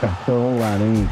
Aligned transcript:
Cartão 0.00 0.58
laranja. 0.58 1.10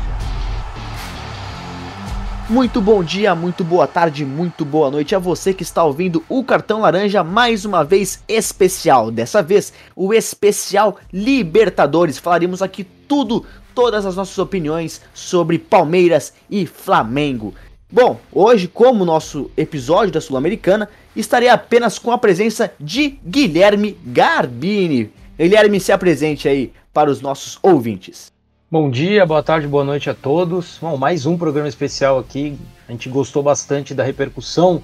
Muito 2.48 2.80
bom 2.80 3.04
dia, 3.04 3.34
muito 3.34 3.62
boa 3.62 3.86
tarde, 3.86 4.24
muito 4.24 4.64
boa 4.64 4.90
noite 4.90 5.14
a 5.14 5.18
você 5.18 5.52
que 5.52 5.62
está 5.62 5.84
ouvindo 5.84 6.24
o 6.26 6.42
Cartão 6.42 6.80
Laranja 6.80 7.22
mais 7.22 7.66
uma 7.66 7.84
vez 7.84 8.24
especial. 8.26 9.10
Dessa 9.10 9.42
vez, 9.42 9.74
o 9.94 10.14
especial 10.14 10.96
Libertadores. 11.12 12.16
Falaremos 12.16 12.62
aqui 12.62 12.82
tudo, 13.06 13.44
todas 13.74 14.06
as 14.06 14.16
nossas 14.16 14.38
opiniões 14.38 15.02
sobre 15.12 15.58
Palmeiras 15.58 16.32
e 16.48 16.64
Flamengo. 16.64 17.52
Bom, 17.92 18.18
hoje, 18.32 18.66
como 18.66 19.04
nosso 19.04 19.50
episódio 19.54 20.14
da 20.14 20.20
Sul-Americana, 20.22 20.88
estarei 21.14 21.50
apenas 21.50 21.98
com 21.98 22.10
a 22.10 22.16
presença 22.16 22.72
de 22.80 23.18
Guilherme 23.22 23.98
Garbini. 24.06 25.12
Guilherme, 25.38 25.78
se 25.78 25.92
apresente 25.92 26.48
aí 26.48 26.72
para 26.90 27.10
os 27.10 27.20
nossos 27.20 27.58
ouvintes. 27.62 28.37
Bom 28.70 28.90
dia, 28.90 29.24
boa 29.24 29.42
tarde, 29.42 29.66
boa 29.66 29.82
noite 29.82 30.10
a 30.10 30.14
todos. 30.14 30.76
Bom, 30.78 30.94
mais 30.98 31.24
um 31.24 31.38
programa 31.38 31.70
especial 31.70 32.18
aqui. 32.18 32.54
A 32.86 32.92
gente 32.92 33.08
gostou 33.08 33.42
bastante 33.42 33.94
da 33.94 34.04
repercussão 34.04 34.82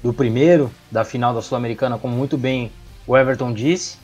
do 0.00 0.12
primeiro, 0.12 0.70
da 0.88 1.04
final 1.04 1.34
da 1.34 1.42
Sul-Americana, 1.42 1.98
como 1.98 2.14
muito 2.14 2.38
bem 2.38 2.70
o 3.04 3.16
Everton 3.16 3.52
disse. 3.52 3.98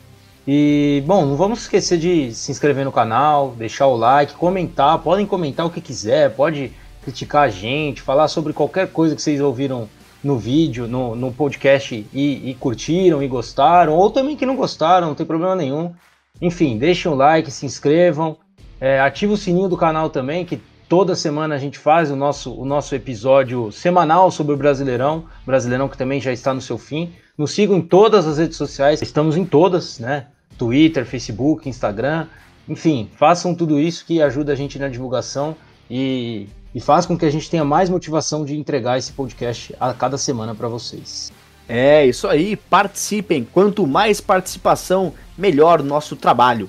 E, 0.49 1.05
bom, 1.07 1.25
não 1.25 1.37
vamos 1.37 1.61
esquecer 1.61 1.97
de 1.97 2.35
se 2.35 2.51
inscrever 2.51 2.85
no 2.85 2.91
canal, 2.91 3.55
deixar 3.57 3.87
o 3.87 3.97
like, 3.97 4.35
comentar. 4.35 4.99
Podem 4.99 5.25
comentar 5.25 5.65
o 5.65 5.71
que 5.71 5.81
quiser, 5.81 6.35
pode 6.35 6.73
criticar 7.01 7.45
a 7.45 7.51
gente, 7.51 8.03
falar 8.03 8.27
sobre 8.27 8.53
qualquer 8.53 8.89
coisa 8.89 9.15
que 9.15 9.23
vocês 9.23 9.41
ouviram 9.41 9.89
no 10.25 10.39
vídeo, 10.39 10.89
no, 10.89 11.15
no 11.15 11.33
podcast 11.33 12.05
e, 12.13 12.51
e 12.51 12.55
curtiram 12.55 13.23
e 13.23 13.29
gostaram, 13.29 13.95
ou 13.95 14.11
também 14.11 14.35
que 14.35 14.45
não 14.45 14.57
gostaram, 14.57 15.07
não 15.07 15.15
tem 15.15 15.25
problema 15.25 15.55
nenhum. 15.55 15.95
Enfim, 16.43 16.77
deixem 16.77 17.09
o 17.09 17.15
like, 17.15 17.49
se 17.49 17.65
inscrevam. 17.65 18.37
É, 18.81 18.99
ativa 19.01 19.35
o 19.35 19.37
sininho 19.37 19.69
do 19.69 19.77
canal 19.77 20.09
também, 20.09 20.45
que 20.45 20.61
toda 20.89 21.15
semana 21.15 21.55
a 21.55 21.59
gente 21.59 21.79
faz 21.79 22.11
o 22.11 22.17
nosso, 22.17 22.53
o 22.55 22.65
nosso 22.65 22.95
episódio 22.95 23.71
semanal 23.71 24.31
sobre 24.31 24.55
o 24.55 24.57
Brasileirão, 24.57 25.25
Brasileirão 25.47 25.89
que 25.89 25.99
também 25.99 26.21
já 26.21 26.33
está 26.33 26.55
no 26.55 26.61
seu 26.61 26.79
fim. 26.79 27.13
Nos 27.37 27.53
sigam 27.53 27.77
em 27.77 27.83
todas 27.83 28.27
as 28.27 28.39
redes 28.39 28.57
sociais, 28.57 29.01
estamos 29.03 29.37
em 29.37 29.45
todas, 29.45 29.99
né? 29.99 30.27
Twitter, 30.59 31.07
Facebook, 31.07 31.69
Instagram, 31.69 32.27
enfim, 32.69 33.09
façam 33.17 33.55
tudo 33.55 33.79
isso 33.79 34.05
que 34.05 34.23
ajuda 34.23 34.53
a 34.53 34.57
gente 34.57 34.79
na 34.79 34.89
divulgação 34.89 35.57
e, 35.91 36.49
e 36.75 36.81
faz 36.81 37.07
com 37.07 37.17
que 37.17 37.25
a 37.25 37.31
gente 37.31 37.51
tenha 37.51 37.65
mais 37.65 37.89
motivação 37.89 38.45
de 38.45 38.57
entregar 38.57 38.99
esse 38.99 39.13
podcast 39.13 39.75
a 39.81 39.93
cada 39.93 40.17
semana 40.17 40.55
para 40.55 40.69
vocês. 40.69 41.33
É, 41.69 42.05
isso 42.05 42.27
aí, 42.27 42.57
participem. 42.57 43.47
Quanto 43.53 43.87
mais 43.87 44.21
participação, 44.21 45.15
melhor 45.39 45.83
nosso 45.83 46.17
trabalho. 46.17 46.69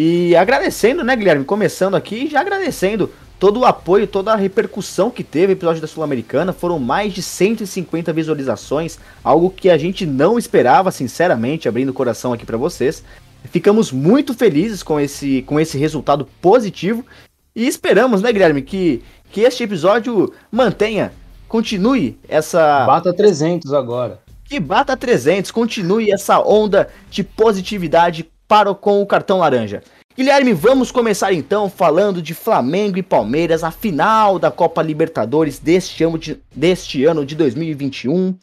E 0.00 0.36
agradecendo, 0.36 1.02
né, 1.02 1.16
Guilherme? 1.16 1.44
Começando 1.44 1.96
aqui, 1.96 2.28
já 2.28 2.40
agradecendo 2.40 3.10
todo 3.36 3.58
o 3.58 3.64
apoio, 3.64 4.06
toda 4.06 4.32
a 4.32 4.36
repercussão 4.36 5.10
que 5.10 5.24
teve 5.24 5.52
o 5.52 5.54
episódio 5.54 5.80
da 5.80 5.88
Sul-Americana. 5.88 6.52
Foram 6.52 6.78
mais 6.78 7.12
de 7.12 7.20
150 7.20 8.12
visualizações, 8.12 8.96
algo 9.24 9.50
que 9.50 9.68
a 9.68 9.76
gente 9.76 10.06
não 10.06 10.38
esperava, 10.38 10.92
sinceramente, 10.92 11.68
abrindo 11.68 11.88
o 11.88 11.92
coração 11.92 12.32
aqui 12.32 12.46
para 12.46 12.56
vocês. 12.56 13.02
Ficamos 13.50 13.90
muito 13.90 14.34
felizes 14.34 14.84
com 14.84 15.00
esse, 15.00 15.42
com 15.42 15.58
esse 15.58 15.76
resultado 15.76 16.28
positivo 16.40 17.04
e 17.52 17.66
esperamos, 17.66 18.22
né, 18.22 18.32
Guilherme, 18.32 18.62
que, 18.62 19.02
que 19.32 19.40
este 19.40 19.64
episódio 19.64 20.32
mantenha, 20.48 21.12
continue 21.48 22.16
essa. 22.28 22.86
Bata 22.86 23.12
300 23.12 23.72
agora. 23.72 24.20
Que 24.44 24.60
bata 24.60 24.96
300, 24.96 25.50
continue 25.50 26.12
essa 26.12 26.38
onda 26.40 26.88
de 27.10 27.24
positividade 27.24 28.30
para 28.48 28.74
com 28.74 29.02
o 29.02 29.06
cartão 29.06 29.38
laranja. 29.38 29.82
Guilherme, 30.16 30.52
vamos 30.52 30.90
começar 30.90 31.32
então 31.32 31.70
falando 31.70 32.20
de 32.20 32.34
Flamengo 32.34 32.98
e 32.98 33.02
Palmeiras, 33.04 33.62
a 33.62 33.70
final 33.70 34.36
da 34.38 34.50
Copa 34.50 34.82
Libertadores 34.82 35.60
deste 35.60 36.02
ano 36.02 36.18
de, 36.18 36.40
deste 36.52 37.04
ano 37.04 37.24
de 37.24 37.36
2021. 37.36 38.34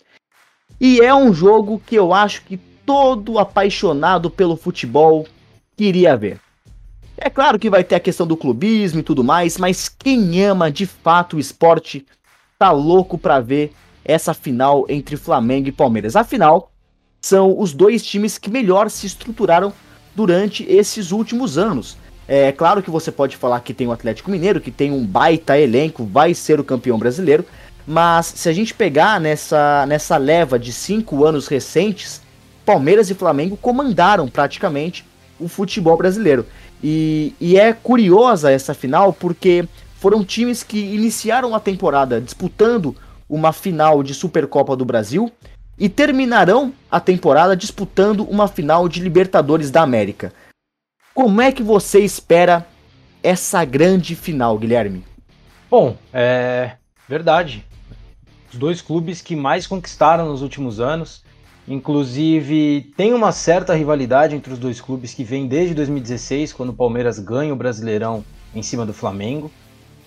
E 0.80 1.02
é 1.02 1.14
um 1.14 1.34
jogo 1.34 1.82
que 1.86 1.96
eu 1.96 2.14
acho 2.14 2.44
que 2.44 2.56
todo 2.86 3.40
apaixonado 3.40 4.30
pelo 4.30 4.56
futebol 4.56 5.28
queria 5.76 6.16
ver. 6.16 6.40
É 7.18 7.30
claro 7.30 7.58
que 7.58 7.70
vai 7.70 7.84
ter 7.84 7.96
a 7.96 8.00
questão 8.00 8.28
do 8.28 8.38
clubismo 8.38 9.00
e 9.00 9.04
tudo 9.04 9.24
mais, 9.24 9.58
mas 9.58 9.90
quem 9.90 10.44
ama 10.44 10.72
de 10.72 10.86
fato 10.86 11.36
o 11.36 11.40
esporte 11.40 12.06
tá 12.60 12.72
louco 12.72 13.18
para 13.18 13.40
ver 13.40 13.74
essa 14.04 14.34
final 14.34 14.86
entre 14.88 15.18
Flamengo 15.18 15.68
e 15.68 15.72
Palmeiras. 15.72 16.16
Afinal, 16.16 16.72
são 17.22 17.60
os 17.60 17.74
dois 17.74 18.06
times 18.06 18.38
que 18.38 18.50
melhor 18.50 18.90
se 18.90 19.08
estruturaram 19.08 19.74
durante 20.16 20.64
esses 20.70 21.12
últimos 21.12 21.58
anos. 21.58 21.98
É 22.28 22.52
claro 22.52 22.82
que 22.82 22.90
você 22.90 23.12
pode 23.12 23.38
falar 23.38 23.60
que 23.60 23.74
tem 23.74 23.88
o 23.88 23.92
Atlético 23.92 24.32
Mineiro, 24.32 24.60
que 24.60 24.72
tem 24.72 24.92
um 24.92 25.06
baita 25.06 25.60
elenco, 25.60 26.06
vai 26.06 26.34
ser 26.34 26.60
o 26.60 26.64
campeão 26.64 26.98
brasileiro, 26.98 27.46
mas 27.86 28.26
se 28.26 28.50
a 28.50 28.54
gente 28.54 28.74
pegar 28.74 29.20
nessa, 29.20 29.86
nessa 29.86 30.18
leva 30.18 30.58
de 30.58 30.74
cinco 30.74 31.24
anos 31.24 31.48
recentes, 31.48 32.22
Palmeiras 32.66 33.12
e 33.12 33.14
Flamengo 33.14 33.56
comandaram 33.56 34.28
praticamente 34.28 35.06
o 35.40 35.48
futebol 35.48 35.96
brasileiro. 35.96 36.46
E, 36.84 37.34
e 37.40 37.58
é 37.58 37.74
curiosa 37.74 38.52
essa 38.52 38.74
final 38.74 39.14
porque 39.14 39.68
foram 40.00 40.24
times 40.24 40.64
que 40.64 40.80
iniciaram 40.80 41.54
a 41.54 41.60
temporada 41.60 42.20
disputando 42.20 42.96
uma 43.30 43.54
final 43.54 44.02
de 44.02 44.14
Supercopa 44.14 44.76
do 44.76 44.86
Brasil 44.86 45.32
e 45.78 45.90
terminarão 45.90 46.74
a 46.90 47.00
temporada 47.00 47.56
disputando 47.56 48.24
uma 48.30 48.48
final 48.48 48.88
de 48.88 49.02
Libertadores 49.02 49.70
da 49.70 49.82
América. 49.82 50.34
Como 51.14 51.42
é 51.42 51.52
que 51.52 51.64
você 51.64 52.00
espera 52.00 52.66
essa 53.22 53.64
grande 53.66 54.16
final, 54.16 54.58
Guilherme? 54.58 55.04
Bom, 55.70 55.98
é 56.14 56.74
verdade. 57.08 57.66
Os 58.52 58.58
dois 58.58 58.82
clubes 58.82 59.22
que 59.22 59.36
mais 59.36 59.68
conquistaram 59.68 60.30
nos 60.30 60.42
últimos 60.42 60.80
anos. 60.80 61.24
Inclusive, 61.68 62.94
tem 62.96 63.14
uma 63.14 63.32
certa 63.32 63.74
rivalidade 63.74 64.36
entre 64.36 64.54
os 64.54 64.60
dois 64.60 64.80
clubes 64.80 65.14
que 65.14 65.24
vem 65.24 65.48
desde 65.48 65.74
2016, 65.74 66.54
quando 66.54 66.70
o 66.70 66.74
Palmeiras 66.74 67.18
ganha 67.18 67.52
o 67.52 67.56
Brasileirão 67.56 68.24
em 68.54 68.62
cima 68.62 68.86
do 68.86 68.94
Flamengo. 68.94 69.52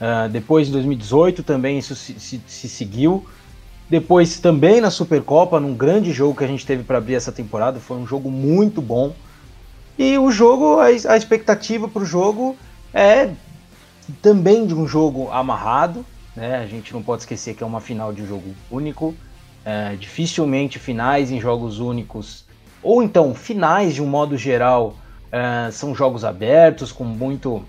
Uh, 0.01 0.29
depois, 0.29 0.69
em 0.69 0.73
2018, 0.73 1.43
também 1.43 1.79
isso 1.79 1.97
se, 1.97 2.19
se, 2.21 2.41
se 2.47 2.69
seguiu. 2.69 3.27
Depois 3.91 4.39
também 4.39 4.81
na 4.81 4.91
Supercopa, 4.91 5.59
num 5.59 5.75
grande 5.75 6.13
jogo 6.13 6.37
que 6.37 6.45
a 6.45 6.47
gente 6.47 6.67
teve 6.67 6.83
para 6.83 6.99
abrir 6.99 7.15
essa 7.15 7.33
temporada, 7.33 7.81
foi 7.81 7.97
um 7.97 8.07
jogo 8.07 8.31
muito 8.31 8.83
bom. 8.83 9.15
E 9.99 10.19
o 10.19 10.31
jogo, 10.31 10.79
a, 10.79 10.93
expectativa 10.93 11.89
para 11.89 12.03
o 12.03 12.07
jogo 12.07 12.57
é 12.93 13.31
também 14.23 14.67
de 14.67 14.75
um 14.75 14.87
jogo 14.87 15.31
amarrado, 15.31 16.05
né? 16.37 16.57
A 16.57 16.67
gente 16.67 16.93
não 16.93 17.03
pode 17.03 17.23
esquecer 17.23 17.55
que 17.55 17.63
é 17.63 17.67
uma 17.67 17.81
final 17.81 18.13
de 18.13 18.23
um 18.23 18.27
jogo 18.27 18.55
único. 18.71 19.15
É, 19.65 19.97
dificilmente 19.97 20.79
finais 20.79 21.31
em 21.31 21.41
jogos 21.41 21.79
únicos, 21.79 22.47
ou 22.83 23.03
então 23.03 23.35
finais 23.35 23.95
de 23.95 24.01
um 24.01 24.07
modo 24.07 24.35
geral, 24.39 24.97
é, 25.31 25.71
são 25.71 25.95
jogos 25.95 26.25
abertos 26.25 26.91
com 26.91 27.05
muito 27.05 27.63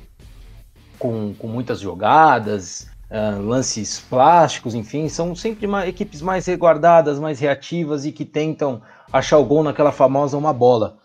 com, 0.98 1.34
com 1.34 1.48
muitas 1.48 1.80
jogadas, 1.80 2.88
uh, 3.10 3.42
lances 3.42 4.00
plásticos, 4.00 4.76
enfim, 4.76 5.10
são 5.10 5.36
sempre 5.36 5.68
equipes 5.88 6.22
mais 6.22 6.46
reguardadas, 6.46 7.20
mais 7.20 7.40
reativas 7.40 8.06
e 8.06 8.12
que 8.12 8.26
tentam 8.26 8.82
achar 9.12 9.38
o 9.38 9.46
gol 9.46 9.64
naquela 9.64 9.92
famosa 9.92 10.38
uma 10.38 10.54
bola. 10.54 10.98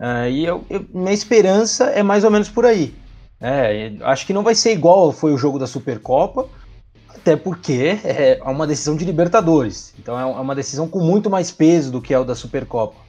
Uh, 0.00 0.28
e 0.28 0.44
eu, 0.44 0.64
eu, 0.68 0.84
minha 0.92 1.12
esperança 1.12 1.84
é 1.86 2.02
mais 2.02 2.24
ou 2.24 2.30
menos 2.30 2.48
por 2.48 2.66
aí. 2.66 2.94
É, 3.40 3.92
acho 4.02 4.26
que 4.26 4.32
não 4.32 4.42
vai 4.42 4.54
ser 4.54 4.72
igual 4.72 5.12
foi 5.12 5.32
o 5.32 5.38
jogo 5.38 5.58
da 5.58 5.66
Supercopa, 5.66 6.48
até 7.08 7.36
porque 7.36 7.98
é 8.04 8.40
uma 8.44 8.66
decisão 8.66 8.96
de 8.96 9.04
Libertadores. 9.04 9.94
Então 9.98 10.18
é 10.18 10.24
uma 10.24 10.54
decisão 10.54 10.88
com 10.88 11.00
muito 11.00 11.30
mais 11.30 11.50
peso 11.50 11.90
do 11.90 12.00
que 12.00 12.14
é 12.14 12.18
o 12.18 12.24
da 12.24 12.34
Supercopa. 12.34 13.06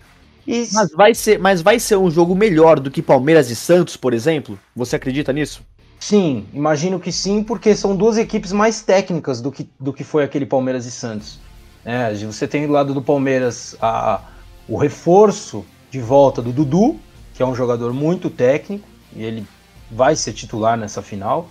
Mas, 0.73 0.91
vai 0.91 1.13
ser, 1.13 1.37
mas 1.37 1.61
vai 1.61 1.77
ser 1.77 1.97
um 1.97 2.09
jogo 2.09 2.33
melhor 2.33 2.79
do 2.79 2.89
que 2.89 3.01
Palmeiras 3.01 3.49
e 3.49 3.55
Santos, 3.55 3.97
por 3.97 4.13
exemplo? 4.13 4.57
Você 4.73 4.95
acredita 4.95 5.33
nisso? 5.33 5.61
Sim, 5.99 6.45
imagino 6.53 6.99
que 6.99 7.11
sim, 7.11 7.43
porque 7.43 7.75
são 7.75 7.95
duas 7.95 8.17
equipes 8.17 8.51
mais 8.51 8.81
técnicas 8.81 9.41
do 9.41 9.51
que, 9.51 9.69
do 9.79 9.91
que 9.91 10.03
foi 10.03 10.23
aquele 10.23 10.45
Palmeiras 10.45 10.85
e 10.85 10.91
Santos. 10.91 11.39
É, 11.83 12.13
você 12.13 12.47
tem 12.47 12.67
do 12.67 12.73
lado 12.73 12.93
do 12.93 13.01
Palmeiras 13.01 13.75
a, 13.81 14.21
o 14.67 14.77
reforço 14.77 15.65
de 15.89 15.99
volta 15.99 16.41
do 16.41 16.51
Dudu, 16.51 16.99
que 17.33 17.41
é 17.41 17.45
um 17.45 17.55
jogador 17.55 17.93
muito 17.93 18.29
técnico, 18.29 18.87
e 19.15 19.23
ele 19.23 19.47
vai 19.91 20.15
ser 20.15 20.33
titular 20.33 20.77
nessa 20.77 21.01
final. 21.01 21.49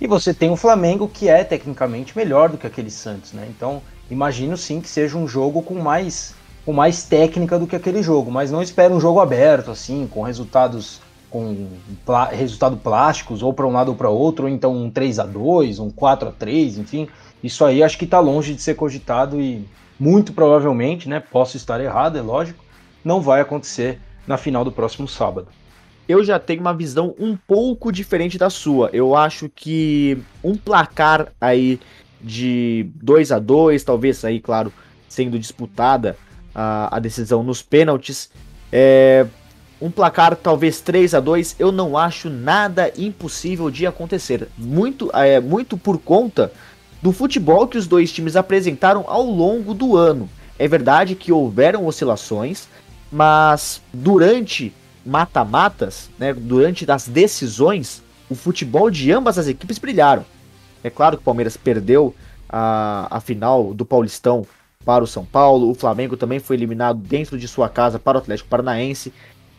E 0.00 0.06
você 0.06 0.34
tem 0.34 0.50
o 0.50 0.56
Flamengo, 0.56 1.08
que 1.08 1.28
é 1.28 1.44
tecnicamente 1.44 2.16
melhor 2.16 2.48
do 2.48 2.58
que 2.58 2.66
aquele 2.66 2.90
Santos, 2.90 3.32
né? 3.32 3.46
Então, 3.48 3.80
imagino 4.10 4.56
sim 4.56 4.80
que 4.80 4.88
seja 4.88 5.16
um 5.16 5.28
jogo 5.28 5.62
com 5.62 5.74
mais, 5.74 6.34
com 6.64 6.72
mais 6.72 7.04
técnica 7.04 7.58
do 7.58 7.66
que 7.66 7.76
aquele 7.76 8.02
jogo, 8.02 8.30
mas 8.30 8.50
não 8.50 8.62
espero 8.62 8.94
um 8.94 9.00
jogo 9.00 9.20
aberto, 9.20 9.70
assim, 9.70 10.08
com 10.10 10.22
resultados 10.22 11.00
com 11.34 11.66
plá 12.06 12.26
resultado 12.26 12.76
plásticos, 12.76 13.42
ou 13.42 13.52
para 13.52 13.66
um 13.66 13.72
lado 13.72 13.88
ou 13.88 13.96
para 13.96 14.08
outro, 14.08 14.44
ou 14.44 14.48
então 14.48 14.72
um 14.72 14.88
3 14.88 15.18
a 15.18 15.26
2 15.26 15.80
um 15.80 15.90
4 15.90 16.28
a 16.28 16.30
3 16.30 16.78
enfim. 16.78 17.08
Isso 17.42 17.64
aí 17.64 17.82
acho 17.82 17.98
que 17.98 18.04
está 18.04 18.20
longe 18.20 18.54
de 18.54 18.62
ser 18.62 18.76
cogitado 18.76 19.40
e 19.40 19.64
muito 19.98 20.32
provavelmente, 20.32 21.08
né, 21.08 21.18
posso 21.18 21.56
estar 21.56 21.80
errado, 21.80 22.16
é 22.16 22.22
lógico, 22.22 22.64
não 23.04 23.20
vai 23.20 23.40
acontecer 23.40 23.98
na 24.28 24.36
final 24.36 24.64
do 24.64 24.70
próximo 24.70 25.08
sábado. 25.08 25.48
eu 26.08 26.22
já 26.22 26.38
tenho 26.38 26.60
uma 26.60 26.72
visão 26.72 27.16
um 27.18 27.36
pouco 27.36 27.90
diferente 27.90 28.38
da 28.38 28.48
sua. 28.48 28.88
Eu 28.92 29.16
acho 29.16 29.48
que 29.48 30.16
um 30.42 30.54
placar 30.54 31.32
aí 31.40 31.80
de 32.20 32.88
2 33.02 33.32
a 33.32 33.40
2 33.40 33.82
talvez 33.82 34.24
aí, 34.24 34.38
claro, 34.38 34.72
sendo 35.08 35.36
disputada 35.36 36.16
a, 36.54 36.96
a 36.96 37.00
decisão 37.00 37.42
nos 37.42 37.60
pênaltis, 37.60 38.30
é, 38.70 39.26
um 39.80 39.90
placar 39.90 40.36
talvez 40.36 40.80
3 40.80 41.14
a 41.14 41.20
2 41.20 41.56
eu 41.58 41.72
não 41.72 41.98
acho 41.98 42.30
nada 42.30 42.92
impossível 42.96 43.70
de 43.70 43.86
acontecer. 43.86 44.48
Muito, 44.56 45.10
é, 45.14 45.40
muito 45.40 45.76
por 45.76 45.98
conta 45.98 46.52
do 47.02 47.12
futebol 47.12 47.66
que 47.66 47.76
os 47.76 47.86
dois 47.86 48.10
times 48.12 48.36
apresentaram 48.36 49.04
ao 49.06 49.24
longo 49.24 49.74
do 49.74 49.96
ano. 49.96 50.28
É 50.58 50.66
verdade 50.66 51.14
que 51.14 51.32
houveram 51.32 51.86
oscilações, 51.86 52.68
mas 53.10 53.82
durante 53.92 54.72
mata-matas, 55.04 56.08
né, 56.18 56.32
durante 56.32 56.90
as 56.90 57.06
decisões, 57.06 58.02
o 58.30 58.34
futebol 58.34 58.90
de 58.90 59.12
ambas 59.12 59.38
as 59.38 59.48
equipes 59.48 59.78
brilharam. 59.78 60.24
É 60.82 60.88
claro 60.88 61.16
que 61.16 61.22
o 61.22 61.24
Palmeiras 61.24 61.56
perdeu 61.56 62.14
a, 62.48 63.06
a 63.10 63.20
final 63.20 63.74
do 63.74 63.84
Paulistão 63.84 64.46
para 64.84 65.02
o 65.02 65.06
São 65.06 65.24
Paulo, 65.24 65.70
o 65.70 65.74
Flamengo 65.74 66.16
também 66.16 66.38
foi 66.38 66.56
eliminado 66.56 66.98
dentro 66.98 67.38
de 67.38 67.48
sua 67.48 67.68
casa 67.68 67.98
para 67.98 68.18
o 68.18 68.20
Atlético 68.20 68.50
Paranaense, 68.50 69.12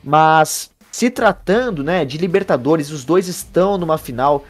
mas 0.05 0.69
se 0.91 1.09
tratando 1.09 1.83
né, 1.83 2.05
de 2.05 2.17
Libertadores, 2.17 2.91
os 2.91 3.03
dois 3.03 3.27
estão 3.27 3.77
numa 3.77 3.97
final. 3.97 4.45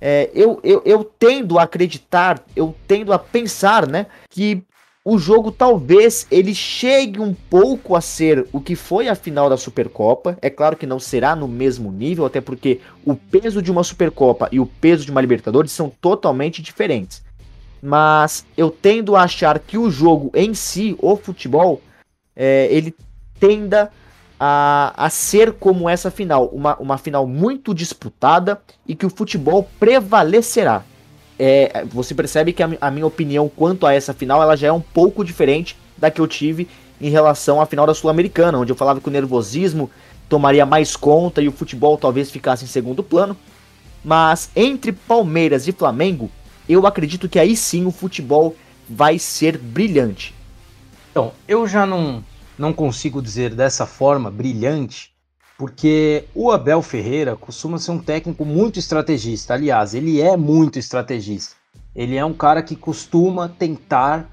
É, 0.00 0.30
eu, 0.32 0.60
eu, 0.62 0.82
eu 0.84 1.02
tendo 1.02 1.58
a 1.58 1.62
acreditar, 1.62 2.40
eu 2.54 2.72
tendo 2.86 3.12
a 3.12 3.18
pensar 3.18 3.86
né, 3.88 4.06
que 4.30 4.62
o 5.04 5.18
jogo 5.18 5.50
talvez 5.50 6.26
ele 6.30 6.54
chegue 6.54 7.18
um 7.18 7.32
pouco 7.32 7.96
a 7.96 8.00
ser 8.00 8.46
o 8.52 8.60
que 8.60 8.76
foi 8.76 9.08
a 9.08 9.14
final 9.14 9.48
da 9.48 9.56
Supercopa. 9.56 10.36
É 10.42 10.50
claro 10.50 10.76
que 10.76 10.86
não 10.86 11.00
será 11.00 11.34
no 11.34 11.48
mesmo 11.48 11.90
nível, 11.90 12.26
até 12.26 12.40
porque 12.40 12.80
o 13.04 13.16
peso 13.16 13.62
de 13.62 13.72
uma 13.72 13.82
Supercopa 13.82 14.48
e 14.52 14.60
o 14.60 14.66
peso 14.66 15.06
de 15.06 15.10
uma 15.10 15.22
Libertadores 15.22 15.72
são 15.72 15.88
totalmente 15.88 16.60
diferentes. 16.60 17.24
Mas 17.82 18.44
eu 18.56 18.70
tendo 18.70 19.16
a 19.16 19.22
achar 19.22 19.58
que 19.58 19.78
o 19.78 19.90
jogo 19.90 20.30
em 20.34 20.52
si, 20.52 20.94
o 21.00 21.16
futebol, 21.16 21.80
é, 22.36 22.68
ele 22.70 22.94
tenda 23.40 23.90
a, 24.38 24.92
a 24.96 25.10
ser 25.10 25.52
como 25.52 25.88
essa 25.88 26.10
final, 26.10 26.46
uma, 26.46 26.76
uma 26.76 26.98
final 26.98 27.26
muito 27.26 27.74
disputada 27.74 28.60
e 28.86 28.94
que 28.94 29.06
o 29.06 29.10
futebol 29.10 29.68
prevalecerá. 29.80 30.82
É, 31.38 31.84
você 31.86 32.14
percebe 32.14 32.52
que 32.52 32.62
a, 32.62 32.70
a, 32.80 32.90
minha 32.90 33.06
opinião 33.06 33.48
quanto 33.48 33.86
a 33.86 33.92
essa 33.92 34.12
final 34.12 34.42
ela 34.42 34.56
já 34.56 34.68
é 34.68 34.72
um 34.72 34.80
pouco 34.80 35.24
diferente 35.24 35.76
da 35.96 36.10
que 36.10 36.20
eu 36.20 36.26
tive 36.26 36.68
em 37.00 37.10
relação 37.10 37.60
à 37.60 37.66
final 37.66 37.86
da 37.86 37.94
Sul-Americana, 37.94 38.58
onde 38.58 38.72
eu 38.72 38.76
falava 38.76 39.00
que 39.00 39.08
o 39.08 39.12
nervosismo 39.12 39.90
tomaria 40.28 40.66
mais 40.66 40.96
conta 40.96 41.40
e 41.40 41.48
o 41.48 41.52
futebol 41.52 41.96
talvez 41.96 42.30
ficasse 42.30 42.64
em 42.64 42.68
segundo 42.68 43.02
plano. 43.02 43.36
Mas 44.04 44.50
entre 44.54 44.92
Palmeiras 44.92 45.66
e 45.68 45.72
Flamengo, 45.72 46.30
eu 46.68 46.86
acredito 46.86 47.28
que 47.28 47.38
aí 47.38 47.56
sim 47.56 47.86
o 47.86 47.90
futebol 47.90 48.54
vai 48.88 49.18
ser 49.18 49.58
brilhante. 49.58 50.34
Então, 51.10 51.32
eu 51.46 51.66
já 51.66 51.86
não 51.86 52.22
não 52.58 52.72
consigo 52.72 53.22
dizer 53.22 53.54
dessa 53.54 53.86
forma 53.86 54.30
brilhante, 54.30 55.12
porque 55.56 56.24
o 56.34 56.50
Abel 56.50 56.82
Ferreira 56.82 57.36
costuma 57.36 57.78
ser 57.78 57.92
um 57.92 57.98
técnico 57.98 58.44
muito 58.44 58.78
estrategista. 58.78 59.54
Aliás, 59.54 59.94
ele 59.94 60.20
é 60.20 60.36
muito 60.36 60.78
estrategista. 60.78 61.56
Ele 61.94 62.16
é 62.16 62.24
um 62.24 62.34
cara 62.34 62.62
que 62.62 62.76
costuma 62.76 63.48
tentar 63.48 64.30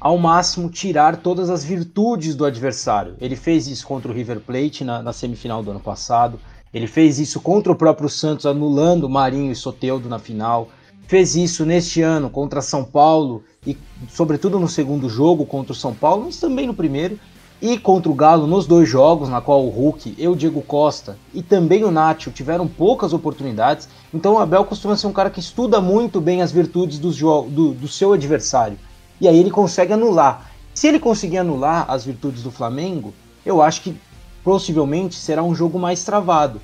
ao 0.00 0.16
máximo 0.16 0.70
tirar 0.70 1.16
todas 1.16 1.50
as 1.50 1.62
virtudes 1.62 2.34
do 2.34 2.44
adversário. 2.44 3.16
Ele 3.20 3.36
fez 3.36 3.66
isso 3.66 3.86
contra 3.86 4.10
o 4.10 4.14
River 4.14 4.40
Plate 4.40 4.84
na, 4.84 5.02
na 5.02 5.12
semifinal 5.12 5.62
do 5.62 5.70
ano 5.70 5.80
passado. 5.80 6.38
Ele 6.72 6.86
fez 6.86 7.18
isso 7.18 7.40
contra 7.40 7.72
o 7.72 7.76
próprio 7.76 8.08
Santos, 8.08 8.46
anulando 8.46 9.08
Marinho 9.08 9.50
e 9.50 9.56
Soteudo 9.56 10.08
na 10.08 10.18
final. 10.18 10.68
Fez 11.06 11.34
isso 11.34 11.66
neste 11.66 12.00
ano 12.00 12.30
contra 12.30 12.62
São 12.62 12.84
Paulo 12.84 13.42
e, 13.66 13.76
sobretudo, 14.08 14.60
no 14.60 14.68
segundo 14.68 15.08
jogo 15.08 15.44
contra 15.44 15.72
o 15.72 15.76
São 15.76 15.92
Paulo, 15.92 16.26
mas 16.26 16.38
também 16.38 16.68
no 16.68 16.74
primeiro 16.74 17.18
e 17.62 17.76
contra 17.78 18.10
o 18.10 18.14
Galo 18.14 18.46
nos 18.46 18.66
dois 18.66 18.88
jogos, 18.88 19.28
na 19.28 19.40
qual 19.40 19.64
o 19.64 19.68
Hulk 19.68 20.14
e 20.16 20.26
o 20.26 20.34
Diego 20.34 20.62
Costa 20.62 21.18
e 21.34 21.42
também 21.42 21.84
o 21.84 21.90
Nacho 21.90 22.30
tiveram 22.30 22.66
poucas 22.66 23.12
oportunidades. 23.12 23.88
Então 24.14 24.34
o 24.34 24.38
Abel 24.38 24.64
costuma 24.64 24.96
ser 24.96 25.06
um 25.06 25.12
cara 25.12 25.30
que 25.30 25.40
estuda 25.40 25.80
muito 25.80 26.20
bem 26.20 26.40
as 26.40 26.50
virtudes 26.50 26.98
do, 26.98 27.10
do, 27.42 27.72
do 27.72 27.88
seu 27.88 28.12
adversário. 28.12 28.78
E 29.20 29.28
aí 29.28 29.38
ele 29.38 29.50
consegue 29.50 29.92
anular. 29.92 30.50
Se 30.72 30.88
ele 30.88 30.98
conseguir 30.98 31.38
anular 31.38 31.84
as 31.88 32.04
virtudes 32.04 32.42
do 32.42 32.50
Flamengo, 32.50 33.12
eu 33.44 33.60
acho 33.60 33.82
que 33.82 33.94
possivelmente 34.42 35.16
será 35.16 35.42
um 35.42 35.54
jogo 35.54 35.78
mais 35.78 36.02
travado. 36.02 36.60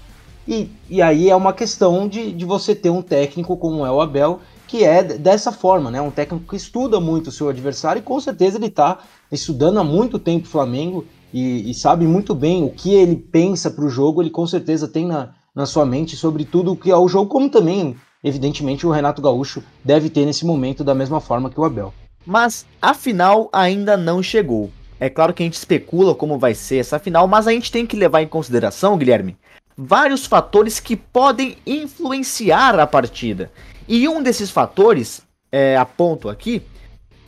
E, 0.49 0.71
e 0.89 1.03
aí 1.03 1.29
é 1.29 1.37
uma 1.37 1.53
questão 1.53 2.09
de, 2.09 2.33
de 2.33 2.45
você 2.45 2.75
ter 2.75 2.89
um 2.89 3.03
técnico 3.03 3.57
como 3.57 3.85
é 3.85 3.91
o 3.91 4.01
Abel 4.01 4.41
que 4.67 4.85
é 4.85 5.03
dessa 5.03 5.53
forma, 5.53 5.91
né? 5.91 6.01
Um 6.01 6.11
técnico 6.11 6.49
que 6.49 6.57
estuda 6.57 7.01
muito 7.01 7.29
o 7.29 7.33
seu 7.33 7.49
adversário 7.49 8.01
e 8.01 8.03
com 8.03 8.21
certeza 8.21 8.59
ele 8.59 8.67
está 8.67 8.99
estudando 9.31 9.79
há 9.79 9.85
muito 9.85 10.19
tempo 10.19 10.47
o 10.47 10.51
Flamengo 10.51 11.05
e, 11.33 11.71
e, 11.71 11.75
sabe 11.75 12.07
muito 12.07 12.35
bem 12.35 12.65
o 12.65 12.71
que 12.71 12.95
ele 12.95 13.17
pensa 13.17 13.71
para 13.71 13.85
o 13.85 13.91
jogo, 13.91 14.23
ele 14.23 14.31
com 14.31 14.47
certeza 14.47 14.89
tem 14.89 15.07
na, 15.07 15.35
na 15.55 15.67
sua 15.67 15.85
mente 15.85 16.17
sobre 16.17 16.45
tudo 16.45 16.73
o 16.73 16.77
que 16.77 16.91
é 16.91 16.97
o 16.97 17.09
jogo, 17.09 17.31
como 17.31 17.51
também, 17.51 17.97
evidentemente, 18.23 18.87
o 18.87 18.91
Renato 18.91 19.21
Gaúcho 19.21 19.63
deve 19.85 20.09
ter 20.09 20.25
nesse 20.25 20.47
momento 20.47 20.85
da 20.85 20.95
mesma 20.95 21.21
forma 21.21 21.51
que 21.51 21.61
o 21.61 21.65
Abel. 21.65 21.93
Mas 22.25 22.65
a 22.81 22.95
final 22.95 23.49
ainda 23.53 23.97
não 23.97 24.23
chegou. 24.23 24.71
É 24.99 25.11
claro 25.11 25.35
que 25.35 25.43
a 25.43 25.47
gente 25.47 25.55
especula 25.55 26.15
como 26.15 26.39
vai 26.39 26.55
ser 26.55 26.79
essa 26.79 26.99
final, 26.99 27.29
mas 27.29 27.47
a 27.47 27.53
gente 27.53 27.71
tem 27.71 27.87
que 27.87 27.97
levar 27.97 28.23
em 28.23 28.29
consideração, 28.29 28.97
Guilherme, 28.97 29.37
vários 29.77 30.25
fatores 30.25 30.81
que 30.81 30.97
podem 30.97 31.57
influenciar 31.67 32.81
a 32.81 32.87
partida. 32.87 33.51
E 33.89 34.09
um 34.09 34.23
desses 34.23 34.51
fatores, 34.51 35.23
é, 35.51 35.77
aponto 35.77 36.29
aqui, 36.29 36.63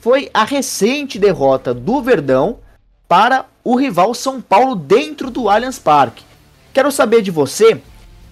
foi 0.01 0.31
a 0.33 0.45
recente 0.45 1.19
derrota 1.19 1.73
do 1.73 2.03
Verdão 2.03 2.59
para 3.07 3.47
o 3.63 3.77
rival 3.77 4.15
São 4.15 4.41
Paulo 4.41 4.75
dentro 4.75 5.31
do 5.31 5.49
Allianz 5.49 5.79
Parque. 5.79 6.25
Quero 6.73 6.91
saber 6.91 7.23
de 7.23 7.31
você 7.31 7.81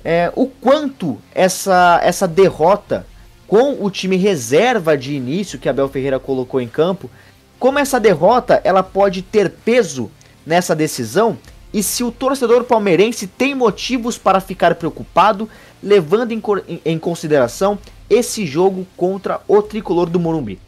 é, 0.05 0.33
o 0.35 0.47
quanto 0.47 1.19
essa, 1.35 2.01
essa 2.03 2.29
derrota 2.29 3.07
com 3.47 3.83
o 3.85 3.91
time 3.91 4.17
reserva 4.17 4.97
de 4.97 5.15
início 5.15 5.59
que 5.59 5.69
Abel 5.69 5.89
Ferreira 5.89 6.19
colocou 6.19 6.61
em 6.61 6.69
campo, 6.69 7.11
como 7.59 7.79
essa 7.79 7.99
derrota 7.99 8.61
ela 8.65 8.83
pode 8.83 9.23
ter 9.23 9.51
peso 9.51 10.11
nessa 10.45 10.75
decisão 10.75 11.39
e 11.73 11.83
se 11.83 12.03
o 12.05 12.13
torcedor 12.13 12.65
palmeirense 12.65 13.27
tem 13.27 13.55
motivos 13.55 14.17
para 14.17 14.41
ficar 14.41 14.75
preocupado, 14.77 15.49
levando 15.83 16.33
em, 16.33 16.43
em 16.85 16.99
consideração 16.99 17.79
esse 18.09 18.47
jogo 18.47 18.87
contra 18.97 19.41
o 19.49 19.63
tricolor 19.63 20.09
do 20.09 20.21
Morumbi? 20.21 20.59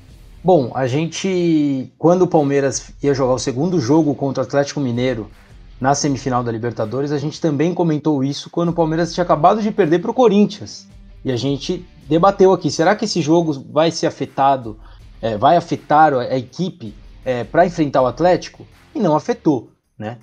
Bom, 0.42 0.70
a 0.74 0.86
gente, 0.86 1.92
quando 1.98 2.22
o 2.22 2.26
Palmeiras 2.28 2.92
ia 3.02 3.12
jogar 3.12 3.34
o 3.34 3.38
segundo 3.38 3.80
jogo 3.80 4.14
contra 4.14 4.42
o 4.42 4.46
Atlético 4.46 4.80
Mineiro 4.80 5.28
na 5.80 5.94
semifinal 5.94 6.42
da 6.42 6.52
Libertadores, 6.52 7.12
a 7.12 7.18
gente 7.18 7.40
também 7.40 7.74
comentou 7.74 8.22
isso 8.22 8.48
quando 8.48 8.70
o 8.70 8.72
Palmeiras 8.72 9.12
tinha 9.12 9.24
acabado 9.24 9.60
de 9.60 9.70
perder 9.70 10.00
para 10.00 10.10
o 10.10 10.14
Corinthians. 10.14 10.88
E 11.24 11.32
a 11.32 11.36
gente 11.36 11.84
debateu 12.08 12.52
aqui: 12.52 12.70
será 12.70 12.94
que 12.94 13.04
esse 13.04 13.20
jogo 13.20 13.52
vai 13.70 13.90
ser 13.90 14.06
afetado, 14.06 14.78
é, 15.20 15.36
vai 15.36 15.56
afetar 15.56 16.14
a, 16.14 16.36
equipe 16.36 16.94
é, 17.24 17.44
para 17.44 17.66
enfrentar 17.66 18.02
o 18.02 18.06
Atlético? 18.06 18.66
E 18.94 19.00
não 19.00 19.16
afetou, 19.16 19.70
né? 19.98 20.18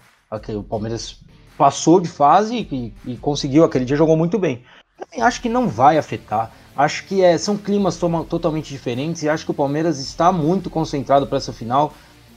O 0.50 0.64
Palmeiras 0.64 1.20
passou 1.58 2.00
de 2.00 2.10
fase 2.10 2.68
e, 2.72 2.94
e 3.06 3.18
conseguiu, 3.18 3.64
aquele 3.64 3.86
dia 3.86 3.96
jogou 3.96 4.18
muito 4.18 4.40
bem. 4.40 4.64
Também 4.98 5.22
acho 5.22 5.42
que 5.42 5.50
não 5.50 5.68
vai 5.68 5.98
afetar. 5.98 6.52
Acho 6.76 7.06
que 7.06 7.22
é, 7.22 7.38
são 7.38 7.56
climas 7.56 7.98
totalmente 7.98 8.70
diferentes 8.70 9.24
e 9.24 9.30
acho 9.30 9.46
que 9.46 9.52
o 9.52 9.54
Palmeiras 9.54 10.00
está 10.00 10.32
muito 10.32 10.70
concentrado 10.70 11.26
para 11.26 11.38
essa 11.38 11.54
final, 11.54 11.94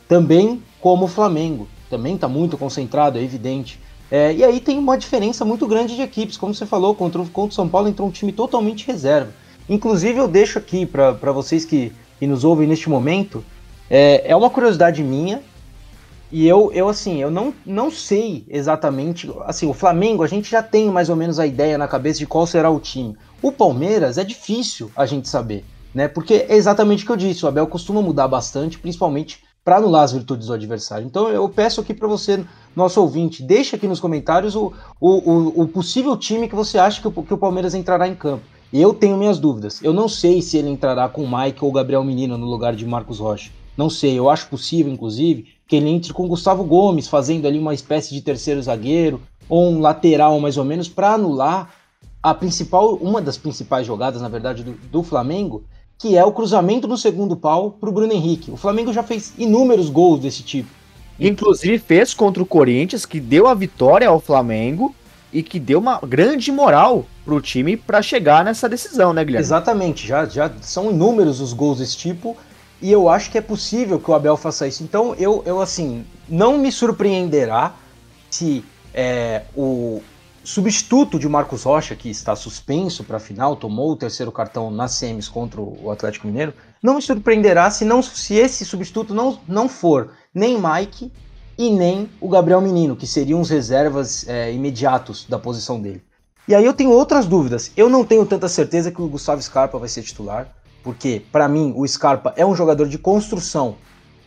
também 0.09 0.63
como 0.81 1.07
o 1.07 1.09
Flamengo. 1.09 1.69
Também 1.91 2.15
está 2.15 2.29
muito 2.29 2.57
concentrado, 2.57 3.19
é 3.19 3.23
evidente. 3.23 3.81
É, 4.11 4.33
e 4.33 4.45
aí 4.45 4.61
tem 4.61 4.79
uma 4.79 4.97
diferença 4.97 5.45
muito 5.45 5.67
grande 5.67 5.97
de 5.97 6.03
equipes, 6.03 6.37
como 6.37 6.55
você 6.55 6.65
falou, 6.65 6.95
contra, 6.95 7.23
contra 7.25 7.53
o 7.53 7.55
São 7.55 7.69
Paulo 7.69 7.89
entrou 7.89 8.09
um 8.09 8.13
time 8.13 8.33
totalmente 8.33 8.87
reserva. 8.87 9.33
Inclusive 9.69 10.19
eu 10.19 10.29
deixo 10.29 10.59
aqui 10.59 10.87
para 10.87 11.33
vocês 11.33 11.65
que, 11.65 11.93
que, 12.19 12.27
nos 12.27 12.45
ouvem 12.45 12.67
neste 12.67 12.89
momento, 12.89 13.45
é, 13.91 14.31
é 14.31 14.37
uma 14.37 14.49
curiosidade 14.49 15.03
minha, 15.03 15.43
e 16.31 16.47
eu, 16.47 16.71
eu 16.73 16.89
assim, 16.89 17.23
eu 17.23 17.31
não, 17.31 17.55
não 17.65 17.91
sei 17.91 18.45
exatamente. 18.49 19.31
Assim, 19.45 19.67
o 19.67 19.73
Flamengo, 19.73 20.23
a 20.23 20.27
gente 20.27 20.51
já 20.51 20.63
tem 20.63 20.91
mais 20.91 21.09
ou 21.09 21.17
menos 21.17 21.39
a 21.39 21.47
ideia 21.47 21.79
na 21.79 21.89
cabeça 21.89 22.19
de 22.19 22.27
qual 22.27 22.47
será 22.47 22.71
o 22.71 22.81
time. 22.81 23.17
O 23.41 23.51
Palmeiras 23.51 24.19
é 24.19 24.25
difícil 24.25 24.91
a 24.95 25.07
gente 25.07 25.29
saber, 25.29 25.65
né? 25.95 26.07
Porque 26.07 26.47
é 26.49 26.57
exatamente 26.57 27.03
o 27.03 27.07
que 27.07 27.13
eu 27.13 27.17
disse, 27.17 27.45
o 27.45 27.49
Abel 27.49 27.67
costuma 27.67 28.03
mudar 28.03 28.29
bastante, 28.29 28.79
principalmente 28.79 29.43
para 29.65 29.77
anular 29.77 30.03
as 30.03 30.13
virtudes 30.13 30.47
do 30.47 30.53
adversário. 30.53 31.07
Então 31.07 31.29
eu 31.29 31.49
peço 31.49 31.81
aqui 31.81 31.95
para 31.95 32.09
você, 32.09 32.45
nosso 32.75 33.01
ouvinte, 33.01 33.43
deixa 33.43 33.77
aqui 33.77 33.87
nos 33.87 34.01
comentários 34.01 34.55
o, 34.55 34.73
o, 35.01 35.63
o, 35.63 35.69
possível 35.69 36.17
time 36.17 36.49
que 36.49 36.55
você 36.55 36.79
acha 36.79 37.01
que 37.01 37.09
o, 37.09 37.13
que 37.23 37.35
o 37.35 37.39
Palmeiras 37.39 37.75
entrará 37.75 38.07
em 38.09 38.15
campo. 38.15 38.45
Eu 38.73 38.93
tenho 38.93 39.17
minhas 39.17 39.39
dúvidas. 39.39 39.83
Eu 39.83 39.95
não 39.95 40.09
sei 40.09 40.43
se 40.43 40.59
ele 40.59 40.69
entrará 40.69 41.09
com 41.09 41.23
o 41.23 41.39
Mike 41.39 41.65
ou 41.65 41.71
o 41.71 41.73
Gabriel 41.73 42.05
Menino 42.05 42.37
no 42.37 42.47
lugar 42.47 42.75
de 42.75 42.87
Marcos 42.87 43.19
Rocha. 43.19 43.51
Não 43.79 43.89
sei, 43.89 44.19
eu 44.19 44.29
acho 44.29 44.49
possível, 44.49 44.93
inclusive, 44.93 45.47
que 45.69 45.77
ele 45.77 45.89
entre 45.89 46.13
com 46.13 46.27
Gustavo 46.27 46.65
Gomes, 46.65 47.07
fazendo 47.07 47.47
ali 47.47 47.61
uma 47.61 47.73
espécie 47.73 48.13
de 48.13 48.21
terceiro 48.21 48.61
zagueiro. 48.61 49.21
ou 49.49 49.71
um 49.71 49.81
lateral 49.81 50.39
mais 50.41 50.57
ou 50.59 50.65
menos 50.65 50.89
para 50.89 51.13
anular 51.13 51.73
a 52.21 52.35
principal, 52.35 52.97
uma 52.97 53.23
das 53.23 53.39
principais 53.39 53.87
jogadas, 53.87 54.21
na 54.21 54.29
verdade, 54.29 54.65
do, 54.65 54.73
do 54.73 55.03
Flamengo, 55.05 55.63
que 55.97 56.17
é 56.17 56.25
o 56.25 56.33
cruzamento 56.33 56.89
no 56.89 56.99
segundo 56.99 57.37
pau 57.37 57.71
para 57.71 57.89
o 57.89 57.93
Bruno 57.93 58.13
Henrique. 58.13 58.51
O 58.51 58.57
Flamengo 58.57 58.93
já 58.93 59.05
fez 59.05 59.33
inúmeros 59.39 59.89
gols 59.89 60.21
desse 60.21 60.43
tipo. 60.43 60.69
Inclusive 61.19 61.79
fez 61.79 62.13
contra 62.13 62.43
o 62.43 62.47
Corinthians, 62.47 63.07
que 63.07 63.21
deu 63.21 63.47
a 63.47 63.55
vitória 63.55 64.09
ao 64.09 64.21
Flamengo 64.21 64.95
e 65.33 65.43
que 65.43 65.61
deu 65.61 65.79
uma 65.79 66.01
grande 66.01 66.51
moral 66.51 67.07
para 67.25 67.35
o 67.35 67.41
time 67.41 67.77
para 67.77 68.03
chegar 68.03 68.45
nessa 68.45 68.69
decisão, 68.69 69.13
né, 69.13 69.25
Guilherme? 69.25 69.45
Exatamente, 69.45 70.07
já, 70.07 70.27
já 70.27 70.51
são 70.61 70.91
inúmeros 70.91 71.41
os 71.41 71.53
gols 71.53 71.79
desse 71.79 71.97
tipo 71.97 72.37
e 72.81 72.93
eu 72.93 73.09
acho 73.09 73.31
que 73.31 73.39
é 73.39 73.41
possível 73.41 73.99
que 73.99 74.11
o 74.11 74.15
Abel 74.15 74.37
faça 74.37 74.67
isso. 74.67 74.83
Então 74.83 75.15
eu, 75.15 75.43
eu 75.45 75.61
assim, 75.61 76.05
não 76.29 76.59
me 76.59 76.71
surpreenderá 76.71 77.75
se 78.31 78.65
é, 78.95 79.43
o 79.57 80.01
substituto 80.45 81.19
de 81.19 81.29
Marcos 81.29 81.65
Rocha, 81.65 81.95
que 81.95 82.09
está 82.09 82.35
suspenso 82.35 83.05
para 83.05 83.19
a 83.19 83.21
final, 83.21 83.57
tomou 83.57 83.93
o 83.93 83.97
terceiro 83.97 84.33
cartão 84.33 84.71
nas 84.71 84.93
semis 84.93 85.29
contra 85.29 85.61
o 85.61 85.91
Atlético 85.91 86.27
Mineiro, 86.27 86.55
não 86.83 86.95
me 86.95 87.03
surpreenderá 87.03 87.71
se, 87.71 87.85
não, 87.85 88.03
se 88.03 88.35
esse 88.35 88.65
substituto 88.65 89.13
não, 89.13 89.39
não 89.47 89.69
for 89.69 90.13
nem 90.33 90.59
Mike 90.59 91.13
e 91.59 91.71
nem 91.71 92.09
o 92.21 92.29
Gabriel 92.29 92.61
Menino, 92.61 92.97
que 92.97 93.07
seriam 93.07 93.41
os 93.41 93.51
reservas 93.51 94.27
é, 94.29 94.53
imediatos 94.53 95.27
da 95.29 95.39
posição 95.39 95.81
dele. 95.81 96.03
E 96.47 96.55
aí 96.55 96.65
eu 96.65 96.73
tenho 96.73 96.93
outras 96.93 97.27
dúvidas. 97.27 97.71
Eu 97.77 97.91
não 97.91 98.05
tenho 98.05 98.25
tanta 98.25 98.49
certeza 98.49 98.91
que 98.91 99.03
o 99.03 99.09
Gustavo 99.09 99.43
Scarpa 99.43 99.79
vai 99.79 99.89
ser 99.89 100.03
titular, 100.03 100.49
porque 100.83 101.23
para 101.31 101.49
mim 101.49 101.73
o 101.77 101.87
Scarpa 101.87 102.33
é 102.37 102.45
um 102.45 102.55
jogador 102.55 102.89
de 102.89 102.99
construção. 102.99 103.77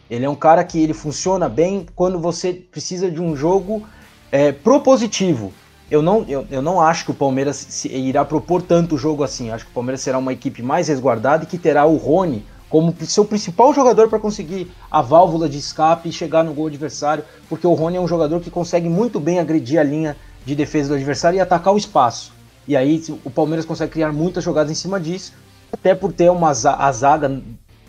Ele 0.10 0.26
é 0.26 0.30
um 0.30 0.36
cara 0.36 0.64
que 0.64 0.78
ele 0.82 0.94
funciona 0.94 1.48
bem 1.48 1.86
quando 1.96 2.20
você 2.20 2.54
precisa 2.54 3.10
de 3.10 3.22
um 3.22 3.36
jogo 3.36 3.84
é, 4.32 4.52
propositivo. 4.52 5.54
Eu 5.90 6.02
não, 6.02 6.26
eu, 6.28 6.46
eu 6.50 6.62
não 6.62 6.82
acho 6.82 7.06
que 7.06 7.12
o 7.12 7.14
Palmeiras 7.14 7.56
se, 7.58 7.88
irá 7.90 8.24
propor 8.24 8.62
tanto 8.62 8.98
jogo 8.98 9.24
assim. 9.24 9.52
Acho 9.52 9.66
que 9.66 9.72
o 9.72 9.74
Palmeiras 9.74 10.02
será 10.02 10.18
uma 10.18 10.34
equipe 10.34 10.62
mais 10.62 10.88
resguardada 10.88 11.44
e 11.44 11.48
que 11.48 11.58
terá 11.58 11.86
o 11.86 11.98
Rony 11.98 12.46
como 12.70 12.96
seu 13.06 13.26
principal 13.26 13.74
jogador 13.74 14.08
para 14.08 14.18
conseguir 14.18 14.72
a 14.90 15.02
válvula 15.02 15.50
de 15.50 15.58
escape 15.58 16.08
e 16.08 16.12
chegar 16.12 16.42
no 16.42 16.54
gol 16.54 16.68
adversário, 16.68 17.26
porque 17.50 17.68
o 17.68 17.74
Rony 17.74 17.98
é 17.98 18.02
um 18.02 18.08
jogador 18.08 18.40
que 18.40 18.50
consegue 18.50 18.88
muito 18.88 19.20
bem 19.20 19.40
agredir 19.40 19.78
a 19.78 19.84
linha 19.84 20.16
de 20.46 20.56
defesa 20.56 20.90
do 20.90 20.96
adversário 20.96 21.36
e 21.36 21.42
atacar 21.42 21.74
o 21.74 21.78
espaço. 21.78 22.32
E 22.66 22.78
aí 22.78 23.04
o 23.26 23.30
Palmeiras 23.30 23.66
consegue 23.66 23.92
criar 23.92 24.14
muitas 24.14 24.42
jogadas 24.42 24.72
em 24.72 24.76
cima 24.76 25.02
disso, 25.02 25.34
até 25.72 25.96
por 25.96 26.14
ter 26.14 26.30
uma 26.30 26.50
a 26.50 26.92
zaga 26.92 27.42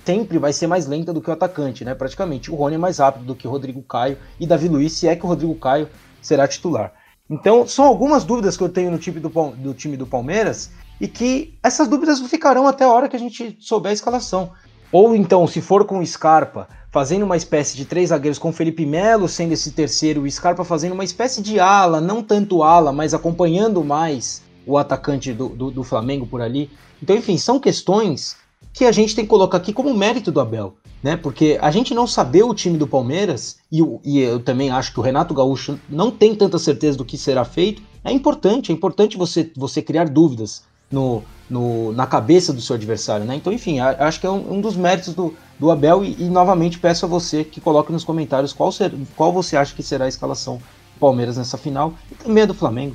sempre 0.05 0.39
vai 0.39 0.53
ser 0.53 0.67
mais 0.67 0.87
lenta 0.87 1.13
do 1.13 1.21
que 1.21 1.31
o 1.31 1.33
atacante, 1.33 1.85
né? 1.85 1.95
Praticamente. 1.95 2.51
O 2.51 2.55
Rony 2.55 2.75
é 2.75 2.79
mais 2.79 2.99
rápido 2.99 3.25
do 3.25 3.35
que 3.35 3.47
o 3.47 3.51
Rodrigo 3.51 3.83
Caio 3.83 4.19
e 4.39 4.47
Davi 4.47 4.69
Luiz, 4.69 4.93
se 4.93 5.07
é 5.07 5.15
que 5.15 5.25
o 5.25 5.29
Rodrigo 5.29 5.55
Caio 5.55 5.89
será 6.21 6.47
titular. 6.47 6.93
Então, 7.31 7.67
são 7.67 7.85
algumas 7.85 8.25
dúvidas 8.25 8.57
que 8.57 8.63
eu 8.63 8.69
tenho 8.69 8.91
no 8.91 8.99
time 8.99 9.21
do, 9.21 9.29
do 9.29 9.75
time 9.75 9.97
do 9.97 10.07
Palmeiras 10.07 10.71
e 11.01 11.09
que 11.09 11.59
essas 11.63 11.89
dúvidas 11.89 12.21
ficarão 12.21 12.67
até 12.67 12.85
a 12.85 12.89
hora 12.89 13.09
que 13.09 13.17
a 13.17 13.19
gente 13.19 13.57
souber 13.61 13.91
a 13.91 13.95
escalação. 13.95 14.51
Ou 14.91 15.17
então, 15.17 15.47
se 15.47 15.61
for 15.61 15.87
com 15.87 15.99
o 15.99 16.07
Scarpa, 16.07 16.69
fazendo 16.91 17.25
uma 17.25 17.37
espécie 17.37 17.77
de 17.77 17.87
três 17.87 18.11
zagueiros 18.11 18.39
com 18.39 18.53
Felipe 18.53 18.85
Melo 18.85 19.27
sendo 19.27 19.53
esse 19.53 19.71
terceiro, 19.71 20.23
o 20.23 20.31
Scarpa 20.31 20.63
fazendo 20.63 20.93
uma 20.93 21.05
espécie 21.05 21.41
de 21.41 21.59
ala, 21.59 22.01
não 22.01 22.23
tanto 22.23 22.63
ala, 22.63 22.93
mas 22.93 23.15
acompanhando 23.15 23.83
mais 23.83 24.43
o 24.67 24.77
atacante 24.77 25.33
do, 25.33 25.49
do, 25.49 25.71
do 25.71 25.83
Flamengo 25.83 26.27
por 26.27 26.43
ali. 26.43 26.71
Então, 27.03 27.17
enfim, 27.17 27.37
são 27.37 27.59
questões 27.59 28.37
que 28.73 28.85
a 28.85 28.93
gente 28.93 29.15
tem 29.15 29.25
que 29.25 29.31
colocar 29.31 29.59
aqui 29.59 29.73
como 29.73 29.93
mérito 29.93 30.31
do 30.31 30.41
Abel 30.41 30.77
né? 31.03 31.17
Porque 31.17 31.59
a 31.61 31.71
gente 31.71 31.95
não 31.95 32.07
saber 32.07 32.45
o 32.45 32.55
time 32.55 32.79
do 32.79 32.87
Palmeiras, 32.87 33.57
e, 33.71 33.81
e, 34.05 34.21
eu 34.21 34.39
também 34.39 34.71
acho 34.71 34.93
que 34.93 35.01
o 35.01 35.03
Renato 35.03 35.35
Gaúcho 35.35 35.79
não 35.89 36.11
tem 36.11 36.35
tanta 36.35 36.59
certeza 36.59 36.97
do 36.97 37.05
que 37.05 37.19
será 37.19 37.45
feito, 37.45 37.83
é 38.05 38.13
importante, 38.13 38.71
é 38.71 38.75
importante 38.75 39.17
você, 39.17 39.51
você 39.57 39.83
criar 39.83 40.09
dúvidas 40.09 40.63
no, 40.91 41.23
no, 41.51 41.93
na 41.93 42.07
cabeça 42.07 42.53
do 42.53 42.61
seu 42.61 42.77
adversário, 42.77 43.27
né? 43.27 43.35
Então, 43.35 43.53
enfim, 43.53 43.81
acho 43.81 44.21
que 44.21 44.27
é 44.27 44.31
um, 44.31 44.55
um 44.55 44.61
dos 44.61 44.77
méritos 44.77 45.13
do, 45.13 45.35
do 45.59 45.71
Abel, 45.71 46.05
e, 46.05 46.17
e, 46.21 46.25
novamente 46.25 46.79
peço 46.79 47.05
a 47.05 47.09
você 47.09 47.43
que 47.43 47.61
coloque 47.61 47.91
nos 47.91 48.05
comentários 48.05 48.53
qual, 48.53 48.71
ser, 48.71 48.93
qual 49.17 49.33
você 49.33 49.57
acha 49.57 49.75
que 49.75 49.83
será 49.83 50.05
a 50.05 50.09
escalação 50.09 50.57
do 50.57 51.01
Palmeiras 51.01 51.37
nessa 51.37 51.59
final, 51.59 51.95
e 52.11 52.15
também 52.15 52.45
a 52.45 52.47
do 52.47 52.55
Flamengo. 52.55 52.95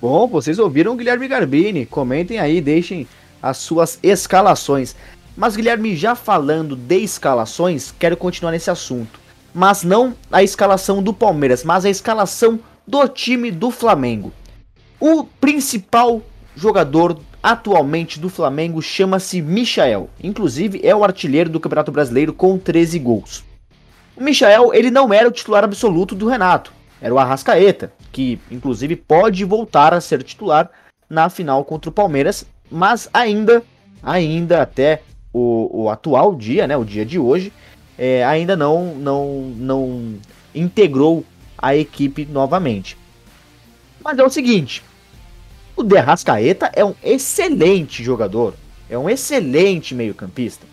Bom, 0.00 0.28
vocês 0.28 0.58
ouviram 0.58 0.92
o 0.92 0.96
Guilherme 0.96 1.26
Garbini, 1.26 1.86
comentem 1.86 2.38
aí, 2.38 2.60
deixem 2.60 3.08
as 3.42 3.58
suas 3.58 3.98
escalações. 4.02 4.94
Mas 5.36 5.56
Guilherme, 5.56 5.96
já 5.96 6.14
falando 6.14 6.74
de 6.74 6.98
escalações, 6.98 7.92
quero 7.98 8.16
continuar 8.16 8.52
nesse 8.52 8.70
assunto. 8.70 9.20
Mas 9.54 9.82
não 9.82 10.14
a 10.30 10.42
escalação 10.42 11.02
do 11.02 11.14
Palmeiras, 11.14 11.64
mas 11.64 11.84
a 11.84 11.90
escalação 11.90 12.58
do 12.86 13.06
time 13.08 13.50
do 13.50 13.70
Flamengo. 13.70 14.32
O 15.00 15.24
principal 15.24 16.22
jogador 16.56 17.20
atualmente 17.42 18.18
do 18.18 18.28
Flamengo 18.28 18.82
chama-se 18.82 19.40
Michael. 19.40 20.10
Inclusive 20.22 20.80
é 20.82 20.94
o 20.94 21.04
artilheiro 21.04 21.48
do 21.48 21.60
Campeonato 21.60 21.92
Brasileiro 21.92 22.32
com 22.32 22.58
13 22.58 22.98
gols. 22.98 23.44
O 24.16 24.22
Michael, 24.22 24.74
ele 24.74 24.90
não 24.90 25.12
era 25.12 25.28
o 25.28 25.32
titular 25.32 25.62
absoluto 25.62 26.14
do 26.14 26.26
Renato. 26.26 26.72
Era 27.00 27.14
o 27.14 27.18
Arrascaeta, 27.18 27.92
que 28.10 28.40
inclusive 28.50 28.96
pode 28.96 29.44
voltar 29.44 29.94
a 29.94 30.00
ser 30.00 30.22
titular 30.24 30.68
na 31.08 31.30
final 31.30 31.64
contra 31.64 31.88
o 31.88 31.92
Palmeiras, 31.92 32.44
mas 32.70 33.08
ainda, 33.12 33.62
ainda 34.02 34.62
até 34.62 35.02
o, 35.32 35.84
o 35.84 35.90
atual 35.90 36.34
dia, 36.34 36.66
né, 36.66 36.76
o 36.76 36.84
dia 36.84 37.04
de 37.04 37.18
hoje, 37.18 37.52
é, 37.96 38.24
ainda 38.24 38.56
não, 38.56 38.94
não, 38.94 39.52
não 39.56 40.14
integrou 40.54 41.24
a 41.56 41.74
equipe 41.74 42.24
novamente. 42.26 42.96
Mas 44.02 44.18
é 44.18 44.24
o 44.24 44.30
seguinte, 44.30 44.82
o 45.76 45.82
Derrascaeta 45.82 46.70
é 46.74 46.84
um 46.84 46.94
excelente 47.02 48.02
jogador, 48.02 48.54
é 48.88 48.96
um 48.98 49.08
excelente 49.08 49.94
meio-campista. 49.94 50.66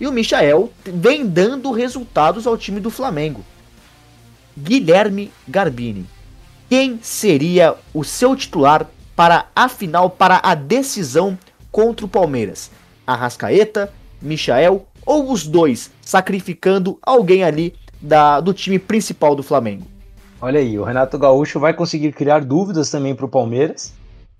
E 0.00 0.06
o 0.06 0.12
Michael 0.12 0.70
vem 0.84 1.26
dando 1.26 1.70
resultados 1.70 2.46
ao 2.46 2.56
time 2.56 2.80
do 2.80 2.90
Flamengo. 2.90 3.44
Guilherme 4.56 5.30
Garbini. 5.46 6.06
Quem 6.68 6.98
seria 7.02 7.74
o 7.94 8.02
seu 8.02 8.34
titular 8.34 8.86
para 9.16 9.46
a 9.56 9.68
final, 9.68 10.10
para 10.10 10.40
a 10.42 10.54
decisão 10.54 11.36
contra 11.72 12.06
o 12.06 12.08
Palmeiras? 12.08 12.70
Arrascaeta, 13.06 13.90
Michael 14.20 14.86
ou 15.04 15.32
os 15.32 15.46
dois, 15.46 15.90
sacrificando 16.02 16.98
alguém 17.02 17.42
ali 17.42 17.74
da, 18.00 18.40
do 18.40 18.52
time 18.52 18.78
principal 18.78 19.34
do 19.34 19.42
Flamengo. 19.42 19.86
Olha 20.40 20.60
aí, 20.60 20.78
o 20.78 20.84
Renato 20.84 21.18
Gaúcho 21.18 21.58
vai 21.58 21.72
conseguir 21.72 22.12
criar 22.12 22.44
dúvidas 22.44 22.90
também 22.90 23.14
para 23.14 23.24
o 23.24 23.28
Palmeiras 23.28 23.94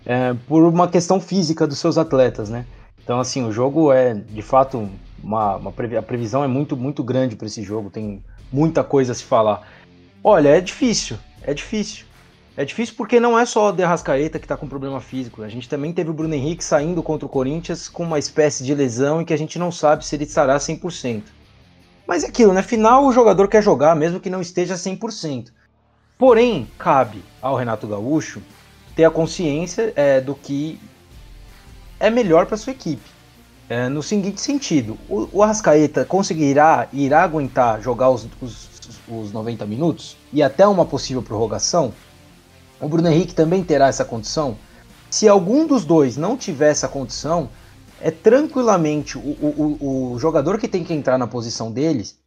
é, 0.05 0.35
por 0.47 0.63
uma 0.63 0.89
questão 0.89 1.21
física 1.21 1.67
dos 1.67 1.79
seus 1.79 1.97
atletas, 1.99 2.49
né? 2.49 2.67
Então, 3.03 3.19
assim, 3.19 3.45
o 3.45 3.53
jogo 3.53 3.93
é 3.93 4.15
de 4.15 4.43
fato 4.43 4.89
uma, 5.23 5.57
uma 5.57 5.71
a 5.71 6.03
previsão 6.03 6.45
é 6.45 6.47
muito, 6.47 6.77
muito 6.77 7.03
grande 7.03 7.37
para 7.37 7.47
esse 7.47 7.63
jogo, 7.63 7.91
tem 7.91 8.23
muita 8.53 8.85
coisa 8.85 9.13
a 9.13 9.15
se 9.15 9.25
falar. 9.25 9.67
Olha, 10.23 10.51
é 10.51 10.61
difícil, 10.61 11.17
é 11.43 11.55
difícil. 11.55 12.06
É 12.57 12.65
difícil 12.65 12.95
porque 12.97 13.21
não 13.21 13.39
é 13.39 13.45
só 13.45 13.69
o 13.69 13.73
De 13.73 13.83
Arrascaeta 13.83 14.39
que 14.39 14.47
está 14.47 14.57
com 14.57 14.67
problema 14.67 14.99
físico. 14.99 15.43
A 15.43 15.49
gente 15.49 15.69
também 15.69 15.93
teve 15.93 16.09
o 16.09 16.15
Bruno 16.15 16.33
Henrique 16.33 16.65
saindo 16.65 17.03
contra 17.03 17.27
o 17.27 17.29
Corinthians 17.29 17.87
com 17.87 18.03
uma 18.03 18.19
espécie 18.19 18.65
de 18.65 18.75
lesão 18.75 19.21
e 19.21 19.27
que 19.27 19.35
a 19.35 19.37
gente 19.37 19.59
não 19.59 19.71
sabe 19.71 20.07
se 20.07 20.17
ele 20.17 20.25
estará 20.25 20.57
100%. 20.57 21.25
Mas 22.07 22.25
é 22.25 22.29
aquilo, 22.29 22.55
né? 22.55 22.63
Final 22.63 23.05
o 23.05 23.13
jogador 23.13 23.47
quer 23.49 23.63
jogar 23.63 23.95
mesmo 23.95 24.21
que 24.21 24.31
não 24.31 24.41
esteja 24.41 24.75
100%. 24.75 25.53
Porém, 26.17 26.67
cabe 26.79 27.23
ao 27.43 27.57
Renato 27.57 27.87
Gaúcho 27.87 28.41
ter 28.95 29.05
a 29.05 29.11
consciência 29.11 29.93
é, 29.95 30.19
do 30.23 30.35
que 30.35 30.81
é 32.01 32.09
melhor 32.09 32.47
para 32.47 32.57
sua 32.57 32.73
equipe. 32.73 33.11
É, 33.69 33.89
no 33.91 34.03
seguinte 34.03 34.41
sentido, 34.41 34.97
o, 35.11 35.29
o 35.31 35.43
Arrascaeta 35.43 36.07
conseguirá, 36.07 36.89
irá 36.91 37.23
aguentar 37.23 37.83
jogar 37.83 38.09
os, 38.09 38.27
os, 38.41 38.71
os 39.07 39.33
90 39.33 39.67
minutos 39.67 40.17
e 40.33 40.43
até 40.43 40.67
uma 40.67 40.87
possível 40.87 41.23
prorrogação? 41.23 41.93
O 42.81 42.89
Bruno 42.89 43.09
Henrique 43.09 43.35
também 43.35 43.63
terá 43.65 43.89
essa 43.89 44.05
condição. 44.05 44.57
Se 45.11 45.29
algum 45.29 45.67
dos 45.67 45.85
dois 45.85 46.17
não 46.17 46.37
tiver 46.37 46.71
essa 46.71 46.89
condição, 46.89 47.49
é 48.01 48.11
tranquilamente 48.11 49.17
o, 49.17 49.21
o, 49.21 50.13
o 50.13 50.19
jogador 50.19 50.59
que 50.59 50.69
tem 50.69 50.85
que 50.85 50.93
entrar 50.93 51.17
na 51.17 51.27
posição 51.27 51.73
deles 51.73 52.19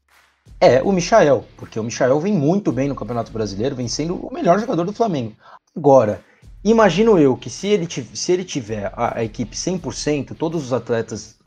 é 0.60 0.82
o 0.82 0.92
Michael, 0.92 1.46
porque 1.56 1.80
o 1.80 1.84
Michael 1.84 2.20
vem 2.20 2.34
muito 2.34 2.72
bem 2.72 2.88
no 2.90 2.96
Campeonato 2.96 3.32
Brasileiro, 3.32 3.76
vem 3.76 3.88
sendo 3.88 4.16
o 4.16 4.34
melhor 4.34 4.60
jogador 4.60 4.84
do 4.84 4.94
Flamengo. 4.94 5.34
Agora, 5.76 6.24
imagino 6.64 7.18
eu 7.18 7.38
que 7.38 7.50
se 7.50 7.68
ele, 7.68 7.88
se 7.88 8.32
ele 8.32 8.44
tiver 8.44 8.92
a, 8.96 9.20
a 9.20 9.24
equipe 9.24 9.56
100%, 9.56 10.36
todos 10.36 10.64
os 10.64 10.74
atletas 10.74 11.38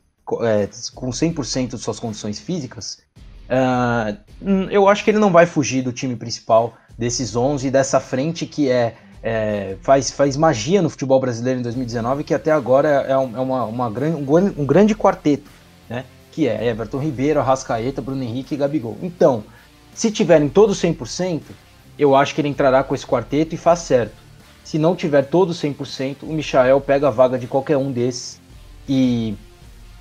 é, 0.41 0.69
com 0.95 1.09
100% 1.09 1.75
de 1.75 1.77
suas 1.77 1.99
condições 1.99 2.39
físicas, 2.39 2.99
uh, 3.49 4.17
eu 4.71 4.87
acho 4.87 5.03
que 5.03 5.11
ele 5.11 5.19
não 5.19 5.31
vai 5.31 5.45
fugir 5.45 5.83
do 5.83 5.91
time 5.91 6.15
principal 6.15 6.73
desses 6.97 7.35
11 7.35 7.67
e 7.67 7.71
dessa 7.71 7.99
frente 7.99 8.45
que 8.45 8.69
é, 8.69 8.95
é, 9.21 9.77
faz, 9.81 10.11
faz 10.11 10.35
magia 10.35 10.81
no 10.81 10.89
futebol 10.89 11.19
brasileiro 11.19 11.59
em 11.59 11.63
2019, 11.63 12.23
que 12.23 12.33
até 12.33 12.51
agora 12.51 12.89
é, 12.89 13.17
um, 13.17 13.37
é 13.37 13.39
uma, 13.39 13.65
uma 13.65 13.89
grande, 13.89 14.17
um, 14.17 14.61
um, 14.61 14.65
grande 14.65 14.95
quarteto, 14.95 15.49
né? 15.89 16.05
que 16.31 16.47
é 16.47 16.67
Everton 16.67 16.99
Ribeiro, 16.99 17.39
Arrascaeta, 17.39 18.01
Bruno 18.01 18.23
Henrique 18.23 18.55
e 18.55 18.57
Gabigol. 18.57 18.97
Então, 19.01 19.43
se 19.93 20.11
tiverem 20.11 20.49
todos 20.49 20.81
100%, 20.81 21.41
eu 21.97 22.15
acho 22.15 22.33
que 22.33 22.41
ele 22.41 22.49
entrará 22.49 22.83
com 22.83 22.95
esse 22.95 23.05
quarteto 23.05 23.53
e 23.53 23.57
faz 23.57 23.79
certo. 23.79 24.15
Se 24.63 24.77
não 24.77 24.95
tiver 24.95 25.23
todo 25.23 25.53
100%, 25.53 26.23
o 26.23 26.33
Michael 26.33 26.81
pega 26.81 27.07
a 27.07 27.11
vaga 27.11 27.37
de 27.37 27.47
qualquer 27.47 27.77
um 27.77 27.91
desses 27.91 28.41
e 28.87 29.35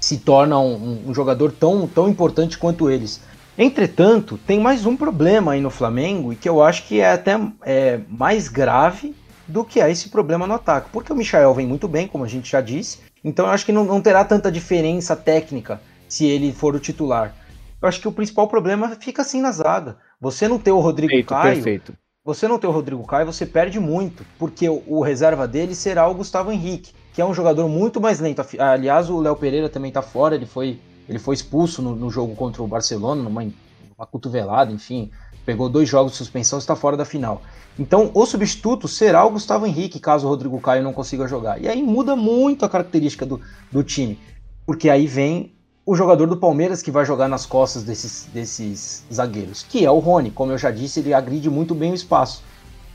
se 0.01 0.19
torna 0.19 0.59
um, 0.59 1.09
um 1.09 1.15
jogador 1.15 1.53
tão, 1.53 1.87
tão 1.87 2.09
importante 2.09 2.59
quanto 2.59 2.91
eles. 2.91 3.21
Entretanto, 3.57 4.39
tem 4.39 4.59
mais 4.59 4.87
um 4.87 4.97
problema 4.97 5.53
aí 5.53 5.61
no 5.61 5.71
Flamengo 5.71 6.33
e 6.33 6.37
que 6.37 6.49
eu 6.49 6.63
acho 6.63 6.87
que 6.87 7.01
é 7.01 7.13
até 7.13 7.39
é, 7.65 8.01
mais 8.09 8.49
grave 8.49 9.15
do 9.47 9.65
que 9.65 9.81
é 9.81 9.91
esse 9.91 10.09
problema 10.09 10.47
no 10.47 10.55
ataque. 10.55 10.89
Porque 10.91 11.13
o 11.13 11.17
Michael 11.17 11.53
vem 11.55 11.67
muito 11.67 11.87
bem, 11.87 12.09
como 12.09 12.25
a 12.25 12.29
gente 12.29 12.51
já 12.51 12.61
disse, 12.61 13.01
então 13.23 13.47
eu 13.47 13.53
acho 13.53 13.67
que 13.67 13.73
não, 13.73 13.85
não 13.85 14.01
terá 14.01 14.25
tanta 14.25 14.51
diferença 14.51 15.15
técnica 15.15 15.81
se 16.09 16.27
ele 16.27 16.53
for 16.53 16.75
o 16.75 16.81
titular. 16.81 17.35
Eu 17.81 17.89
acho 17.89 18.01
que 18.01 18.09
o 18.09 18.13
principal 18.13 18.47
problema 18.49 18.97
fica 19.01 19.23
assim 19.23 19.41
na 19.41 19.51
zaga. 19.51 19.97
Você 20.21 20.47
não 20.47 20.59
ter 20.59 20.71
o 20.71 20.79
Rodrigo 20.79 21.11
perfeito, 21.11 21.29
Caio. 21.29 21.55
Perfeito. 21.55 21.95
Você 22.25 22.47
não 22.47 22.59
ter 22.59 22.69
o 22.69 22.71
Rodrigo 22.71 23.05
Caio, 23.05 23.27
você 23.27 23.45
perde 23.45 23.81
muito, 23.81 24.25
porque 24.39 24.69
o, 24.69 24.83
o, 24.87 25.03
reserva 25.03 25.49
dele 25.49 25.75
será 25.75 26.07
o 26.07 26.15
Gustavo 26.15 26.53
Henrique, 26.53 26.93
que 27.13 27.21
é 27.21 27.25
um 27.25 27.35
jogador 27.35 27.69
muito 27.69 28.01
mais 28.01 28.21
lento. 28.21 28.41
Aliás, 28.61 29.11
o 29.11 29.19
Léo 29.19 29.35
Pereira 29.35 29.69
também 29.69 29.89
está 29.89 30.01
fora, 30.01 30.37
ele 30.37 30.47
foi, 30.47 30.79
ele 31.09 31.19
foi 31.19 31.35
expulso 31.35 31.83
no, 31.83 31.95
no 31.95 32.11
jogo 32.11 32.35
contra 32.35 32.63
o 32.63 32.67
Barcelona, 32.67 33.23
numa, 33.23 33.43
numa 33.43 34.07
cotovelada, 34.07 34.73
enfim, 34.73 35.11
pegou 35.45 35.69
dois 35.69 35.89
jogos 35.89 36.13
de 36.13 36.19
suspensão 36.19 36.59
e 36.59 36.61
está 36.61 36.77
fora 36.77 36.97
da 36.97 37.05
final. 37.05 37.43
Então, 37.79 38.11
o 38.15 38.27
substituto 38.27 38.87
será 38.87 39.25
o 39.25 39.31
Gustavo 39.31 39.67
Henrique, 39.67 39.99
caso 39.99 40.27
o 40.27 40.31
Rodrigo 40.31 40.61
Caio 40.61 40.83
não 40.83 40.93
consiga 40.93 41.27
jogar. 41.27 41.61
E 41.61 41.69
aí 41.69 41.83
muda 41.83 42.15
muito 42.15 42.65
a 42.65 42.69
característica 42.69 43.25
do, 43.25 43.41
do 43.71 43.83
time, 43.83 44.19
porque 44.67 44.91
aí 44.91 45.07
vem 45.07 45.53
o 45.85 45.97
jogador 45.97 46.29
do 46.29 46.37
Palmeiras 46.37 46.81
que 46.81 46.91
vai 46.91 47.05
jogar 47.05 47.29
nas 47.29 47.45
costas 47.45 47.83
desses, 47.83 48.29
desses 48.33 49.05
zagueiros, 49.13 49.65
que 49.69 49.85
é 49.85 49.91
o 49.91 49.99
Rony. 49.99 50.31
Como 50.31 50.53
eu 50.53 50.59
já 50.59 50.71
disse, 50.71 51.01
ele 51.01 51.13
agride 51.13 51.51
muito 51.51 51.75
bem 51.75 51.91
o 51.91 51.95
espaço. 51.95 52.43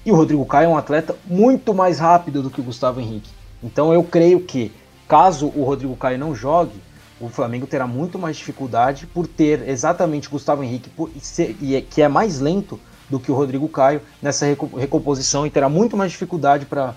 E 0.05 0.11
o 0.11 0.15
Rodrigo 0.15 0.45
Caio 0.45 0.67
é 0.67 0.69
um 0.69 0.77
atleta 0.77 1.15
muito 1.25 1.73
mais 1.73 1.99
rápido 1.99 2.41
do 2.41 2.49
que 2.49 2.61
o 2.61 2.63
Gustavo 2.63 3.01
Henrique. 3.01 3.29
Então 3.61 3.91
eu 3.91 4.03
creio 4.03 4.39
que, 4.39 4.71
caso 5.07 5.51
o 5.53 5.63
Rodrigo 5.63 5.97
Caio 5.97 6.17
não 6.17 6.33
jogue, 6.33 6.81
o 7.19 7.29
Flamengo 7.29 7.65
terá 7.65 7.87
muito 7.87 8.19
mais 8.19 8.37
dificuldade 8.37 9.07
por 9.07 9.27
ter 9.27 9.67
exatamente 9.67 10.29
Gustavo 10.29 10.63
Henrique, 10.63 10.89
por, 10.89 11.09
e 11.61 11.75
é, 11.75 11.81
que 11.81 12.01
é 12.01 12.07
mais 12.07 12.39
lento 12.39 12.79
do 13.09 13.19
que 13.19 13.31
o 13.31 13.35
Rodrigo 13.35 13.67
Caio 13.69 14.01
nessa 14.21 14.45
recomposição 14.45 15.45
e 15.45 15.49
terá 15.49 15.69
muito 15.69 15.95
mais 15.95 16.11
dificuldade 16.11 16.65
para 16.65 16.93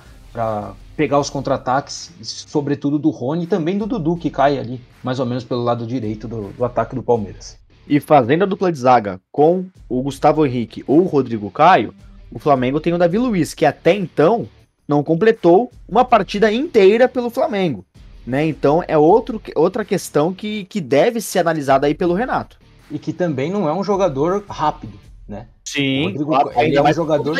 pegar 0.96 1.18
os 1.18 1.30
contra-ataques, 1.30 2.10
sobretudo 2.20 2.98
do 2.98 3.10
Rony 3.10 3.44
e 3.44 3.46
também 3.46 3.78
do 3.78 3.86
Dudu, 3.86 4.16
que 4.16 4.28
cai 4.28 4.58
ali, 4.58 4.80
mais 5.02 5.18
ou 5.18 5.26
menos 5.26 5.44
pelo 5.44 5.62
lado 5.62 5.86
direito 5.86 6.28
do, 6.28 6.48
do 6.48 6.64
ataque 6.64 6.94
do 6.94 7.02
Palmeiras. 7.02 7.58
E 7.88 7.98
fazendo 7.98 8.42
a 8.42 8.46
dupla 8.46 8.70
de 8.70 8.78
zaga 8.78 9.20
com 9.32 9.64
o 9.88 10.02
Gustavo 10.02 10.44
Henrique 10.44 10.84
ou 10.86 11.00
o 11.00 11.06
Rodrigo 11.06 11.50
Caio, 11.50 11.94
o 12.30 12.38
Flamengo 12.38 12.80
tem 12.80 12.92
o 12.92 12.98
Davi 12.98 13.18
Luiz, 13.18 13.54
que 13.54 13.64
até 13.64 13.94
então 13.94 14.46
não 14.86 15.02
completou 15.02 15.70
uma 15.88 16.04
partida 16.04 16.52
inteira 16.52 17.08
pelo 17.08 17.30
Flamengo. 17.30 17.84
Né? 18.26 18.46
Então 18.46 18.82
é 18.86 18.96
outro, 18.98 19.40
outra 19.54 19.84
questão 19.84 20.32
que, 20.32 20.64
que 20.64 20.80
deve 20.80 21.20
ser 21.20 21.40
analisada 21.40 21.86
aí 21.86 21.94
pelo 21.94 22.14
Renato. 22.14 22.58
E 22.90 22.98
que 22.98 23.12
também 23.12 23.50
não 23.50 23.68
é 23.68 23.72
um 23.72 23.82
jogador 23.82 24.44
rápido, 24.48 24.98
né? 25.26 25.46
Sim, 25.64 26.04
Rodrigo, 26.04 26.26
claro, 26.26 26.50
ele 26.56 26.76
é 26.76 26.82
um 26.82 26.92
jogador. 26.92 27.36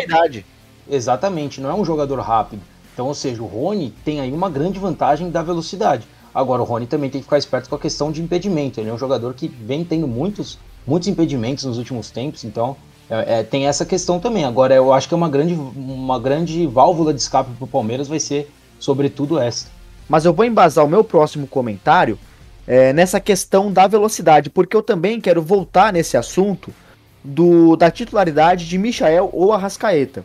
Exatamente, 0.88 1.60
não 1.60 1.70
é 1.70 1.74
um 1.74 1.84
jogador 1.84 2.18
rápido. 2.20 2.62
Então, 2.92 3.06
ou 3.06 3.14
seja, 3.14 3.42
o 3.42 3.46
Rony 3.46 3.92
tem 4.04 4.20
aí 4.20 4.32
uma 4.32 4.50
grande 4.50 4.78
vantagem 4.78 5.30
da 5.30 5.42
velocidade. 5.42 6.06
Agora, 6.34 6.62
o 6.62 6.64
Rony 6.64 6.86
também 6.86 7.10
tem 7.10 7.20
que 7.20 7.24
ficar 7.24 7.38
esperto 7.38 7.68
com 7.68 7.74
a 7.74 7.78
questão 7.78 8.12
de 8.12 8.22
impedimento. 8.22 8.80
Ele 8.80 8.88
é 8.88 8.92
um 8.92 8.98
jogador 8.98 9.34
que 9.34 9.48
vem 9.48 9.84
tendo 9.84 10.06
muitos, 10.06 10.58
muitos 10.86 11.08
impedimentos 11.08 11.64
nos 11.64 11.78
últimos 11.78 12.10
tempos, 12.10 12.44
então 12.44 12.76
é, 13.08 13.40
é, 13.40 13.42
tem 13.42 13.66
essa 13.66 13.84
questão 13.84 14.20
também. 14.20 14.44
Agora, 14.44 14.74
eu 14.74 14.92
acho 14.92 15.08
que 15.08 15.14
é 15.14 15.16
uma 15.16 15.28
grande, 15.28 15.54
uma 15.54 16.18
grande 16.18 16.66
válvula 16.66 17.12
de 17.12 17.20
escape 17.20 17.50
para 17.52 17.64
o 17.64 17.68
Palmeiras 17.68 18.06
vai 18.06 18.20
ser, 18.20 18.48
sobretudo, 18.78 19.38
essa. 19.38 19.66
Mas 20.10 20.24
eu 20.24 20.34
vou 20.34 20.44
embasar 20.44 20.84
o 20.84 20.88
meu 20.88 21.04
próximo 21.04 21.46
comentário 21.46 22.18
é, 22.66 22.92
nessa 22.92 23.20
questão 23.20 23.72
da 23.72 23.86
velocidade, 23.86 24.50
porque 24.50 24.76
eu 24.76 24.82
também 24.82 25.20
quero 25.20 25.40
voltar 25.40 25.92
nesse 25.92 26.16
assunto 26.16 26.74
do, 27.22 27.76
da 27.76 27.92
titularidade 27.92 28.68
de 28.68 28.76
Michael 28.76 29.30
ou 29.32 29.52
Arrascaeta. 29.52 30.24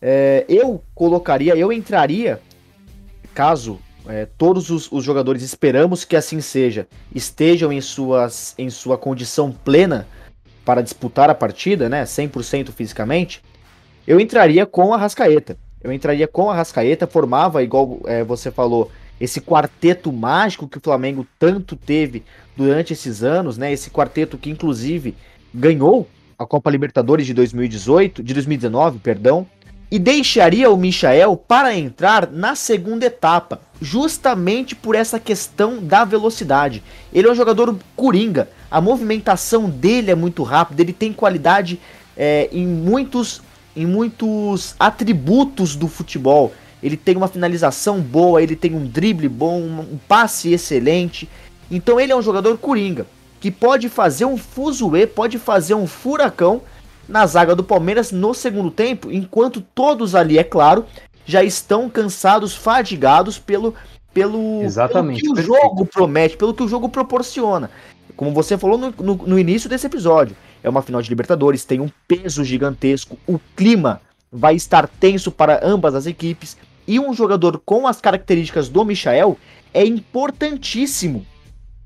É, 0.00 0.46
eu 0.48 0.82
colocaria, 0.94 1.54
eu 1.54 1.70
entraria, 1.70 2.40
caso 3.34 3.78
é, 4.08 4.26
todos 4.38 4.70
os, 4.70 4.90
os, 4.90 5.04
jogadores 5.04 5.42
esperamos 5.42 6.02
que 6.02 6.16
assim 6.16 6.40
seja, 6.40 6.88
estejam 7.14 7.70
em, 7.70 7.82
suas, 7.82 8.54
em 8.56 8.70
sua 8.70 8.96
condição 8.96 9.52
plena 9.52 10.08
para 10.64 10.80
disputar 10.80 11.28
a 11.28 11.34
partida, 11.34 11.90
né, 11.90 12.04
100% 12.04 12.72
fisicamente, 12.72 13.42
eu 14.06 14.18
entraria 14.18 14.64
com 14.64 14.94
a 14.94 14.96
Rascaeta. 14.96 15.58
Eu 15.82 15.92
entraria 15.92 16.26
com 16.26 16.50
a 16.50 16.54
Rascaeta, 16.54 17.06
formava, 17.06 17.62
igual 17.62 18.00
é, 18.06 18.24
você 18.24 18.50
falou, 18.50 18.90
esse 19.20 19.40
quarteto 19.40 20.12
mágico 20.12 20.66
que 20.66 20.78
o 20.78 20.80
Flamengo 20.80 21.26
tanto 21.38 21.76
teve 21.76 22.22
durante 22.56 22.92
esses 22.92 23.22
anos, 23.22 23.58
né? 23.58 23.72
Esse 23.72 23.90
quarteto 23.90 24.38
que 24.38 24.50
inclusive 24.50 25.14
ganhou 25.52 26.08
a 26.38 26.46
Copa 26.46 26.70
Libertadores 26.70 27.26
de 27.26 27.34
2018, 27.34 28.22
de 28.22 28.32
2019, 28.32 28.98
perdão, 29.00 29.46
e 29.90 29.98
deixaria 29.98 30.70
o 30.70 30.76
Michael 30.76 31.36
para 31.36 31.76
entrar 31.76 32.30
na 32.30 32.54
segunda 32.54 33.04
etapa, 33.04 33.60
justamente 33.82 34.74
por 34.74 34.94
essa 34.94 35.18
questão 35.18 35.82
da 35.82 36.04
velocidade. 36.04 36.82
Ele 37.12 37.28
é 37.28 37.30
um 37.30 37.34
jogador 37.34 37.76
coringa, 37.96 38.48
a 38.70 38.80
movimentação 38.80 39.68
dele 39.68 40.10
é 40.10 40.14
muito 40.14 40.42
rápida, 40.42 40.80
ele 40.80 40.92
tem 40.92 41.12
qualidade 41.12 41.78
é, 42.16 42.48
em, 42.52 42.66
muitos, 42.66 43.42
em 43.74 43.84
muitos 43.84 44.76
atributos 44.78 45.74
do 45.74 45.88
futebol. 45.88 46.52
Ele 46.82 46.96
tem 46.96 47.16
uma 47.16 47.28
finalização 47.28 48.00
boa, 48.00 48.42
ele 48.42 48.56
tem 48.56 48.74
um 48.74 48.86
drible 48.86 49.28
bom, 49.28 49.60
um 49.60 49.98
passe 50.08 50.52
excelente. 50.52 51.28
Então 51.70 52.00
ele 52.00 52.12
é 52.12 52.16
um 52.16 52.22
jogador 52.22 52.56
coringa, 52.58 53.06
que 53.40 53.50
pode 53.50 53.88
fazer 53.88 54.24
um 54.24 54.36
fuzuê, 54.36 55.06
pode 55.06 55.38
fazer 55.38 55.74
um 55.74 55.86
furacão 55.86 56.62
na 57.08 57.26
zaga 57.26 57.54
do 57.54 57.64
Palmeiras 57.64 58.12
no 58.12 58.32
segundo 58.32 58.70
tempo, 58.70 59.10
enquanto 59.10 59.60
todos 59.60 60.14
ali, 60.14 60.38
é 60.38 60.44
claro, 60.44 60.86
já 61.26 61.42
estão 61.42 61.90
cansados, 61.90 62.54
fadigados 62.54 63.38
pelo 63.38 63.74
pelo, 64.12 64.62
Exatamente, 64.62 65.22
pelo 65.22 65.34
que 65.34 65.40
o 65.40 65.44
jogo 65.44 65.86
promete, 65.86 66.36
pelo 66.36 66.52
que 66.52 66.62
o 66.62 66.68
jogo 66.68 66.88
proporciona. 66.88 67.70
Como 68.16 68.32
você 68.32 68.58
falou 68.58 68.76
no, 68.76 68.94
no, 68.98 69.14
no, 69.14 69.38
início 69.38 69.68
desse 69.70 69.86
episódio, 69.86 70.36
é 70.62 70.68
uma 70.68 70.82
final 70.82 71.00
de 71.00 71.08
Libertadores, 71.08 71.64
tem 71.64 71.80
um 71.80 71.88
peso 72.08 72.44
gigantesco, 72.44 73.16
o 73.26 73.38
clima 73.56 74.00
vai 74.30 74.54
estar 74.54 74.88
tenso 74.88 75.30
para 75.30 75.60
ambas 75.64 75.94
as 75.94 76.06
equipes, 76.06 76.56
e 76.90 76.98
um 76.98 77.14
jogador 77.14 77.62
com 77.64 77.86
as 77.86 78.00
características 78.00 78.68
do 78.68 78.84
Michael 78.84 79.38
é 79.72 79.86
importantíssimo 79.86 81.24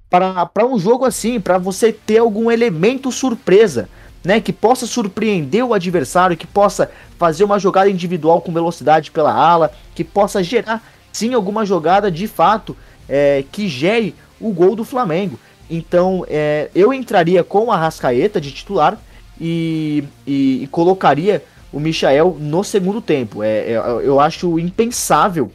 para 0.08 0.64
um 0.64 0.78
jogo 0.78 1.04
assim, 1.04 1.38
para 1.38 1.58
você 1.58 1.92
ter 1.92 2.16
algum 2.16 2.50
elemento 2.50 3.12
surpresa 3.12 3.86
né, 4.24 4.40
que 4.40 4.50
possa 4.50 4.86
surpreender 4.86 5.62
o 5.62 5.74
adversário, 5.74 6.38
que 6.38 6.46
possa 6.46 6.90
fazer 7.18 7.44
uma 7.44 7.58
jogada 7.58 7.90
individual 7.90 8.40
com 8.40 8.50
velocidade 8.50 9.10
pela 9.10 9.30
ala, 9.30 9.72
que 9.94 10.02
possa 10.02 10.42
gerar 10.42 10.82
sim 11.12 11.34
alguma 11.34 11.66
jogada 11.66 12.10
de 12.10 12.26
fato 12.26 12.74
é, 13.06 13.44
que 13.52 13.68
gere 13.68 14.14
o 14.40 14.54
gol 14.54 14.74
do 14.74 14.84
Flamengo. 14.84 15.38
Então 15.68 16.24
é, 16.30 16.70
eu 16.74 16.94
entraria 16.94 17.44
com 17.44 17.70
a 17.70 17.76
Rascaeta 17.76 18.40
de 18.40 18.50
titular 18.50 18.98
e, 19.38 20.02
e, 20.26 20.62
e 20.62 20.66
colocaria 20.68 21.44
o 21.74 21.80
Michael 21.80 22.36
no 22.38 22.62
segundo 22.62 23.02
tempo. 23.02 23.42
É, 23.42 23.72
é, 23.72 23.76
eu 24.02 24.20
acho 24.20 24.58
impensável 24.60 25.50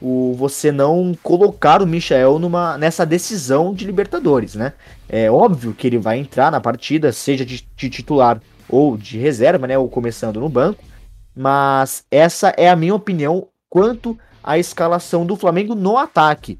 o 0.00 0.34
você 0.34 0.70
não 0.70 1.16
colocar 1.22 1.80
o 1.80 1.86
Michael 1.86 2.38
numa, 2.38 2.76
nessa 2.76 3.06
decisão 3.06 3.72
de 3.72 3.86
Libertadores, 3.86 4.54
né? 4.54 4.74
É 5.08 5.30
óbvio 5.30 5.72
que 5.72 5.86
ele 5.86 5.96
vai 5.96 6.18
entrar 6.18 6.52
na 6.52 6.60
partida, 6.60 7.10
seja 7.10 7.44
de, 7.46 7.66
de 7.74 7.88
titular 7.88 8.40
ou 8.68 8.98
de 8.98 9.18
reserva, 9.18 9.66
né? 9.66 9.78
Ou 9.78 9.88
começando 9.88 10.40
no 10.40 10.48
banco. 10.48 10.84
Mas 11.34 12.04
essa 12.10 12.52
é 12.58 12.68
a 12.68 12.76
minha 12.76 12.94
opinião 12.94 13.48
quanto 13.70 14.18
à 14.42 14.58
escalação 14.58 15.24
do 15.24 15.36
Flamengo 15.36 15.74
no 15.74 15.96
ataque. 15.96 16.58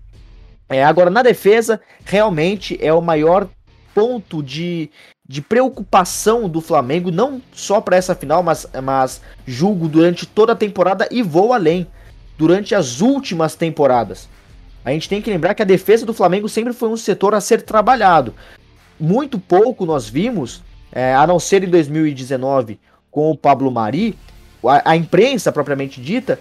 É, 0.70 0.82
agora, 0.82 1.10
na 1.10 1.22
defesa, 1.22 1.78
realmente 2.02 2.78
é 2.80 2.94
o 2.94 3.02
maior 3.02 3.46
ponto 3.94 4.42
de, 4.42 4.88
de 5.32 5.40
preocupação 5.40 6.46
do 6.46 6.60
Flamengo, 6.60 7.10
não 7.10 7.40
só 7.54 7.80
para 7.80 7.96
essa 7.96 8.14
final, 8.14 8.42
mas, 8.42 8.66
mas 8.84 9.22
julgo 9.46 9.88
durante 9.88 10.26
toda 10.26 10.52
a 10.52 10.54
temporada 10.54 11.08
e 11.10 11.22
vou 11.22 11.54
além 11.54 11.86
durante 12.36 12.74
as 12.74 13.00
últimas 13.00 13.54
temporadas. 13.54 14.28
A 14.84 14.90
gente 14.90 15.08
tem 15.08 15.22
que 15.22 15.30
lembrar 15.30 15.54
que 15.54 15.62
a 15.62 15.64
defesa 15.64 16.04
do 16.04 16.12
Flamengo 16.12 16.50
sempre 16.50 16.74
foi 16.74 16.90
um 16.90 16.98
setor 16.98 17.34
a 17.34 17.40
ser 17.40 17.62
trabalhado. 17.62 18.34
Muito 19.00 19.38
pouco 19.38 19.86
nós 19.86 20.06
vimos, 20.06 20.62
é, 20.92 21.14
a 21.14 21.26
não 21.26 21.40
ser 21.40 21.64
em 21.64 21.70
2019 21.70 22.78
com 23.10 23.30
o 23.30 23.36
Pablo 23.36 23.70
Mari, 23.70 24.18
a, 24.62 24.90
a 24.90 24.96
imprensa 24.98 25.50
propriamente 25.50 25.98
dita, 25.98 26.38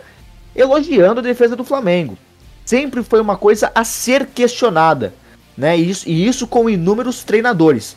elogiando 0.53 1.21
a 1.21 1.23
defesa 1.23 1.55
do 1.55 1.63
Flamengo. 1.63 2.17
Sempre 2.65 3.03
foi 3.03 3.21
uma 3.21 3.37
coisa 3.37 3.71
a 3.73 3.85
ser 3.85 4.25
questionada, 4.25 5.13
né? 5.55 5.79
E 5.79 5.89
isso, 5.89 6.09
e 6.09 6.27
isso 6.27 6.45
com 6.45 6.69
inúmeros 6.69 7.23
treinadores. 7.23 7.95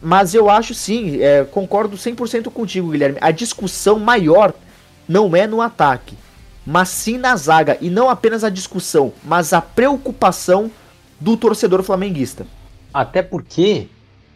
Mas 0.00 0.34
eu 0.34 0.48
acho 0.48 0.74
sim, 0.74 1.20
é, 1.20 1.44
concordo 1.44 1.96
100% 1.96 2.50
contigo, 2.50 2.90
Guilherme. 2.90 3.18
A 3.20 3.30
discussão 3.30 3.98
maior 3.98 4.52
não 5.08 5.34
é 5.34 5.46
no 5.46 5.60
ataque, 5.60 6.16
mas 6.64 6.88
sim 6.88 7.18
na 7.18 7.34
zaga. 7.36 7.76
E 7.80 7.90
não 7.90 8.08
apenas 8.08 8.44
a 8.44 8.50
discussão, 8.50 9.12
mas 9.24 9.52
a 9.52 9.60
preocupação 9.60 10.70
do 11.20 11.36
torcedor 11.36 11.82
flamenguista. 11.82 12.46
Até 12.92 13.22
porque, 13.22 13.88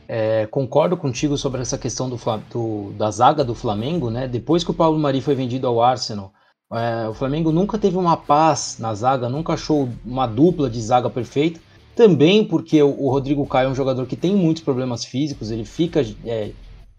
é, 0.09 0.47
concordo 0.47 0.97
contigo 0.97 1.37
sobre 1.37 1.63
essa 1.63 1.79
questão 1.79 2.09
do, 2.09 2.19
do, 2.51 2.93
da 2.93 3.11
zaga 3.11 3.45
do 3.45 3.55
Flamengo, 3.55 4.11
né? 4.11 4.27
Depois 4.27 4.65
que 4.65 4.71
o 4.71 4.75
Paulo 4.75 4.99
Mari 4.99 5.21
foi 5.21 5.35
vendido 5.35 5.67
ao 5.67 5.81
Arsenal, 5.81 6.33
é, 6.73 7.09
o 7.09 7.15
Flamengo 7.15 7.53
nunca 7.53 7.79
teve 7.79 7.97
uma 7.97 8.17
paz 8.17 8.77
na 8.79 8.95
zaga, 8.95 9.29
nunca 9.29 9.53
achou 9.53 9.89
uma 10.05 10.27
dupla 10.27 10.69
de 10.69 10.81
zaga 10.81 11.09
perfeita. 11.09 11.61
Também 11.95 12.45
porque 12.45 12.83
o, 12.83 13.11
Rodrigo 13.11 13.47
Caio 13.47 13.69
é 13.69 13.71
um 13.71 13.75
jogador 13.75 14.07
que 14.07 14.17
tem 14.17 14.35
muitos 14.35 14.63
problemas 14.63 15.05
físicos, 15.05 15.51
ele 15.51 15.65
fica 15.65 16.05
é, 16.25 16.53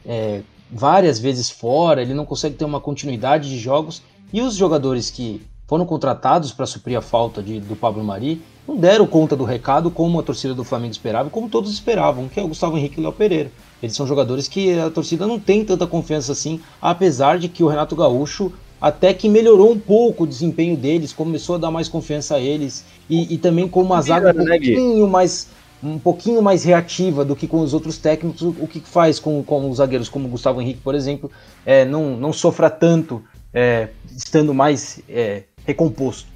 é, 0.06 0.42
várias 0.72 1.20
vezes 1.20 1.50
fora, 1.50 2.02
ele 2.02 2.14
não 2.14 2.26
consegue 2.26 2.56
ter 2.56 2.66
uma 2.66 2.80
continuidade 2.80 3.50
de 3.50 3.58
jogos. 3.58 4.02
E 4.32 4.42
os 4.42 4.56
jogadores 4.56 5.10
que 5.10 5.42
foram 5.68 5.86
contratados 5.86 6.52
para 6.52 6.66
suprir 6.66 6.98
a 6.98 7.02
falta 7.02 7.42
de, 7.42 7.60
do 7.60 7.76
Pablo 7.76 8.04
Mari 8.04 8.42
não 8.68 8.78
deram 8.78 9.06
conta 9.08 9.36
do 9.36 9.44
recado 9.44 9.90
como 9.90 10.20
a 10.20 10.24
torcida 10.24 10.54
do 10.54 10.64
Flamengo 10.64 10.92
esperava, 10.92 11.30
como 11.30 11.50
todos 11.50 11.72
esperavam, 11.72 12.28
que 12.28 12.40
é 12.40 12.44
o 12.44 12.48
Gustavo 12.48 12.78
Henrique 12.78 12.98
e 12.98 13.00
o 13.00 13.04
Léo 13.04 13.14
Pereira. 13.14 13.52
Eles 13.82 13.96
são 13.96 14.08
jogadores 14.08 14.48
que 14.48 14.80
a 14.80 14.90
torcida 14.90 15.28
não 15.28 15.40
tem 15.40 15.66
tanta 15.66 15.86
confiança 15.86 16.32
assim, 16.32 16.62
apesar 16.82 17.38
de 17.38 17.50
que 17.50 17.64
o 17.64 17.68
Renato 17.68 17.96
Gaúcho 17.96 18.54
até 18.84 19.14
que 19.14 19.30
melhorou 19.30 19.72
um 19.72 19.80
pouco 19.80 20.26
o 20.26 20.28
desempenho 20.28 20.76
deles, 20.76 21.14
começou 21.14 21.56
a 21.56 21.58
dar 21.58 21.72
mais 21.72 21.88
confiança 21.88 22.36
a 22.36 22.40
eles 22.42 22.84
e, 23.10 23.34
e 23.34 23.38
também 23.38 23.66
com 23.66 23.82
uma 23.82 24.02
zaga 24.02 24.32
um 24.32 24.44
né, 24.44 24.58
pouquinho 24.60 25.08
mais 25.08 25.48
um 25.82 25.98
pouquinho 25.98 26.42
mais 26.42 26.66
reativa 26.66 27.24
do 27.24 27.34
que 27.34 27.48
com 27.48 27.62
os 27.62 27.74
outros 27.74 27.98
técnicos, 27.98 28.42
o 28.42 28.68
que 28.68 28.82
faz 28.82 29.20
com, 29.20 29.42
com 29.42 29.70
os 29.70 29.78
zagueiros 29.78 30.10
como 30.10 30.28
o 30.28 30.32
Gustavo 30.32 30.62
Henrique, 30.62 30.82
por 30.82 30.96
exemplo, 30.96 31.32
é, 31.66 31.86
não, 31.86 32.18
não 32.18 32.34
sofra 32.34 32.70
tanto 32.70 33.24
é, 33.54 33.88
estando 34.18 34.54
mais 34.54 35.02
é, 35.08 35.44
recomposto. 35.66 36.28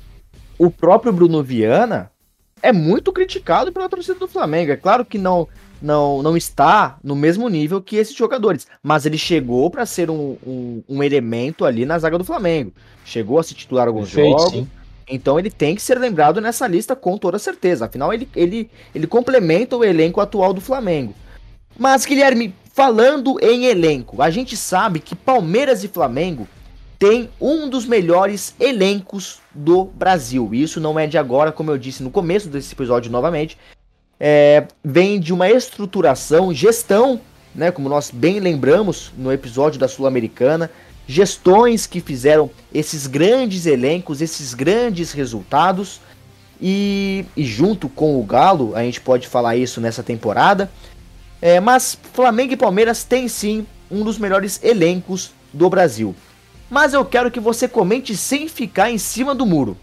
O 0.58 0.72
próprio 0.72 1.12
Bruno 1.12 1.44
Viana 1.44 2.10
é 2.62 2.72
muito 2.72 3.12
criticado 3.12 3.74
pela 3.74 3.90
torcida 3.90 4.20
do 4.20 4.28
Flamengo. 4.28 4.72
É 4.72 4.78
claro 4.78 5.04
que 5.04 5.18
não 5.18 5.50
não, 5.82 6.22
não 6.22 6.36
está 6.36 6.98
no 7.04 7.16
mesmo 7.16 7.48
nível 7.50 7.82
que 7.82 7.96
esses 7.96 8.16
jogadores, 8.16 8.68
mas 8.82 9.06
ele 9.06 9.18
chegou 9.18 9.70
para 9.70 9.86
ser 9.86 10.10
um, 10.10 10.38
um, 10.46 10.84
um, 10.88 11.04
elemento 11.04 11.66
ali 11.66 11.86
na 11.86 12.00
zaga 12.00 12.18
do 12.18 12.24
Flamengo. 12.24 12.74
Chegou 13.06 13.40
a 13.40 13.44
se 13.44 13.54
titular 13.54 13.88
alguns 13.88 14.12
Perfeito, 14.12 14.40
jogos. 14.40 14.52
Sim. 14.52 14.68
Então 15.10 15.40
ele 15.40 15.50
tem 15.50 15.76
que 15.76 15.82
ser 15.82 15.98
lembrado 15.98 16.42
nessa 16.42 16.68
lista 16.68 16.96
com 16.96 17.18
toda 17.18 17.40
certeza. 17.40 17.86
Afinal, 17.86 18.14
ele, 18.14 18.28
ele, 18.36 18.70
ele 18.94 19.08
complementa 19.08 19.78
o 19.78 19.84
elenco 19.84 20.20
atual 20.20 20.54
do 20.54 20.60
Flamengo. 20.60 21.14
Mas, 21.78 22.06
Guilherme, 22.06 22.54
falando 22.74 23.38
em 23.42 23.66
elenco, 23.66 24.22
a 24.22 24.30
gente 24.30 24.58
sabe 24.58 25.00
que 25.00 25.16
Palmeiras 25.16 25.84
e 25.84 25.88
Flamengo 25.88 26.48
tem 27.00 27.30
um 27.40 27.70
dos 27.70 27.86
melhores 27.86 28.56
elencos 28.60 29.40
do 29.54 29.86
Brasil. 29.86 30.50
Isso 30.54 30.80
não 30.80 31.00
é 31.00 31.06
de 31.06 31.18
agora, 31.18 31.52
como 31.52 31.72
eu 31.72 31.78
disse 31.78 32.02
no 32.02 32.10
começo 32.10 32.50
desse 32.50 32.74
episódio 32.74 33.12
novamente. 33.12 33.58
É, 34.20 34.66
vem 34.84 35.20
de 35.20 35.34
uma 35.34 35.50
estruturação, 35.50 36.54
gestão, 36.54 37.22
né, 37.54 37.72
como 37.72 37.88
nós 37.88 38.12
bem 38.12 38.40
lembramos 38.40 39.12
no 39.18 39.32
episódio 39.32 39.80
da 39.80 39.88
Sul-Americana, 39.88 40.72
gestões 41.08 41.86
que 41.86 42.02
fizeram 42.02 42.50
esses 42.74 43.08
grandes 43.08 43.66
elencos, 43.66 44.22
esses 44.22 44.54
grandes 44.54 45.12
resultados. 45.12 46.02
E, 46.60 47.24
e 47.36 47.46
junto 47.46 47.88
com 47.88 48.20
o 48.20 48.24
Galo, 48.24 48.76
a 48.76 48.82
gente 48.82 49.00
pode 49.00 49.28
falar 49.28 49.56
isso 49.56 49.80
nessa 49.80 50.02
temporada. 50.02 50.72
É, 51.40 51.60
mas 51.60 51.98
Flamengo 52.14 52.54
e 52.54 52.58
Palmeiras 52.58 53.04
têm 53.04 53.28
sim 53.28 53.66
um 53.92 54.04
dos 54.04 54.18
melhores 54.18 54.60
elencos 54.64 55.32
do 55.54 55.70
Brasil 55.70 56.16
mas 56.70 56.94
eu 56.94 57.06
quero 57.06 57.32
que 57.32 57.40
você 57.40 57.68
comente 57.68 58.16
sem 58.16 58.48
ficar 58.48 58.92
em 58.92 58.98
cima 58.98 59.34
do 59.34 59.46
muro. 59.46 59.78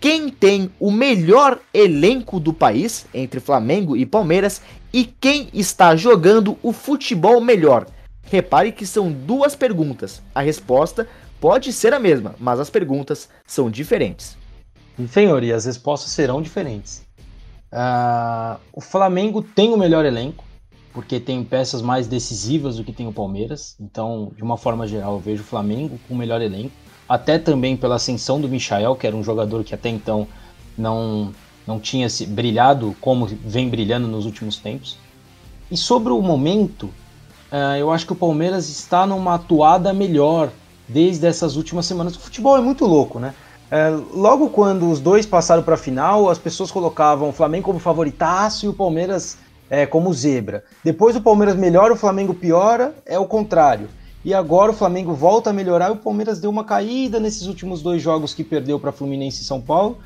Quem 0.00 0.28
tem 0.28 0.70
o 0.78 0.90
melhor 0.90 1.60
elenco 1.72 2.38
do 2.38 2.52
país 2.52 3.06
entre 3.14 3.40
Flamengo 3.40 3.96
e 3.96 4.04
Palmeiras 4.04 4.60
e 4.92 5.04
quem 5.04 5.48
está 5.52 5.96
jogando 5.96 6.58
o 6.62 6.72
futebol 6.72 7.40
melhor? 7.40 7.86
Repare 8.24 8.72
que 8.72 8.86
são 8.86 9.10
duas 9.10 9.54
perguntas. 9.54 10.22
A 10.34 10.42
resposta 10.42 11.08
pode 11.40 11.72
ser 11.72 11.94
a 11.94 11.98
mesma, 11.98 12.34
mas 12.38 12.60
as 12.60 12.68
perguntas 12.68 13.28
são 13.46 13.70
diferentes. 13.70 14.36
Senhor, 15.08 15.42
e 15.42 15.52
as 15.52 15.64
respostas 15.64 16.10
serão 16.10 16.40
diferentes. 16.40 17.04
Uh, 17.72 18.58
o 18.72 18.80
Flamengo 18.80 19.42
tem 19.42 19.72
o 19.72 19.76
melhor 19.76 20.04
elenco, 20.04 20.44
porque 20.92 21.20
tem 21.20 21.44
peças 21.44 21.82
mais 21.82 22.06
decisivas 22.06 22.76
do 22.76 22.84
que 22.84 22.92
tem 22.92 23.06
o 23.06 23.12
Palmeiras. 23.12 23.76
Então, 23.78 24.32
de 24.34 24.42
uma 24.42 24.56
forma 24.56 24.86
geral, 24.86 25.14
eu 25.14 25.20
vejo 25.20 25.42
o 25.42 25.46
Flamengo 25.46 25.98
com 26.08 26.14
o 26.14 26.16
melhor 26.16 26.40
elenco. 26.40 26.72
Até 27.08 27.38
também 27.38 27.76
pela 27.76 27.96
ascensão 27.96 28.40
do 28.40 28.48
Michael, 28.48 28.96
que 28.96 29.06
era 29.06 29.14
um 29.14 29.22
jogador 29.22 29.62
que 29.62 29.74
até 29.74 29.88
então 29.88 30.26
não, 30.76 31.32
não 31.66 31.78
tinha 31.78 32.08
se 32.08 32.26
brilhado 32.26 32.96
como 33.00 33.26
vem 33.26 33.68
brilhando 33.68 34.08
nos 34.08 34.26
últimos 34.26 34.56
tempos. 34.56 34.98
E 35.70 35.76
sobre 35.76 36.12
o 36.12 36.20
momento, 36.20 36.86
uh, 37.52 37.76
eu 37.78 37.90
acho 37.90 38.06
que 38.06 38.12
o 38.12 38.16
Palmeiras 38.16 38.68
está 38.68 39.06
numa 39.06 39.34
atuada 39.34 39.92
melhor 39.92 40.50
desde 40.88 41.26
essas 41.26 41.56
últimas 41.56 41.86
semanas. 41.86 42.16
O 42.16 42.20
futebol 42.20 42.56
é 42.56 42.60
muito 42.60 42.84
louco, 42.84 43.18
né? 43.18 43.34
Uh, 43.66 44.16
logo 44.16 44.50
quando 44.50 44.88
os 44.88 45.00
dois 45.00 45.26
passaram 45.26 45.62
para 45.62 45.74
a 45.74 45.78
final, 45.78 46.30
as 46.30 46.38
pessoas 46.38 46.70
colocavam 46.70 47.30
o 47.30 47.32
Flamengo 47.32 47.64
como 47.64 47.78
favoritaço 47.80 48.66
e 48.66 48.68
o 48.68 48.72
Palmeiras 48.72 49.38
é, 49.68 49.84
como 49.86 50.12
zebra. 50.12 50.64
Depois 50.84 51.16
o 51.16 51.20
Palmeiras 51.20 51.56
melhora, 51.56 51.92
o 51.92 51.96
Flamengo 51.96 52.34
piora, 52.34 52.94
é 53.04 53.18
o 53.18 53.26
contrário. 53.26 53.88
E 54.26 54.34
agora 54.34 54.72
o 54.72 54.74
Flamengo 54.74 55.14
volta 55.14 55.50
a 55.50 55.52
melhorar 55.52 55.90
e 55.90 55.92
o 55.92 55.96
Palmeiras 55.98 56.40
deu 56.40 56.50
uma 56.50 56.64
caída 56.64 57.20
nesses 57.20 57.46
últimos 57.46 57.80
dois 57.80 58.02
jogos 58.02 58.34
que 58.34 58.42
perdeu 58.42 58.76
para 58.76 58.90
Fluminense 58.90 59.42
e 59.42 59.44
São 59.44 59.60
Paulo. 59.60 59.98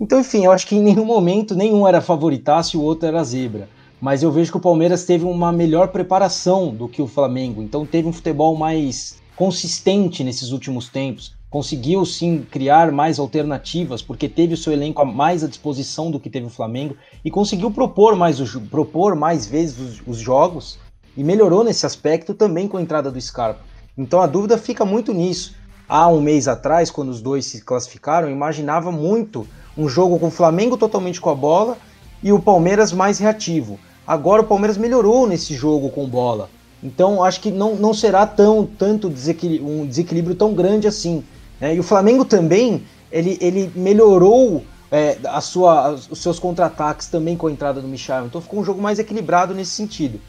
Então, 0.00 0.18
enfim, 0.20 0.46
eu 0.46 0.52
acho 0.52 0.66
que 0.66 0.74
em 0.74 0.82
nenhum 0.82 1.04
momento 1.04 1.54
nenhum 1.54 1.86
era 1.86 2.00
favoritaço 2.00 2.74
e 2.74 2.80
o 2.80 2.82
outro 2.82 3.06
era 3.06 3.22
zebra. 3.22 3.68
Mas 4.00 4.22
eu 4.22 4.32
vejo 4.32 4.50
que 4.50 4.56
o 4.56 4.60
Palmeiras 4.60 5.04
teve 5.04 5.26
uma 5.26 5.52
melhor 5.52 5.88
preparação 5.88 6.74
do 6.74 6.88
que 6.88 7.02
o 7.02 7.06
Flamengo. 7.06 7.60
Então 7.60 7.84
teve 7.84 8.08
um 8.08 8.12
futebol 8.12 8.56
mais 8.56 9.20
consistente 9.36 10.24
nesses 10.24 10.50
últimos 10.50 10.88
tempos 10.88 11.34
conseguiu 11.52 12.06
sim 12.06 12.46
criar 12.50 12.90
mais 12.90 13.18
alternativas, 13.18 14.00
porque 14.00 14.26
teve 14.26 14.54
o 14.54 14.56
seu 14.56 14.72
elenco 14.72 15.04
mais 15.04 15.44
à 15.44 15.46
disposição 15.46 16.10
do 16.10 16.18
que 16.18 16.30
teve 16.30 16.46
o 16.46 16.48
Flamengo 16.48 16.96
e 17.22 17.30
conseguiu 17.30 17.70
propor 17.70 18.16
mais, 18.16 18.40
o, 18.40 18.60
propor 18.62 19.14
mais 19.14 19.46
vezes 19.46 19.78
os, 19.78 20.02
os 20.06 20.16
jogos 20.16 20.78
e 21.16 21.22
melhorou 21.22 21.62
nesse 21.64 21.86
aspecto 21.86 22.34
também 22.34 22.68
com 22.68 22.76
a 22.76 22.82
entrada 22.82 23.10
do 23.10 23.20
Scarpa. 23.20 23.60
Então 23.96 24.20
a 24.20 24.26
dúvida 24.26 24.56
fica 24.56 24.84
muito 24.84 25.12
nisso. 25.12 25.54
Há 25.88 26.08
um 26.08 26.20
mês 26.20 26.48
atrás, 26.48 26.90
quando 26.90 27.10
os 27.10 27.20
dois 27.20 27.44
se 27.44 27.62
classificaram, 27.62 28.30
imaginava 28.30 28.90
muito 28.90 29.46
um 29.76 29.88
jogo 29.88 30.18
com 30.18 30.28
o 30.28 30.30
Flamengo 30.30 30.76
totalmente 30.76 31.20
com 31.20 31.30
a 31.30 31.34
bola 31.34 31.76
e 32.22 32.32
o 32.32 32.40
Palmeiras 32.40 32.92
mais 32.92 33.18
reativo. 33.18 33.78
Agora 34.06 34.42
o 34.42 34.46
Palmeiras 34.46 34.76
melhorou 34.76 35.26
nesse 35.26 35.54
jogo 35.54 35.90
com 35.90 36.08
bola. 36.08 36.48
Então 36.82 37.22
acho 37.22 37.40
que 37.40 37.50
não, 37.50 37.76
não 37.76 37.94
será 37.94 38.26
tão 38.26 38.66
tanto 38.66 39.08
um 39.08 39.86
desequilíbrio 39.86 40.34
tão 40.34 40.54
grande 40.54 40.86
assim. 40.86 41.22
Né? 41.60 41.74
E 41.76 41.80
o 41.80 41.82
Flamengo 41.82 42.24
também 42.24 42.84
ele, 43.10 43.38
ele 43.40 43.70
melhorou 43.76 44.64
é, 44.90 45.16
a 45.24 45.40
sua, 45.40 45.92
os 45.92 46.18
seus 46.18 46.38
contra-ataques 46.38 47.06
também 47.06 47.36
com 47.36 47.46
a 47.46 47.52
entrada 47.52 47.80
do 47.80 47.88
Michel. 47.88 48.26
Então 48.26 48.40
ficou 48.40 48.60
um 48.60 48.64
jogo 48.64 48.80
mais 48.80 48.98
equilibrado 48.98 49.54
nesse 49.54 49.70
sentido. 49.72 50.20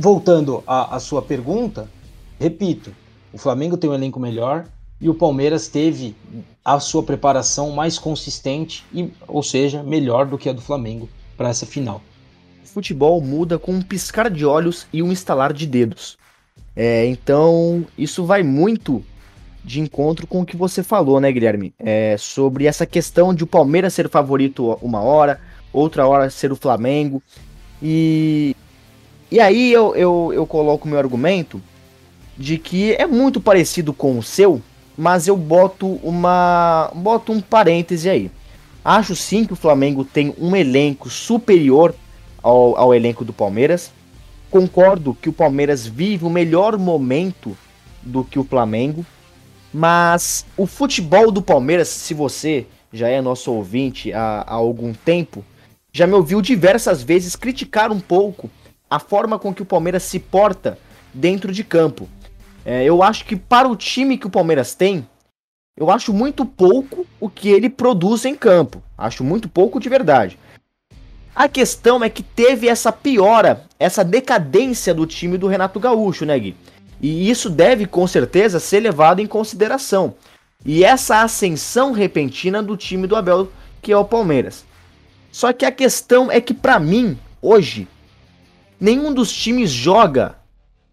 Voltando 0.00 0.62
à, 0.64 1.00
sua 1.00 1.20
pergunta, 1.20 1.90
repito, 2.38 2.94
o 3.32 3.36
Flamengo 3.36 3.76
tem 3.76 3.90
um 3.90 3.94
elenco 3.94 4.20
melhor 4.20 4.64
e 5.00 5.08
o 5.08 5.14
Palmeiras 5.14 5.66
teve 5.66 6.14
a 6.64 6.78
sua 6.78 7.02
preparação 7.02 7.72
mais 7.72 7.98
consistente, 7.98 8.84
e, 8.94 9.10
ou 9.26 9.42
seja, 9.42 9.82
melhor 9.82 10.24
do 10.24 10.38
que 10.38 10.48
a 10.48 10.52
do 10.52 10.60
Flamengo 10.60 11.08
para 11.36 11.48
essa 11.48 11.66
final. 11.66 12.00
Futebol 12.62 13.20
muda 13.20 13.58
com 13.58 13.72
um 13.72 13.82
piscar 13.82 14.30
de 14.30 14.46
olhos 14.46 14.86
e 14.92 15.02
um 15.02 15.10
estalar 15.10 15.52
de 15.52 15.66
dedos. 15.66 16.16
É, 16.76 17.04
então, 17.06 17.84
isso 17.98 18.24
vai 18.24 18.44
muito 18.44 19.04
de 19.64 19.80
encontro 19.80 20.28
com 20.28 20.42
o 20.42 20.46
que 20.46 20.56
você 20.56 20.80
falou, 20.80 21.18
né, 21.18 21.32
Guilherme? 21.32 21.74
É, 21.76 22.14
sobre 22.16 22.66
essa 22.66 22.86
questão 22.86 23.34
de 23.34 23.42
o 23.42 23.48
Palmeiras 23.48 23.94
ser 23.94 24.06
o 24.06 24.10
favorito 24.10 24.78
uma 24.80 25.00
hora, 25.00 25.40
outra 25.72 26.06
hora 26.06 26.30
ser 26.30 26.52
o 26.52 26.56
Flamengo. 26.56 27.20
E, 27.82 28.54
e 29.30 29.40
aí 29.40 29.72
eu, 29.72 29.94
eu, 29.94 30.32
eu 30.32 30.46
coloco 30.46 30.88
meu 30.88 30.98
argumento 30.98 31.60
de 32.36 32.56
que 32.56 32.94
é 32.94 33.06
muito 33.06 33.40
parecido 33.40 33.92
com 33.92 34.18
o 34.18 34.22
seu, 34.22 34.62
mas 34.96 35.28
eu 35.28 35.36
boto 35.36 36.00
uma 36.02 36.90
boto 36.94 37.32
um 37.32 37.40
parêntese 37.40 38.08
aí. 38.08 38.30
Acho 38.84 39.14
sim 39.14 39.44
que 39.44 39.52
o 39.52 39.56
Flamengo 39.56 40.04
tem 40.04 40.34
um 40.38 40.56
elenco 40.56 41.10
superior 41.10 41.94
ao, 42.42 42.76
ao 42.76 42.94
elenco 42.94 43.24
do 43.24 43.32
Palmeiras. 43.32 43.92
Concordo 44.50 45.16
que 45.20 45.28
o 45.28 45.32
Palmeiras 45.32 45.86
vive 45.86 46.24
o 46.24 46.30
melhor 46.30 46.78
momento 46.78 47.56
do 48.00 48.24
que 48.24 48.38
o 48.38 48.44
Flamengo. 48.44 49.04
Mas 49.72 50.46
o 50.56 50.66
futebol 50.66 51.30
do 51.30 51.42
Palmeiras, 51.42 51.88
se 51.88 52.14
você 52.14 52.66
já 52.90 53.08
é 53.08 53.20
nosso 53.20 53.52
ouvinte 53.52 54.12
há, 54.12 54.44
há 54.46 54.54
algum 54.54 54.94
tempo, 54.94 55.44
já 55.92 56.06
me 56.06 56.14
ouviu 56.14 56.40
diversas 56.40 57.02
vezes 57.02 57.36
criticar 57.36 57.92
um 57.92 58.00
pouco 58.00 58.50
a 58.90 58.98
forma 58.98 59.38
com 59.38 59.52
que 59.52 59.62
o 59.62 59.66
Palmeiras 59.66 60.02
se 60.02 60.18
porta 60.18 60.78
dentro 61.12 61.52
de 61.52 61.64
campo. 61.64 62.08
É, 62.64 62.84
eu 62.84 63.02
acho 63.02 63.24
que 63.24 63.36
para 63.36 63.68
o 63.68 63.76
time 63.76 64.18
que 64.18 64.26
o 64.26 64.30
Palmeiras 64.30 64.74
tem, 64.74 65.06
eu 65.76 65.90
acho 65.90 66.12
muito 66.12 66.44
pouco 66.44 67.06
o 67.20 67.28
que 67.28 67.48
ele 67.48 67.70
produz 67.70 68.24
em 68.24 68.34
campo. 68.34 68.82
Acho 68.96 69.22
muito 69.22 69.48
pouco 69.48 69.78
de 69.78 69.88
verdade. 69.88 70.38
A 71.34 71.48
questão 71.48 72.02
é 72.02 72.10
que 72.10 72.22
teve 72.22 72.68
essa 72.68 72.90
piora, 72.90 73.64
essa 73.78 74.04
decadência 74.04 74.92
do 74.92 75.06
time 75.06 75.38
do 75.38 75.46
Renato 75.46 75.78
Gaúcho, 75.78 76.26
né, 76.26 76.36
Gui? 76.36 76.56
E 77.00 77.30
isso 77.30 77.48
deve 77.48 77.86
com 77.86 78.06
certeza 78.08 78.58
ser 78.58 78.80
levado 78.80 79.20
em 79.20 79.26
consideração. 79.26 80.14
E 80.64 80.82
essa 80.82 81.22
ascensão 81.22 81.92
repentina 81.92 82.60
do 82.60 82.76
time 82.76 83.06
do 83.06 83.14
Abel, 83.14 83.52
que 83.80 83.92
é 83.92 83.96
o 83.96 84.04
Palmeiras. 84.04 84.64
Só 85.30 85.52
que 85.52 85.64
a 85.64 85.70
questão 85.70 86.28
é 86.28 86.40
que 86.40 86.52
para 86.52 86.80
mim, 86.80 87.16
hoje, 87.40 87.86
nenhum 88.80 89.12
dos 89.12 89.32
times 89.32 89.70
joga 89.70 90.36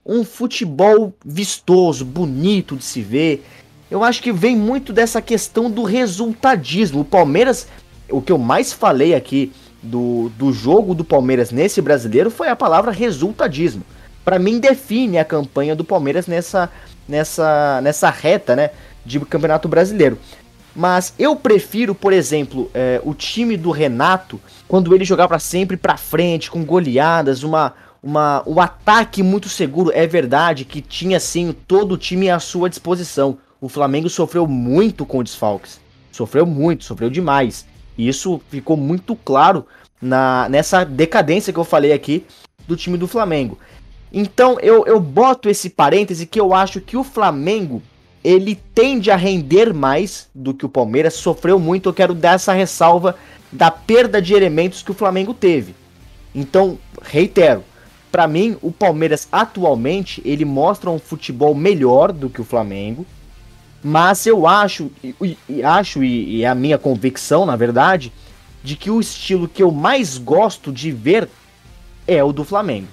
um 0.06 0.24
futebol 0.24 1.14
vistoso, 1.26 2.06
bonito 2.06 2.76
de 2.76 2.84
se 2.84 3.02
ver. 3.02 3.46
Eu 3.90 4.04
acho 4.04 4.22
que 4.22 4.32
vem 4.32 4.56
muito 4.56 4.94
dessa 4.94 5.22
questão 5.22 5.70
do 5.70 5.84
resultadismo. 5.84 7.02
O 7.02 7.06
Palmeiras, 7.06 7.68
o 8.10 8.22
que 8.22 8.32
eu 8.32 8.38
mais 8.38 8.72
falei 8.72 9.16
aqui 9.16 9.52
do, 9.82 10.30
do 10.38 10.52
jogo 10.52 10.94
do 10.94 11.04
Palmeiras 11.04 11.52
nesse 11.52 11.82
brasileiro 11.82 12.30
foi 12.30 12.50
a 12.50 12.56
palavra 12.56 12.92
resultadismo. 12.92 13.84
Para 14.24 14.40
mim 14.40 14.60
define 14.60 15.18
a 15.20 15.26
campanha 15.26 15.76
do 15.76 15.84
Palmeiras 15.84 16.28
nessa 16.28 16.70
nessa 17.08 17.80
nessa 17.82 18.10
reta, 18.10 18.56
né, 18.56 18.72
de 19.06 19.20
Campeonato 19.20 19.68
Brasileiro. 19.68 20.18
Mas 20.76 21.14
eu 21.18 21.36
prefiro, 21.36 21.96
por 21.96 22.12
exemplo, 22.12 22.70
é, 22.74 23.00
o 23.04 23.14
time 23.14 23.56
do 23.56 23.72
Renato, 23.72 24.42
quando 24.68 24.94
ele 24.94 25.06
jogar 25.06 25.28
para 25.28 25.40
sempre 25.40 25.78
para 25.78 25.96
frente, 25.96 26.52
com 26.52 26.66
goleadas, 26.66 27.44
uma, 27.44 27.74
uma, 28.04 28.44
um 28.46 28.60
ataque 28.60 29.24
muito 29.24 29.48
seguro. 29.48 29.92
É 29.94 30.06
verdade 30.06 30.66
que 30.66 30.82
tinha 30.82 31.20
sim 31.20 31.56
todo 31.66 31.94
o 31.94 31.98
time 31.98 32.30
à 32.30 32.40
sua 32.40 32.70
disposição. 32.70 33.38
O 33.62 33.70
Flamengo 33.70 34.10
sofreu 34.10 34.46
muito 34.46 35.06
com 35.06 35.24
desfalques. 35.24 35.80
Sofreu 36.12 36.46
muito, 36.46 36.84
sofreu 36.84 37.10
demais. 37.10 37.66
E 37.98 38.08
isso 38.08 38.42
ficou 38.50 38.76
muito 38.76 39.16
claro 39.16 39.66
na, 40.02 40.50
nessa 40.50 40.84
decadência 40.84 41.54
que 41.54 41.60
eu 41.60 41.64
falei 41.64 41.94
aqui 41.94 42.26
do 42.68 42.76
time 42.76 42.98
do 42.98 43.08
Flamengo. 43.08 43.58
Então 44.12 44.58
eu, 44.60 44.86
eu 44.86 45.00
boto 45.00 45.50
esse 45.50 45.70
parêntese 45.70 46.26
que 46.26 46.40
eu 46.40 46.54
acho 46.54 46.82
que 46.82 46.98
o 46.98 47.04
Flamengo 47.04 47.82
ele 48.26 48.56
tende 48.74 49.12
a 49.12 49.16
render 49.16 49.72
mais 49.72 50.28
do 50.34 50.52
que 50.52 50.66
o 50.66 50.70
Palmeiras 50.70 51.14
sofreu 51.14 51.60
muito. 51.60 51.88
Eu 51.88 51.94
quero 51.94 52.16
dar 52.16 52.34
essa 52.34 52.54
ressalva 52.54 53.16
da 53.52 53.70
perda 53.70 54.20
de 54.20 54.34
elementos 54.34 54.82
que 54.82 54.90
o 54.90 54.96
Flamengo 54.96 55.32
teve. 55.32 55.76
Então, 56.34 56.80
reitero, 57.04 57.64
para 58.12 58.28
mim 58.28 58.58
o 58.64 58.72
Palmeiras 58.72 59.28
atualmente 59.32 60.24
ele 60.26 60.44
mostra 60.44 60.90
um 60.90 60.98
futebol 60.98 61.54
melhor 61.54 62.12
do 62.12 62.28
que 62.28 62.42
o 62.42 62.44
Flamengo, 62.44 63.06
mas 63.84 64.26
eu 64.26 64.48
acho 64.48 64.92
e, 65.04 65.38
e 65.48 65.64
acho 65.64 66.04
e, 66.04 66.38
e 66.38 66.44
é 66.44 66.48
a 66.48 66.56
minha 66.56 66.80
convicção, 66.80 67.46
na 67.46 67.56
verdade, 67.56 68.12
de 68.64 68.76
que 68.76 68.90
o 68.90 69.00
estilo 69.00 69.48
que 69.48 69.62
eu 69.62 69.70
mais 69.70 70.18
gosto 70.18 70.72
de 70.72 70.92
ver 70.92 71.30
é 72.08 72.24
o 72.24 72.34
do 72.34 72.44
Flamengo. 72.44 72.88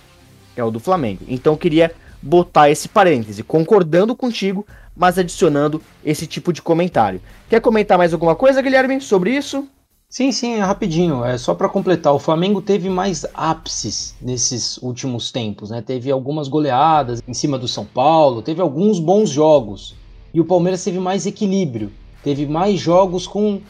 É 0.55 0.63
o 0.63 0.71
do 0.71 0.79
Flamengo. 0.79 1.23
Então 1.27 1.55
eu 1.55 1.59
queria 1.59 1.91
botar 2.23 2.71
esse 2.71 2.89
parêntese, 2.89 3.43
concordando 3.43 4.15
contigo, 4.15 4.65
mas 4.97 5.19
adicionando 5.19 5.83
esse 6.05 6.27
tipo 6.27 6.53
de 6.53 6.63
comentário. 6.63 7.21
Quer 7.49 7.61
comentar 7.61 7.99
mais 7.99 8.13
alguma 8.13 8.37
coisa, 8.37 8.63
Guilherme, 8.63 9.01
sobre 9.01 9.35
isso? 9.35 9.67
Sim, 10.09 10.31
sim, 10.31 10.53
é 10.57 10.61
rapidinho. 10.61 11.25
É 11.25 11.39
só 11.39 11.55
para 11.55 11.71
completar. 11.71 12.13
O 12.13 12.19
Flamengo 12.19 12.61
teve 12.61 12.91
mais 12.91 13.25
ápices 13.33 14.15
nesses 14.21 14.77
últimos 14.77 15.33
tempos, 15.33 15.71
né? 15.71 15.81
Teve 15.81 16.11
algumas 16.11 16.49
goleadas 16.49 17.23
em 17.27 17.33
cima 17.33 17.59
do 17.59 17.67
São 17.67 17.87
Paulo, 17.87 18.43
teve 18.43 18.61
alguns 18.61 19.01
bons 19.01 19.31
jogos. 19.31 19.95
E 20.35 20.39
o 20.39 20.45
Palmeiras 20.45 20.85
teve 20.85 20.99
mais 20.99 21.27
equilíbrio, 21.27 21.91
teve 22.23 22.47
mais 22.47 22.79
jogos 22.79 23.27
com, 23.27 23.61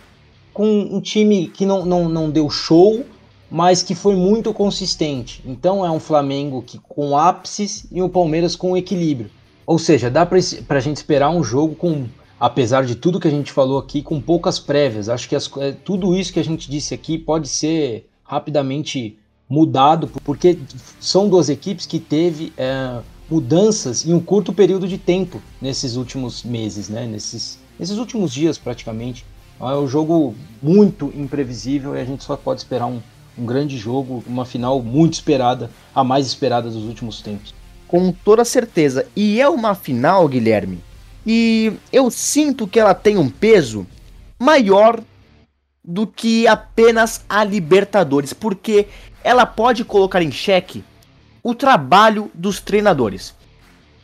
com 0.52 0.66
um 0.66 1.00
time 1.00 1.46
que 1.46 1.64
não, 1.64 1.84
não, 1.84 2.08
não 2.08 2.28
deu 2.28 2.50
show, 2.50 3.04
mas 3.52 3.82
que 3.82 3.94
foi 3.94 4.16
muito 4.16 4.54
consistente. 4.54 5.42
Então 5.44 5.84
é 5.84 5.90
um 5.90 6.00
Flamengo 6.00 6.62
que 6.62 6.78
com 6.78 7.18
ápices 7.18 7.84
e 7.92 8.00
um 8.00 8.08
Palmeiras 8.08 8.56
com 8.56 8.74
equilíbrio. 8.74 9.30
Ou 9.66 9.78
seja, 9.78 10.10
dá 10.10 10.24
para 10.24 10.38
a 10.38 10.80
gente 10.80 10.96
esperar 10.96 11.28
um 11.28 11.44
jogo 11.44 11.74
com, 11.74 12.06
apesar 12.40 12.86
de 12.86 12.94
tudo 12.94 13.20
que 13.20 13.28
a 13.28 13.30
gente 13.30 13.52
falou 13.52 13.78
aqui, 13.78 14.02
com 14.02 14.18
poucas 14.22 14.58
prévias. 14.58 15.10
Acho 15.10 15.28
que 15.28 15.36
as, 15.36 15.50
é, 15.58 15.70
tudo 15.70 16.16
isso 16.16 16.32
que 16.32 16.40
a 16.40 16.44
gente 16.44 16.70
disse 16.70 16.94
aqui 16.94 17.18
pode 17.18 17.46
ser 17.46 18.08
rapidamente 18.24 19.18
mudado, 19.46 20.08
porque 20.24 20.58
são 20.98 21.28
duas 21.28 21.50
equipes 21.50 21.84
que 21.84 22.00
teve 22.00 22.54
é, 22.56 23.00
mudanças 23.30 24.06
em 24.06 24.14
um 24.14 24.20
curto 24.20 24.50
período 24.54 24.88
de 24.88 24.96
tempo 24.96 25.42
nesses 25.60 25.96
últimos 25.96 26.42
meses, 26.42 26.88
né? 26.88 27.06
nesses, 27.06 27.58
nesses 27.78 27.98
últimos 27.98 28.32
dias 28.32 28.56
praticamente. 28.56 29.26
Então, 29.56 29.68
é 29.68 29.78
um 29.78 29.86
jogo 29.86 30.34
muito 30.62 31.12
imprevisível 31.14 31.94
e 31.94 32.00
a 32.00 32.04
gente 32.04 32.24
só 32.24 32.34
pode 32.34 32.60
esperar 32.60 32.86
um, 32.86 33.00
um 33.36 33.46
grande 33.46 33.76
jogo, 33.78 34.22
uma 34.26 34.44
final 34.44 34.82
muito 34.82 35.14
esperada, 35.14 35.70
a 35.94 36.02
mais 36.04 36.26
esperada 36.26 36.68
dos 36.70 36.84
últimos 36.84 37.20
tempos 37.20 37.54
com 37.92 38.10
toda 38.10 38.42
certeza. 38.42 39.06
E 39.14 39.38
é 39.38 39.46
uma 39.46 39.74
final, 39.74 40.26
Guilherme, 40.26 40.82
e 41.26 41.74
eu 41.92 42.10
sinto 42.10 42.66
que 42.66 42.80
ela 42.80 42.94
tem 42.94 43.18
um 43.18 43.28
peso 43.28 43.86
maior 44.38 44.98
do 45.84 46.06
que 46.06 46.46
apenas 46.46 47.22
a 47.28 47.44
Libertadores, 47.44 48.32
porque 48.32 48.86
ela 49.22 49.44
pode 49.44 49.84
colocar 49.84 50.22
em 50.22 50.32
xeque 50.32 50.82
o 51.42 51.54
trabalho 51.54 52.30
dos 52.32 52.60
treinadores. 52.60 53.34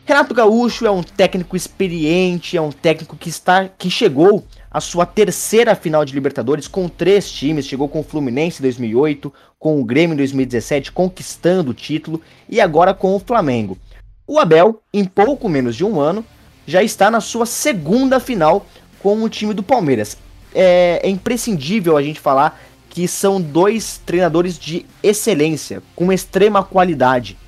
Renato 0.04 0.34
Gaúcho 0.34 0.84
é 0.84 0.90
um 0.90 1.02
técnico 1.02 1.56
experiente, 1.56 2.58
é 2.58 2.60
um 2.60 2.72
técnico 2.72 3.16
que 3.16 3.30
está 3.30 3.68
que 3.68 3.88
chegou 3.88 4.44
à 4.70 4.80
sua 4.80 5.06
terceira 5.06 5.74
final 5.74 6.04
de 6.04 6.14
Libertadores 6.14 6.68
com 6.68 6.88
três 6.88 7.30
times, 7.30 7.66
chegou 7.66 7.88
com 7.88 8.00
o 8.00 8.04
Fluminense 8.04 8.60
em 8.60 8.62
2008, 8.62 9.32
com 9.58 9.80
o 9.80 9.84
Grêmio 9.84 10.14
em 10.14 10.18
2017, 10.18 10.92
conquistando 10.92 11.70
o 11.70 11.74
título, 11.74 12.20
e 12.48 12.60
agora 12.60 12.92
com 12.92 13.14
o 13.14 13.20
Flamengo. 13.20 13.78
O 14.26 14.38
Abel, 14.38 14.82
em 14.92 15.04
pouco 15.04 15.48
menos 15.48 15.74
de 15.74 15.84
um 15.84 15.98
ano, 15.98 16.24
já 16.66 16.82
está 16.82 17.10
na 17.10 17.20
sua 17.20 17.46
segunda 17.46 18.20
final 18.20 18.66
com 19.00 19.22
o 19.22 19.28
time 19.28 19.54
do 19.54 19.62
Palmeiras. 19.62 20.18
É, 20.54 21.00
é 21.02 21.08
imprescindível 21.08 21.96
a 21.96 22.02
gente 22.02 22.20
falar 22.20 22.60
que 22.90 23.08
são 23.08 23.40
dois 23.40 24.00
treinadores 24.04 24.58
de 24.58 24.84
excelência, 25.02 25.82
com 25.94 26.12
extrema 26.12 26.62
qualidade, 26.62 27.38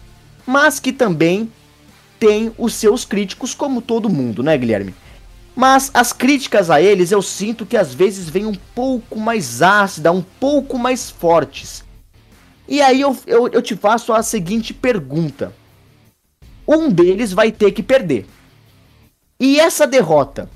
mas 0.47 0.81
que 0.81 0.93
também 0.93 1.51
tem 2.19 2.53
os 2.57 2.75
seus 2.75 3.05
críticos, 3.05 3.55
como 3.55 3.81
todo 3.81 4.09
mundo, 4.09 4.43
né, 4.43 4.57
Guilherme? 4.57 4.95
Mas 5.55 5.91
as 5.93 6.13
críticas 6.13 6.71
a 6.71 6.81
eles 6.81 7.11
eu 7.11 7.21
sinto 7.21 7.67
que 7.67 7.77
às 7.77 7.93
vezes 7.93 8.29
vêm 8.29 8.47
um 8.47 8.55
pouco 8.75 9.19
mais 9.19 9.63
ácidas, 9.63 10.15
um 10.15 10.23
pouco 10.23 10.79
mais 10.79 11.11
fortes. 11.11 11.85
E 12.69 12.81
aí 12.81 13.01
eu, 13.01 13.17
eu, 13.27 13.49
eu 13.49 13.61
te 13.61 13.75
faço 13.77 14.13
a 14.13 14.23
seguinte 14.23 14.73
pergunta: 14.73 15.53
um 16.67 16.89
deles 16.89 17.33
vai 17.33 17.51
ter 17.51 17.73
que 17.73 17.83
perder. 17.83 18.27
E 19.41 19.59
essa 19.59 19.87
derrota, 19.87 20.49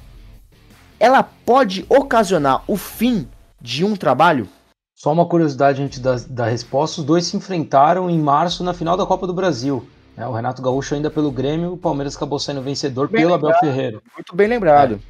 ela 1.00 1.22
pode 1.22 1.84
ocasionar 1.88 2.62
o 2.68 2.76
fim 2.76 3.26
de 3.60 3.84
um 3.84 3.96
trabalho? 3.96 4.48
Só 4.94 5.12
uma 5.12 5.26
curiosidade 5.26 5.82
antes 5.82 5.98
da, 5.98 6.16
da 6.28 6.46
resposta: 6.46 7.00
os 7.00 7.06
dois 7.06 7.26
se 7.26 7.36
enfrentaram 7.36 8.08
em 8.08 8.18
março 8.18 8.62
na 8.62 8.72
final 8.72 8.96
da 8.96 9.04
Copa 9.04 9.26
do 9.26 9.34
Brasil. 9.34 9.86
É, 10.16 10.26
o 10.26 10.32
Renato 10.32 10.62
Gaúcho 10.62 10.94
ainda 10.94 11.10
pelo 11.10 11.30
Grêmio, 11.30 11.72
o 11.72 11.76
Palmeiras 11.76 12.16
acabou 12.16 12.38
sendo 12.38 12.62
vencedor 12.62 13.08
bem 13.08 13.22
pelo 13.22 13.34
lembrado, 13.34 13.56
Abel 13.56 13.60
Ferreira. 13.60 14.02
Muito 14.14 14.36
bem 14.36 14.46
lembrado. 14.46 15.00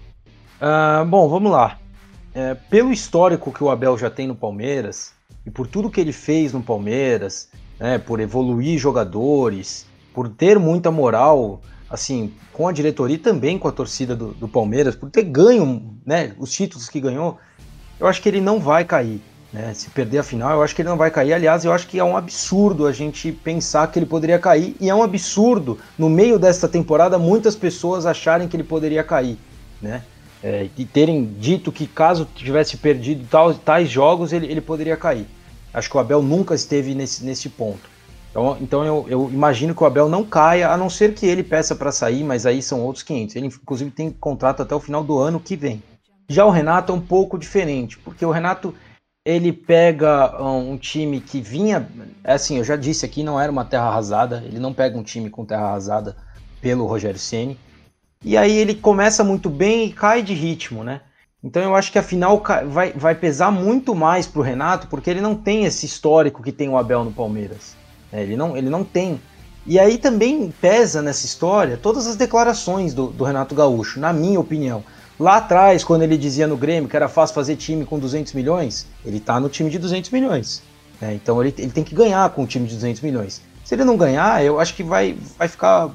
É. 0.60 1.02
Uh, 1.02 1.04
bom, 1.04 1.28
vamos 1.28 1.52
lá. 1.52 1.78
É, 2.34 2.54
pelo 2.54 2.92
histórico 2.92 3.52
que 3.52 3.62
o 3.62 3.70
Abel 3.70 3.96
já 3.98 4.10
tem 4.10 4.26
no 4.26 4.34
Palmeiras, 4.34 5.12
e 5.46 5.50
por 5.50 5.66
tudo 5.66 5.90
que 5.90 6.00
ele 6.00 6.12
fez 6.12 6.52
no 6.52 6.62
Palmeiras, 6.62 7.48
né, 7.78 7.98
por 7.98 8.18
evoluir 8.18 8.78
jogadores, 8.78 9.86
por 10.12 10.28
ter 10.28 10.58
muita 10.58 10.90
moral, 10.90 11.60
assim, 11.88 12.32
com 12.52 12.66
a 12.66 12.72
diretoria 12.72 13.16
e 13.16 13.18
também 13.18 13.58
com 13.58 13.68
a 13.68 13.72
torcida 13.72 14.16
do, 14.16 14.32
do 14.32 14.48
Palmeiras, 14.48 14.96
por 14.96 15.10
ter 15.10 15.22
ganho 15.24 15.96
né, 16.04 16.34
os 16.38 16.50
títulos 16.50 16.88
que 16.88 17.00
ganhou, 17.00 17.38
eu 18.00 18.06
acho 18.06 18.22
que 18.22 18.28
ele 18.28 18.40
não 18.40 18.58
vai 18.58 18.84
cair. 18.84 19.20
Né? 19.54 19.72
Se 19.72 19.88
perder 19.88 20.18
a 20.18 20.22
final, 20.24 20.50
eu 20.50 20.62
acho 20.64 20.74
que 20.74 20.82
ele 20.82 20.88
não 20.88 20.96
vai 20.96 21.12
cair. 21.12 21.32
Aliás, 21.32 21.64
eu 21.64 21.72
acho 21.72 21.86
que 21.86 22.00
é 22.00 22.02
um 22.02 22.16
absurdo 22.16 22.88
a 22.88 22.92
gente 22.92 23.30
pensar 23.30 23.86
que 23.86 23.96
ele 23.96 24.04
poderia 24.04 24.36
cair. 24.36 24.74
E 24.80 24.90
é 24.90 24.94
um 24.94 25.02
absurdo, 25.02 25.78
no 25.96 26.10
meio 26.10 26.40
desta 26.40 26.68
temporada, 26.68 27.20
muitas 27.20 27.54
pessoas 27.54 28.04
acharem 28.04 28.48
que 28.48 28.56
ele 28.56 28.64
poderia 28.64 29.04
cair. 29.04 29.38
Né? 29.80 30.02
É, 30.42 30.66
e 30.76 30.84
terem 30.84 31.24
dito 31.38 31.70
que 31.70 31.86
caso 31.86 32.28
tivesse 32.34 32.76
perdido 32.76 33.24
tais, 33.30 33.56
tais 33.64 33.88
jogos, 33.88 34.32
ele, 34.32 34.46
ele 34.46 34.60
poderia 34.60 34.96
cair. 34.96 35.28
Acho 35.72 35.88
que 35.88 35.96
o 35.96 36.00
Abel 36.00 36.20
nunca 36.20 36.56
esteve 36.56 36.92
nesse, 36.92 37.24
nesse 37.24 37.48
ponto. 37.48 37.88
Então, 38.30 38.58
então 38.60 38.84
eu, 38.84 39.06
eu, 39.08 39.30
imagino 39.32 39.72
que 39.72 39.84
o 39.84 39.86
Abel 39.86 40.08
não 40.08 40.24
caia, 40.24 40.68
a 40.68 40.76
não 40.76 40.90
ser 40.90 41.14
que 41.14 41.26
ele 41.26 41.44
peça 41.44 41.76
para 41.76 41.92
sair, 41.92 42.24
mas 42.24 42.44
aí 42.44 42.60
são 42.60 42.80
outros 42.80 43.04
500. 43.04 43.36
Ele, 43.36 43.46
inclusive, 43.46 43.92
tem 43.92 44.10
contrato 44.10 44.62
até 44.62 44.74
o 44.74 44.80
final 44.80 45.04
do 45.04 45.16
ano 45.16 45.38
que 45.38 45.54
vem. 45.54 45.80
Já 46.28 46.44
o 46.44 46.50
Renato 46.50 46.92
é 46.92 46.96
um 46.96 47.00
pouco 47.00 47.38
diferente, 47.38 47.96
porque 47.98 48.26
o 48.26 48.32
Renato 48.32 48.74
ele 49.24 49.52
pega 49.52 50.42
um 50.42 50.76
time 50.76 51.18
que 51.18 51.40
vinha, 51.40 51.88
é 52.22 52.34
assim, 52.34 52.58
eu 52.58 52.64
já 52.64 52.76
disse 52.76 53.06
aqui, 53.06 53.22
não 53.22 53.40
era 53.40 53.50
uma 53.50 53.64
terra 53.64 53.86
arrasada, 53.86 54.42
ele 54.44 54.58
não 54.58 54.74
pega 54.74 54.98
um 54.98 55.02
time 55.02 55.30
com 55.30 55.46
terra 55.46 55.66
arrasada 55.66 56.14
pelo 56.60 56.86
Rogério 56.86 57.18
Ceni. 57.18 57.58
E 58.22 58.36
aí 58.36 58.56
ele 58.56 58.74
começa 58.74 59.24
muito 59.24 59.48
bem 59.48 59.86
e 59.86 59.92
cai 59.92 60.22
de 60.22 60.34
ritmo, 60.34 60.84
né? 60.84 61.00
Então 61.42 61.62
eu 61.62 61.74
acho 61.74 61.92
que 61.92 61.98
a 61.98 62.02
final 62.02 62.42
vai, 62.68 62.92
vai 62.92 63.14
pesar 63.14 63.50
muito 63.50 63.94
mais 63.94 64.26
pro 64.26 64.40
Renato, 64.42 64.88
porque 64.88 65.10
ele 65.10 65.20
não 65.20 65.34
tem 65.34 65.64
esse 65.64 65.84
histórico 65.84 66.42
que 66.42 66.52
tem 66.52 66.68
o 66.68 66.76
Abel 66.78 67.04
no 67.04 67.12
Palmeiras. 67.12 67.76
Né? 68.10 68.22
Ele, 68.22 68.36
não, 68.36 68.56
ele 68.56 68.70
não 68.70 68.82
tem. 68.82 69.20
E 69.66 69.78
aí 69.78 69.98
também 69.98 70.52
pesa 70.58 71.02
nessa 71.02 71.26
história 71.26 71.76
todas 71.76 72.06
as 72.06 72.16
declarações 72.16 72.94
do, 72.94 73.08
do 73.08 73.24
Renato 73.24 73.54
Gaúcho, 73.54 74.00
na 74.00 74.10
minha 74.12 74.40
opinião. 74.40 74.82
Lá 75.18 75.36
atrás, 75.36 75.84
quando 75.84 76.02
ele 76.02 76.16
dizia 76.16 76.46
no 76.46 76.56
Grêmio 76.56 76.88
que 76.88 76.96
era 76.96 77.08
fácil 77.08 77.34
fazer 77.34 77.56
time 77.56 77.84
com 77.84 77.98
200 77.98 78.32
milhões, 78.32 78.86
ele 79.04 79.20
tá 79.20 79.38
no 79.38 79.48
time 79.48 79.70
de 79.70 79.78
200 79.78 80.10
milhões. 80.10 80.62
Né? 81.00 81.14
Então 81.14 81.40
ele, 81.40 81.54
ele 81.56 81.70
tem 81.70 81.84
que 81.84 81.94
ganhar 81.94 82.28
com 82.30 82.42
o 82.42 82.46
time 82.46 82.66
de 82.66 82.74
200 82.74 83.00
milhões. 83.00 83.40
Se 83.64 83.74
ele 83.74 83.84
não 83.84 83.96
ganhar, 83.96 84.44
eu 84.44 84.58
acho 84.58 84.74
que 84.74 84.82
vai, 84.82 85.16
vai 85.38 85.48
ficar. 85.48 85.90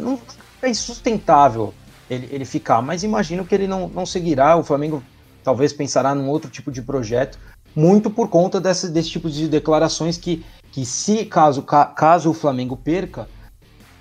Não 0.00 0.18
é 0.62 0.70
insustentável 0.70 1.74
ele, 2.08 2.28
ele 2.30 2.44
ficar, 2.44 2.80
mas 2.80 3.02
imagino 3.02 3.44
que 3.44 3.54
ele 3.54 3.66
não, 3.66 3.88
não 3.88 4.06
seguirá. 4.06 4.56
O 4.56 4.62
Flamengo 4.62 5.02
talvez 5.42 5.72
pensará 5.72 6.14
num 6.14 6.28
outro 6.28 6.50
tipo 6.50 6.70
de 6.70 6.80
projeto, 6.80 7.38
muito 7.74 8.10
por 8.10 8.28
conta 8.28 8.60
desse, 8.60 8.88
desse 8.88 9.10
tipo 9.10 9.28
de 9.28 9.48
declarações 9.48 10.16
que, 10.16 10.44
que 10.70 10.84
se 10.84 11.24
caso, 11.24 11.62
caso 11.62 12.30
o 12.30 12.34
Flamengo 12.34 12.76
perca, 12.76 13.28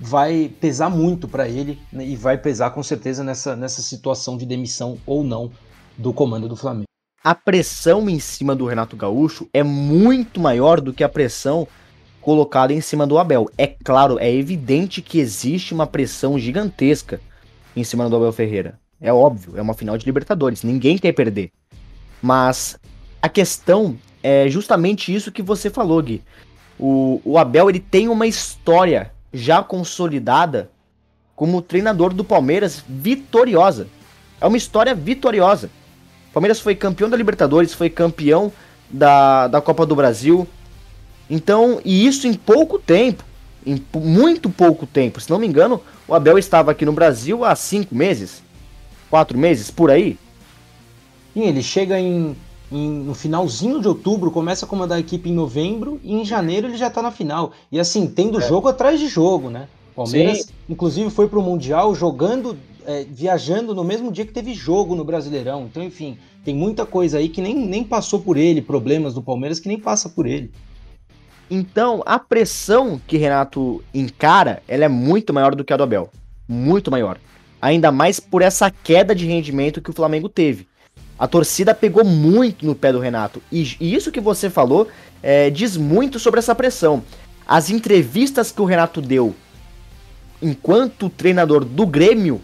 vai 0.04 0.52
pesar 0.60 0.90
muito 0.90 1.28
para 1.28 1.48
ele 1.48 1.80
né, 1.94 2.04
e 2.04 2.16
vai 2.16 2.36
pesar 2.36 2.72
com 2.72 2.82
certeza 2.82 3.24
nessa, 3.24 3.56
nessa 3.56 3.84
situação 3.84 4.36
de 4.36 4.48
demissão 4.48 4.98
ou 5.06 5.24
não 5.24 5.52
do 5.96 6.12
comando 6.12 6.50
do 6.50 6.56
Flamengo. 6.56 6.86
A 7.24 7.36
pressão 7.36 8.10
em 8.10 8.20
cima 8.20 8.56
do 8.56 8.66
Renato 8.66 8.98
Gaúcho 8.98 9.48
é 9.54 9.62
muito 9.62 10.40
maior 10.40 10.82
do 10.82 10.92
que 10.92 11.04
a 11.04 11.10
pressão 11.10 11.68
colocada 12.20 12.74
em 12.74 12.82
cima 12.82 13.06
do 13.06 13.20
Abel. 13.20 13.48
É 13.56 13.68
claro, 13.68 14.18
é 14.18 14.34
evidente 14.34 15.04
que 15.04 15.20
existe 15.20 15.72
uma 15.72 15.86
pressão 15.86 16.40
gigantesca 16.40 17.22
em 17.76 17.84
cima 17.84 18.10
do 18.10 18.16
Abel 18.16 18.32
Ferreira. 18.32 18.80
É 19.00 19.14
óbvio, 19.14 19.56
é 19.56 19.62
uma 19.62 19.76
final 19.76 20.00
de 20.00 20.06
Libertadores, 20.06 20.64
ninguém 20.64 20.98
quer 20.98 21.12
perder. 21.12 21.52
Mas 22.20 22.76
a 23.22 23.30
questão 23.30 23.96
é 24.24 24.50
justamente 24.50 25.14
isso 25.14 25.32
que 25.32 25.44
você 25.44 25.70
falou, 25.70 26.02
Gui. 26.02 26.24
O, 26.80 27.22
o 27.24 27.38
Abel 27.38 27.70
ele 27.70 27.80
tem 27.80 28.10
uma 28.10 28.26
história 28.26 29.12
já 29.34 29.64
consolidada 29.64 30.70
como 31.36 31.62
treinador 31.62 32.14
do 32.14 32.24
Palmeiras 32.24 32.84
vitoriosa. 32.88 33.88
É 34.40 34.46
uma 34.46 34.58
história 34.58 34.94
vitoriosa. 34.94 35.70
O 36.30 36.34
Palmeiras 36.34 36.60
foi 36.60 36.76
campeão 36.76 37.10
da 37.10 37.18
Libertadores, 37.18 37.74
foi 37.74 37.90
campeão 37.90 38.52
da, 38.90 39.48
da 39.48 39.62
Copa 39.62 39.86
do 39.86 39.96
Brasil. 39.96 40.48
Então, 41.30 41.82
e 41.84 42.06
isso 42.06 42.28
em 42.28 42.34
pouco 42.34 42.78
tempo. 42.78 43.24
Em 43.66 43.82
muito 43.94 44.50
pouco 44.50 44.86
tempo. 44.86 45.22
Se 45.22 45.30
não 45.30 45.40
me 45.40 45.48
engano, 45.48 45.82
o 46.08 46.14
Abel 46.14 46.38
estava 46.38 46.72
aqui 46.72 46.86
no 46.86 46.92
Brasil 46.92 47.46
há 47.46 47.56
cinco 47.56 47.96
meses. 47.96 48.44
Quatro 49.10 49.38
meses, 49.38 49.70
por 49.70 49.92
aí. 49.92 50.18
Sim, 51.34 51.48
ele 51.48 51.62
chega 51.62 52.00
em, 52.00 52.36
em, 52.72 52.90
no 52.90 53.14
finalzinho 53.14 53.82
de 53.82 53.88
outubro, 53.88 54.32
começa 54.32 54.66
a 54.66 54.68
comandar 54.68 54.98
a 54.98 55.02
equipe 55.02 55.30
em 55.30 55.34
novembro 55.34 56.00
e 56.04 56.14
em 56.14 56.24
janeiro 56.24 56.68
ele 56.68 56.78
já 56.78 56.90
tá 56.90 57.02
na 57.02 57.12
final. 57.12 57.52
E 57.72 57.80
assim, 57.80 58.08
tendo 58.08 58.40
é. 58.40 58.48
jogo 58.48 58.68
atrás 58.68 59.00
de 59.00 59.08
jogo, 59.08 59.50
né? 59.50 59.68
Palmeiras, 59.96 60.44
Sim. 60.44 60.54
inclusive, 60.70 61.10
foi 61.10 61.28
pro 61.28 61.42
Mundial 61.42 61.94
jogando, 61.94 62.58
é, 62.86 63.06
viajando 63.10 63.76
no 63.76 63.84
mesmo 63.84 64.12
dia 64.12 64.26
que 64.26 64.32
teve 64.32 64.54
jogo 64.54 64.96
no 64.96 65.04
Brasileirão. 65.04 65.66
Então, 65.66 65.84
enfim, 65.84 66.18
tem 66.46 66.56
muita 66.56 66.86
coisa 66.86 67.18
aí 67.18 67.28
que 67.28 67.42
nem, 67.42 67.56
nem 67.56 67.84
passou 67.84 68.20
por 68.22 68.38
ele, 68.38 68.62
problemas 68.62 69.14
do 69.14 69.22
Palmeiras 69.22 69.60
que 69.60 69.68
nem 69.68 69.78
passa 69.78 70.08
por 70.08 70.26
ele. 70.26 70.52
Então, 71.50 72.02
a 72.06 72.18
pressão 72.18 73.00
que 73.06 73.18
Renato 73.18 73.84
encara, 73.94 74.64
ela 74.68 74.86
é 74.86 74.88
muito 74.88 75.34
maior 75.34 75.54
do 75.54 75.66
que 75.66 75.74
a 75.74 75.78
do 75.78 75.84
Abel. 75.84 76.10
Muito 76.48 76.90
maior. 76.90 77.20
Ainda 77.62 77.92
mais 77.92 78.20
por 78.20 78.42
essa 78.42 78.72
queda 78.72 79.14
de 79.14 79.26
rendimento 79.26 79.82
que 79.82 79.90
o 79.90 79.94
Flamengo 79.94 80.30
teve. 80.30 80.71
A 81.22 81.28
torcida 81.28 81.76
pegou 81.76 82.04
muito 82.04 82.66
no 82.66 82.74
pé 82.74 82.92
do 82.92 82.98
Renato. 82.98 83.44
E, 83.52 83.78
isso 83.80 84.12
que 84.12 84.20
você 84.20 84.50
falou 84.50 84.88
é, 85.22 85.52
diz 85.52 85.78
muito 85.78 86.18
sobre 86.18 86.40
essa 86.40 86.56
pressão. 86.56 87.04
As 87.48 87.70
entrevistas 87.70 88.52
que 88.52 88.60
o 88.60 88.66
Renato 88.66 89.00
deu 89.00 89.36
enquanto 90.42 91.12
treinador 91.12 91.64
do 91.64 91.86
Grêmio 91.86 92.42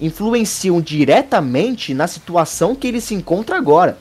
influenciam 0.00 0.80
diretamente 0.80 1.92
na 1.92 2.06
situação 2.06 2.74
que 2.74 2.86
ele 2.86 2.98
se 2.98 3.14
encontra 3.14 3.58
agora. 3.58 3.98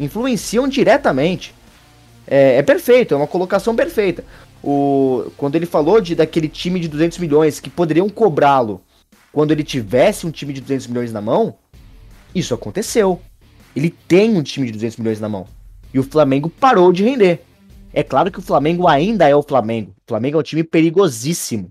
Influenciam 0.00 0.66
diretamente. 0.66 1.54
É, 2.26 2.56
é 2.56 2.62
perfeito, 2.62 3.12
é 3.12 3.16
uma 3.18 3.26
colocação 3.26 3.76
perfeita. 3.76 4.24
O, 4.64 5.30
quando 5.36 5.54
ele 5.54 5.66
falou 5.66 6.00
de 6.00 6.14
daquele 6.14 6.48
time 6.48 6.80
de 6.80 6.88
200 6.88 7.18
milhões 7.18 7.60
que 7.60 7.68
poderiam 7.68 8.08
cobrá-lo 8.08 8.80
quando 9.30 9.50
ele 9.50 9.62
tivesse 9.62 10.26
um 10.26 10.30
time 10.30 10.54
de 10.54 10.62
200 10.62 10.86
milhões 10.86 11.12
na 11.12 11.20
mão, 11.20 11.54
isso 12.34 12.54
aconteceu. 12.54 13.20
Ele 13.74 13.90
tem 13.90 14.36
um 14.36 14.42
time 14.42 14.66
de 14.66 14.72
200 14.72 14.96
milhões 14.98 15.20
na 15.20 15.28
mão. 15.28 15.46
E 15.92 15.98
o 15.98 16.02
Flamengo 16.02 16.48
parou 16.48 16.92
de 16.92 17.04
render. 17.04 17.42
É 17.92 18.02
claro 18.02 18.30
que 18.30 18.38
o 18.38 18.42
Flamengo 18.42 18.86
ainda 18.86 19.28
é 19.28 19.34
o 19.34 19.42
Flamengo. 19.42 19.90
O 19.90 20.08
Flamengo 20.08 20.36
é 20.36 20.40
um 20.40 20.44
time 20.44 20.62
perigosíssimo. 20.62 21.70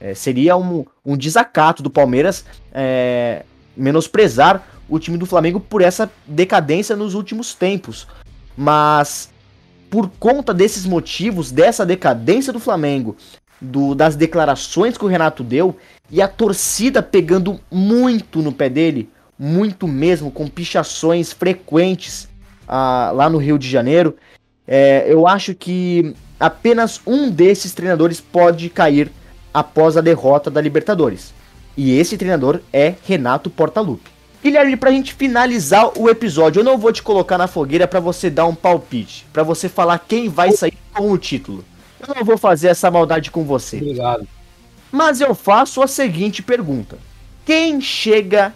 É, 0.00 0.14
seria 0.14 0.56
um, 0.56 0.84
um, 1.04 1.16
desacato 1.16 1.82
do 1.82 1.90
Palmeiras 1.90 2.44
é, 2.72 3.44
menosprezar 3.76 4.62
o 4.88 4.98
time 4.98 5.16
do 5.16 5.24
Flamengo 5.24 5.58
por 5.58 5.80
essa 5.80 6.10
decadência 6.26 6.94
nos 6.94 7.14
últimos 7.14 7.54
tempos. 7.54 8.06
Mas 8.56 9.30
por 9.88 10.10
conta 10.18 10.52
desses 10.52 10.84
motivos, 10.84 11.50
dessa 11.50 11.86
decadência 11.86 12.52
do 12.52 12.60
Flamengo, 12.60 13.16
do, 13.60 13.94
das 13.94 14.16
declarações 14.16 14.98
que 14.98 15.04
o 15.04 15.08
Renato 15.08 15.42
deu 15.42 15.76
e 16.10 16.20
a 16.20 16.28
torcida 16.28 17.02
pegando 17.02 17.58
muito 17.70 18.42
no 18.42 18.52
pé 18.52 18.68
dele, 18.68 19.08
muito 19.38 19.86
mesmo, 19.86 20.30
com 20.30 20.48
pichações 20.48 21.32
frequentes 21.32 22.28
ah, 22.66 23.12
lá 23.14 23.28
no 23.28 23.38
Rio 23.38 23.58
de 23.58 23.68
Janeiro. 23.68 24.16
É, 24.66 25.06
eu 25.08 25.26
acho 25.26 25.54
que 25.54 26.14
apenas 26.40 27.00
um 27.06 27.30
desses 27.30 27.72
treinadores 27.72 28.20
pode 28.20 28.68
cair 28.68 29.10
após 29.52 29.96
a 29.96 30.00
derrota 30.00 30.50
da 30.50 30.60
Libertadores. 30.60 31.32
E 31.76 31.98
esse 31.98 32.16
treinador 32.16 32.60
é 32.72 32.94
Renato 33.04 33.50
Portaluppi. 33.50 34.10
Guilherme, 34.42 34.76
pra 34.76 34.90
gente 34.90 35.12
finalizar 35.12 35.98
o 35.98 36.08
episódio, 36.08 36.60
eu 36.60 36.64
não 36.64 36.78
vou 36.78 36.92
te 36.92 37.02
colocar 37.02 37.36
na 37.36 37.46
fogueira 37.46 37.86
para 37.88 38.00
você 38.00 38.30
dar 38.30 38.46
um 38.46 38.54
palpite, 38.54 39.26
para 39.32 39.42
você 39.42 39.68
falar 39.68 39.98
quem 39.98 40.28
vai 40.28 40.52
sair 40.52 40.78
com 40.94 41.10
o 41.10 41.18
título. 41.18 41.64
Eu 42.00 42.14
não 42.14 42.24
vou 42.24 42.38
fazer 42.38 42.68
essa 42.68 42.90
maldade 42.90 43.30
com 43.30 43.44
você. 43.44 43.76
Obrigado. 43.78 44.26
Mas 44.92 45.20
eu 45.20 45.34
faço 45.34 45.82
a 45.82 45.86
seguinte 45.86 46.42
pergunta: 46.42 46.96
quem 47.44 47.80
chega 47.80 48.54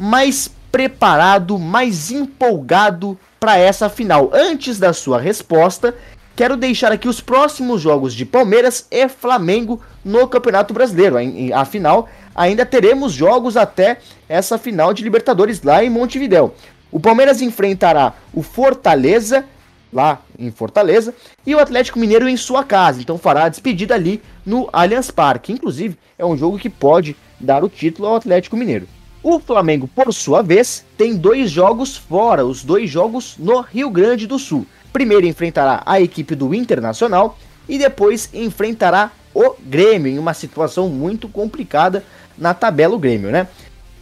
mais 0.00 0.50
preparado, 0.72 1.58
mais 1.58 2.10
empolgado 2.10 3.18
para 3.38 3.58
essa 3.58 3.90
final? 3.90 4.30
Antes 4.32 4.78
da 4.78 4.94
sua 4.94 5.20
resposta, 5.20 5.94
quero 6.34 6.56
deixar 6.56 6.90
aqui 6.90 7.06
os 7.06 7.20
próximos 7.20 7.82
jogos 7.82 8.14
de 8.14 8.24
Palmeiras 8.24 8.86
e 8.90 9.06
Flamengo 9.10 9.78
no 10.02 10.26
Campeonato 10.26 10.72
Brasileiro. 10.72 11.16
Afinal, 11.54 12.08
ainda 12.34 12.64
teremos 12.64 13.12
jogos 13.12 13.58
até 13.58 13.98
essa 14.26 14.56
final 14.56 14.94
de 14.94 15.02
Libertadores 15.02 15.62
lá 15.62 15.84
em 15.84 15.90
Montevidéu. 15.90 16.54
O 16.90 16.98
Palmeiras 16.98 17.42
enfrentará 17.42 18.14
o 18.32 18.42
Fortaleza 18.42 19.44
lá 19.92 20.22
em 20.38 20.50
Fortaleza 20.50 21.12
e 21.46 21.54
o 21.54 21.58
Atlético 21.58 21.98
Mineiro 21.98 22.26
em 22.26 22.38
sua 22.38 22.64
casa. 22.64 23.02
Então 23.02 23.18
fará 23.18 23.44
a 23.44 23.48
despedida 23.50 23.94
ali 23.94 24.22
no 24.46 24.66
Allianz 24.72 25.10
Parque. 25.10 25.52
Inclusive, 25.52 25.98
é 26.16 26.24
um 26.24 26.38
jogo 26.38 26.58
que 26.58 26.70
pode 26.70 27.14
dar 27.38 27.62
o 27.62 27.68
título 27.68 28.08
ao 28.08 28.16
Atlético 28.16 28.56
Mineiro. 28.56 28.88
O 29.22 29.38
Flamengo, 29.38 29.86
por 29.86 30.12
sua 30.14 30.40
vez, 30.40 30.84
tem 30.96 31.14
dois 31.14 31.50
jogos 31.50 31.94
fora, 31.94 32.46
os 32.46 32.64
dois 32.64 32.88
jogos 32.88 33.36
no 33.38 33.60
Rio 33.60 33.90
Grande 33.90 34.26
do 34.26 34.38
Sul. 34.38 34.66
Primeiro 34.94 35.26
enfrentará 35.26 35.82
a 35.84 36.00
equipe 36.00 36.34
do 36.34 36.54
Internacional 36.54 37.38
e 37.68 37.78
depois 37.78 38.30
enfrentará 38.32 39.12
o 39.34 39.54
Grêmio 39.60 40.10
em 40.10 40.18
uma 40.18 40.32
situação 40.32 40.88
muito 40.88 41.28
complicada 41.28 42.02
na 42.36 42.54
tabela 42.54 42.96
o 42.96 42.98
Grêmio, 42.98 43.30
né? 43.30 43.46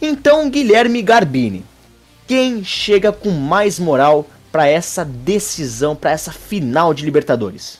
Então, 0.01 0.49
Guilherme 0.49 1.01
Garbini, 1.01 1.65
quem 2.25 2.63
chega 2.63 3.11
com 3.11 3.29
mais 3.29 3.77
moral 3.77 4.25
para 4.53 4.67
essa 4.67 5.03
decisão, 5.03 5.97
para 5.97 6.11
essa 6.11 6.31
final 6.31 6.93
de 6.93 7.03
Libertadores? 7.03 7.79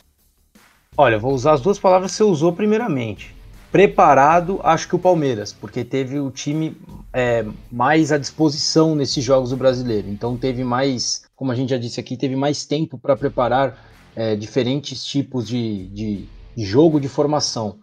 Olha, 0.97 1.17
vou 1.17 1.33
usar 1.33 1.53
as 1.53 1.61
duas 1.61 1.79
palavras 1.79 2.11
que 2.11 2.17
você 2.17 2.23
usou 2.23 2.51
primeiramente 2.51 3.38
preparado, 3.71 4.59
acho 4.63 4.87
que 4.87 4.95
o 4.95 4.99
Palmeiras, 4.99 5.53
porque 5.53 5.83
teve 5.83 6.19
o 6.19 6.31
time 6.31 6.75
é, 7.13 7.45
mais 7.71 8.11
à 8.11 8.17
disposição 8.17 8.95
nesses 8.95 9.23
jogos 9.23 9.51
do 9.51 9.57
brasileiro. 9.57 10.09
Então 10.09 10.35
teve 10.37 10.63
mais, 10.63 11.23
como 11.35 11.51
a 11.51 11.55
gente 11.55 11.69
já 11.69 11.77
disse 11.77 11.99
aqui, 11.99 12.17
teve 12.17 12.35
mais 12.35 12.65
tempo 12.65 12.97
para 12.97 13.15
preparar 13.15 13.77
é, 14.15 14.35
diferentes 14.35 15.05
tipos 15.05 15.47
de, 15.47 15.87
de, 15.87 16.27
jogo 16.57 16.99
de 16.99 17.07
formação. 17.07 17.77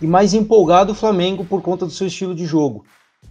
E 0.00 0.06
mais 0.06 0.34
empolgado 0.34 0.92
o 0.92 0.94
Flamengo 0.94 1.44
por 1.44 1.60
conta 1.60 1.84
do 1.84 1.90
seu 1.90 2.06
estilo 2.06 2.34
de 2.34 2.46
jogo. 2.46 2.84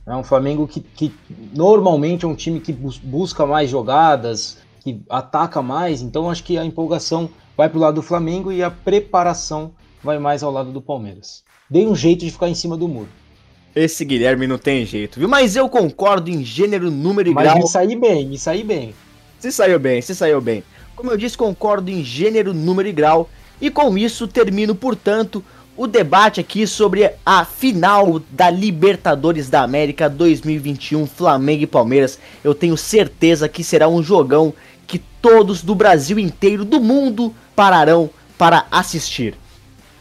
É 0.05 0.15
um 0.15 0.23
Flamengo 0.23 0.67
que, 0.67 0.81
que 0.81 1.13
normalmente 1.53 2.25
é 2.25 2.27
um 2.27 2.35
time 2.35 2.59
que 2.59 2.73
bus 2.73 2.97
busca 2.97 3.45
mais 3.45 3.69
jogadas, 3.69 4.57
que 4.81 5.01
ataca 5.09 5.61
mais, 5.61 6.01
então 6.01 6.29
acho 6.29 6.43
que 6.43 6.57
a 6.57 6.65
empolgação 6.65 7.29
vai 7.55 7.69
para 7.69 7.77
o 7.77 7.81
lado 7.81 7.95
do 7.95 8.01
Flamengo 8.01 8.51
e 8.51 8.61
a 8.61 8.69
preparação 8.69 9.71
vai 10.03 10.19
mais 10.19 10.43
ao 10.43 10.51
lado 10.51 10.71
do 10.71 10.81
Palmeiras. 10.81 11.43
Dei 11.69 11.85
um 11.85 11.95
jeito 11.95 12.25
de 12.25 12.31
ficar 12.31 12.49
em 12.49 12.55
cima 12.55 12.77
do 12.77 12.87
muro. 12.87 13.09
Esse 13.75 14.03
Guilherme 14.03 14.47
não 14.47 14.57
tem 14.57 14.85
jeito, 14.85 15.19
viu? 15.19 15.29
Mas 15.29 15.55
eu 15.55 15.69
concordo 15.69 16.29
em 16.31 16.43
gênero, 16.43 16.89
número 16.89 17.29
e 17.29 17.33
Mas 17.33 17.43
grau. 17.43 17.57
me 17.57 17.67
saí 17.67 17.95
bem, 17.95 18.25
me 18.25 18.37
saí 18.37 18.63
bem. 18.63 18.93
Se 19.39 19.51
saiu 19.51 19.79
bem, 19.79 20.01
se 20.01 20.15
saiu 20.15 20.41
bem. 20.41 20.63
Como 20.95 21.11
eu 21.11 21.17
disse, 21.17 21.37
concordo 21.37 21.91
em 21.91 22.03
gênero, 22.03 22.53
número 22.53 22.87
e 22.87 22.91
grau. 22.91 23.29
E 23.61 23.69
com 23.69 23.95
isso 23.97 24.27
termino, 24.27 24.73
portanto, 24.73 25.43
o 25.75 25.85
debate 25.85 26.39
aqui 26.39 26.65
sobre 26.65 27.11
a 27.23 27.45
final 27.45 28.19
da 28.31 28.49
Libertadores 28.49 29.47
da 29.47 29.61
América 29.61 30.09
2021, 30.09 31.05
Flamengo 31.05 31.63
e 31.63 31.67
Palmeiras. 31.67 32.17
Eu 32.43 32.55
tenho 32.55 32.75
certeza 32.75 33.47
que 33.47 33.63
será 33.63 33.87
um 33.87 34.01
jogão 34.01 34.53
que 34.87 34.97
todos 35.21 35.61
do 35.61 35.75
Brasil 35.75 36.17
inteiro, 36.17 36.65
do 36.65 36.79
mundo, 36.79 37.31
pararão 37.55 38.09
para 38.37 38.65
assistir. 38.71 39.35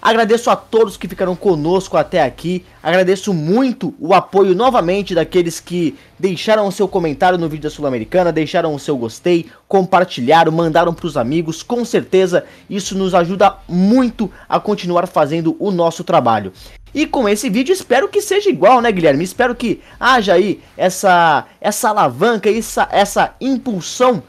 Agradeço 0.07 0.49
a 0.51 0.55
todos 0.55 0.97
que 0.97 1.09
ficaram 1.09 1.35
conosco 1.35 1.97
até 1.97 2.23
aqui. 2.23 2.65
Agradeço 2.81 3.35
muito 3.35 3.93
o 3.99 4.15
apoio 4.15 4.55
novamente 4.55 5.17
daqueles 5.17 5.59
que 5.59 5.99
deixaram 6.17 6.69
o 6.69 6.71
seu 6.71 6.87
comentário 6.87 7.37
no 7.37 7.49
vídeo 7.49 7.65
da 7.65 7.71
Sul-Americana, 7.71 8.31
deixaram 8.31 8.73
o 8.73 8.79
seu 8.79 8.97
gostei, 8.97 9.47
compartilharam, 9.67 10.53
mandaram 10.53 10.95
para 10.95 11.09
os 11.09 11.17
amigos. 11.17 11.61
Com 11.61 11.85
certeza 11.85 12.45
isso 12.71 12.97
nos 12.97 13.17
ajuda 13.17 13.57
muito 13.69 14.31
a 14.49 14.61
continuar 14.61 15.09
fazendo 15.09 15.57
o 15.59 15.73
nosso 15.73 16.05
trabalho. 16.05 16.53
E 16.95 17.05
com 17.05 17.29
esse 17.29 17.51
vídeo 17.51 17.73
espero 17.73 18.07
que 18.07 18.23
seja 18.23 18.49
igual, 18.49 18.81
né, 18.81 18.93
Guilherme? 18.93 19.25
Espero 19.25 19.57
que 19.57 19.83
haja 19.99 20.35
aí 20.35 20.63
essa 20.77 21.47
essa 21.61 21.89
alavanca, 21.89 22.49
essa 22.49 22.89
essa 22.93 23.35
impulsão 23.41 24.23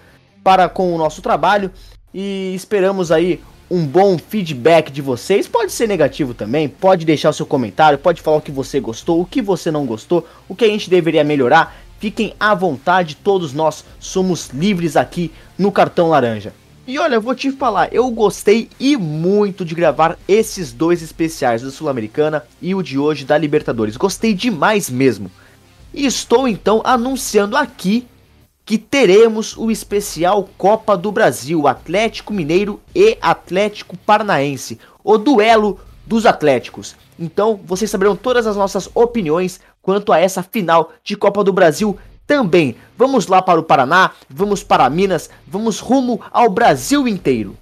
para 0.43 0.67
com 0.67 0.91
o 0.95 0.97
nosso 0.97 1.21
trabalho 1.21 1.69
e 2.11 2.55
esperamos 2.55 3.11
aí 3.11 3.39
um 3.69 3.85
bom 3.85 4.17
feedback 4.17 4.91
de 4.91 5.01
vocês. 5.01 5.47
Pode 5.47 5.71
ser 5.71 5.87
negativo 5.87 6.33
também, 6.33 6.67
pode 6.67 7.05
deixar 7.05 7.29
o 7.29 7.33
seu 7.33 7.45
comentário, 7.45 7.99
pode 7.99 8.21
falar 8.21 8.37
o 8.37 8.41
que 8.41 8.51
você 8.51 8.79
gostou, 8.79 9.21
o 9.21 9.25
que 9.25 9.41
você 9.41 9.69
não 9.71 9.85
gostou, 9.85 10.27
o 10.47 10.55
que 10.55 10.65
a 10.65 10.69
gente 10.69 10.89
deveria 10.89 11.23
melhorar. 11.23 11.75
Fiquem 11.99 12.33
à 12.39 12.53
vontade, 12.53 13.15
todos 13.15 13.53
nós 13.53 13.83
somos 13.99 14.49
livres 14.49 14.95
aqui 14.95 15.31
no 15.57 15.71
Cartão 15.71 16.09
Laranja. 16.09 16.53
E 16.87 16.97
olha, 16.99 17.19
vou 17.19 17.35
te 17.35 17.51
falar, 17.51 17.93
eu 17.93 18.09
gostei 18.11 18.69
e 18.79 18.95
muito 18.95 19.65
de 19.65 19.75
gravar 19.75 20.17
esses 20.25 20.71
dois 20.71 21.01
especiais, 21.01 21.61
da 21.61 21.69
Sul-Americana 21.69 22.45
e 22.61 22.73
o 22.73 22.81
de 22.81 22.97
hoje 22.97 23.25
da 23.25 23.37
Libertadores. 23.37 23.97
Gostei 23.97 24.33
demais 24.33 24.89
mesmo. 24.89 25.29
E 25.93 26.05
estou 26.05 26.47
então 26.47 26.81
anunciando 26.85 27.57
aqui 27.57 28.07
que 28.67 28.77
teremos 28.77 29.55
o 29.55 29.71
especial 29.71 30.49
Copa 30.57 30.97
do 30.97 31.09
Brasil, 31.09 31.69
Atlético 31.69 32.33
Mineiro 32.33 32.81
e 32.93 33.17
Atlético 33.21 33.95
Paranaense, 33.97 34.77
o 35.01 35.17
duelo 35.17 35.79
dos 36.05 36.25
Atléticos. 36.25 36.93
Então, 37.17 37.57
vocês 37.63 37.89
saberão 37.89 38.13
todas 38.13 38.45
as 38.45 38.57
nossas 38.57 38.89
opiniões 38.93 39.61
quanto 39.81 40.11
a 40.11 40.19
essa 40.19 40.43
final 40.43 40.91
de 41.01 41.15
Copa 41.15 41.45
do 41.45 41.53
Brasil 41.53 41.97
também. 42.27 42.75
Vamos 42.97 43.27
lá 43.27 43.41
para 43.41 43.57
o 43.57 43.63
Paraná, 43.63 44.11
vamos 44.29 44.63
para 44.63 44.89
Minas, 44.89 45.29
vamos 45.47 45.79
rumo 45.79 46.19
ao 46.29 46.49
Brasil 46.49 47.07
inteiro. 47.07 47.55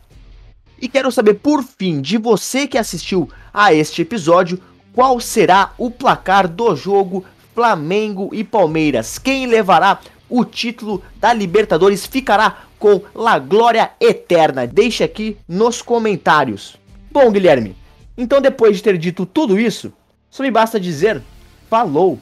E 0.82 0.88
quero 0.88 1.12
saber 1.12 1.36
por 1.36 1.64
fim 1.64 2.02
de 2.02 2.18
você 2.18 2.66
que 2.66 2.80
assistiu 2.80 3.30
a 3.54 3.72
este 3.72 4.02
episódio, 4.02 4.60
qual 4.92 5.20
será 5.20 5.72
o 5.78 5.92
placar 5.92 6.48
do 6.48 6.76
jogo 6.76 7.24
Flamengo 7.54 8.32
e 8.34 8.44
Palmeiras? 8.44 9.20
Quem 9.20 9.46
levará 9.46 10.00
o 10.30 10.44
título 10.44 11.04
da 11.18 11.34
Libertadores 11.34 12.06
ficará 12.06 12.64
com 12.80 13.02
La 13.14 13.40
Glória 13.40 13.92
Eterna. 14.00 14.68
Deixe 14.68 15.04
aqui 15.04 15.38
nos 15.48 15.82
comentários. 15.82 16.78
Bom, 17.12 17.32
Guilherme, 17.32 17.76
então 18.18 18.42
depois 18.42 18.76
de 18.76 18.84
ter 18.84 18.98
dito 18.98 19.26
tudo 19.26 19.60
isso, 19.60 19.94
só 20.30 20.44
me 20.44 20.52
basta 20.52 20.80
dizer 20.80 21.22
falou! 21.70 22.20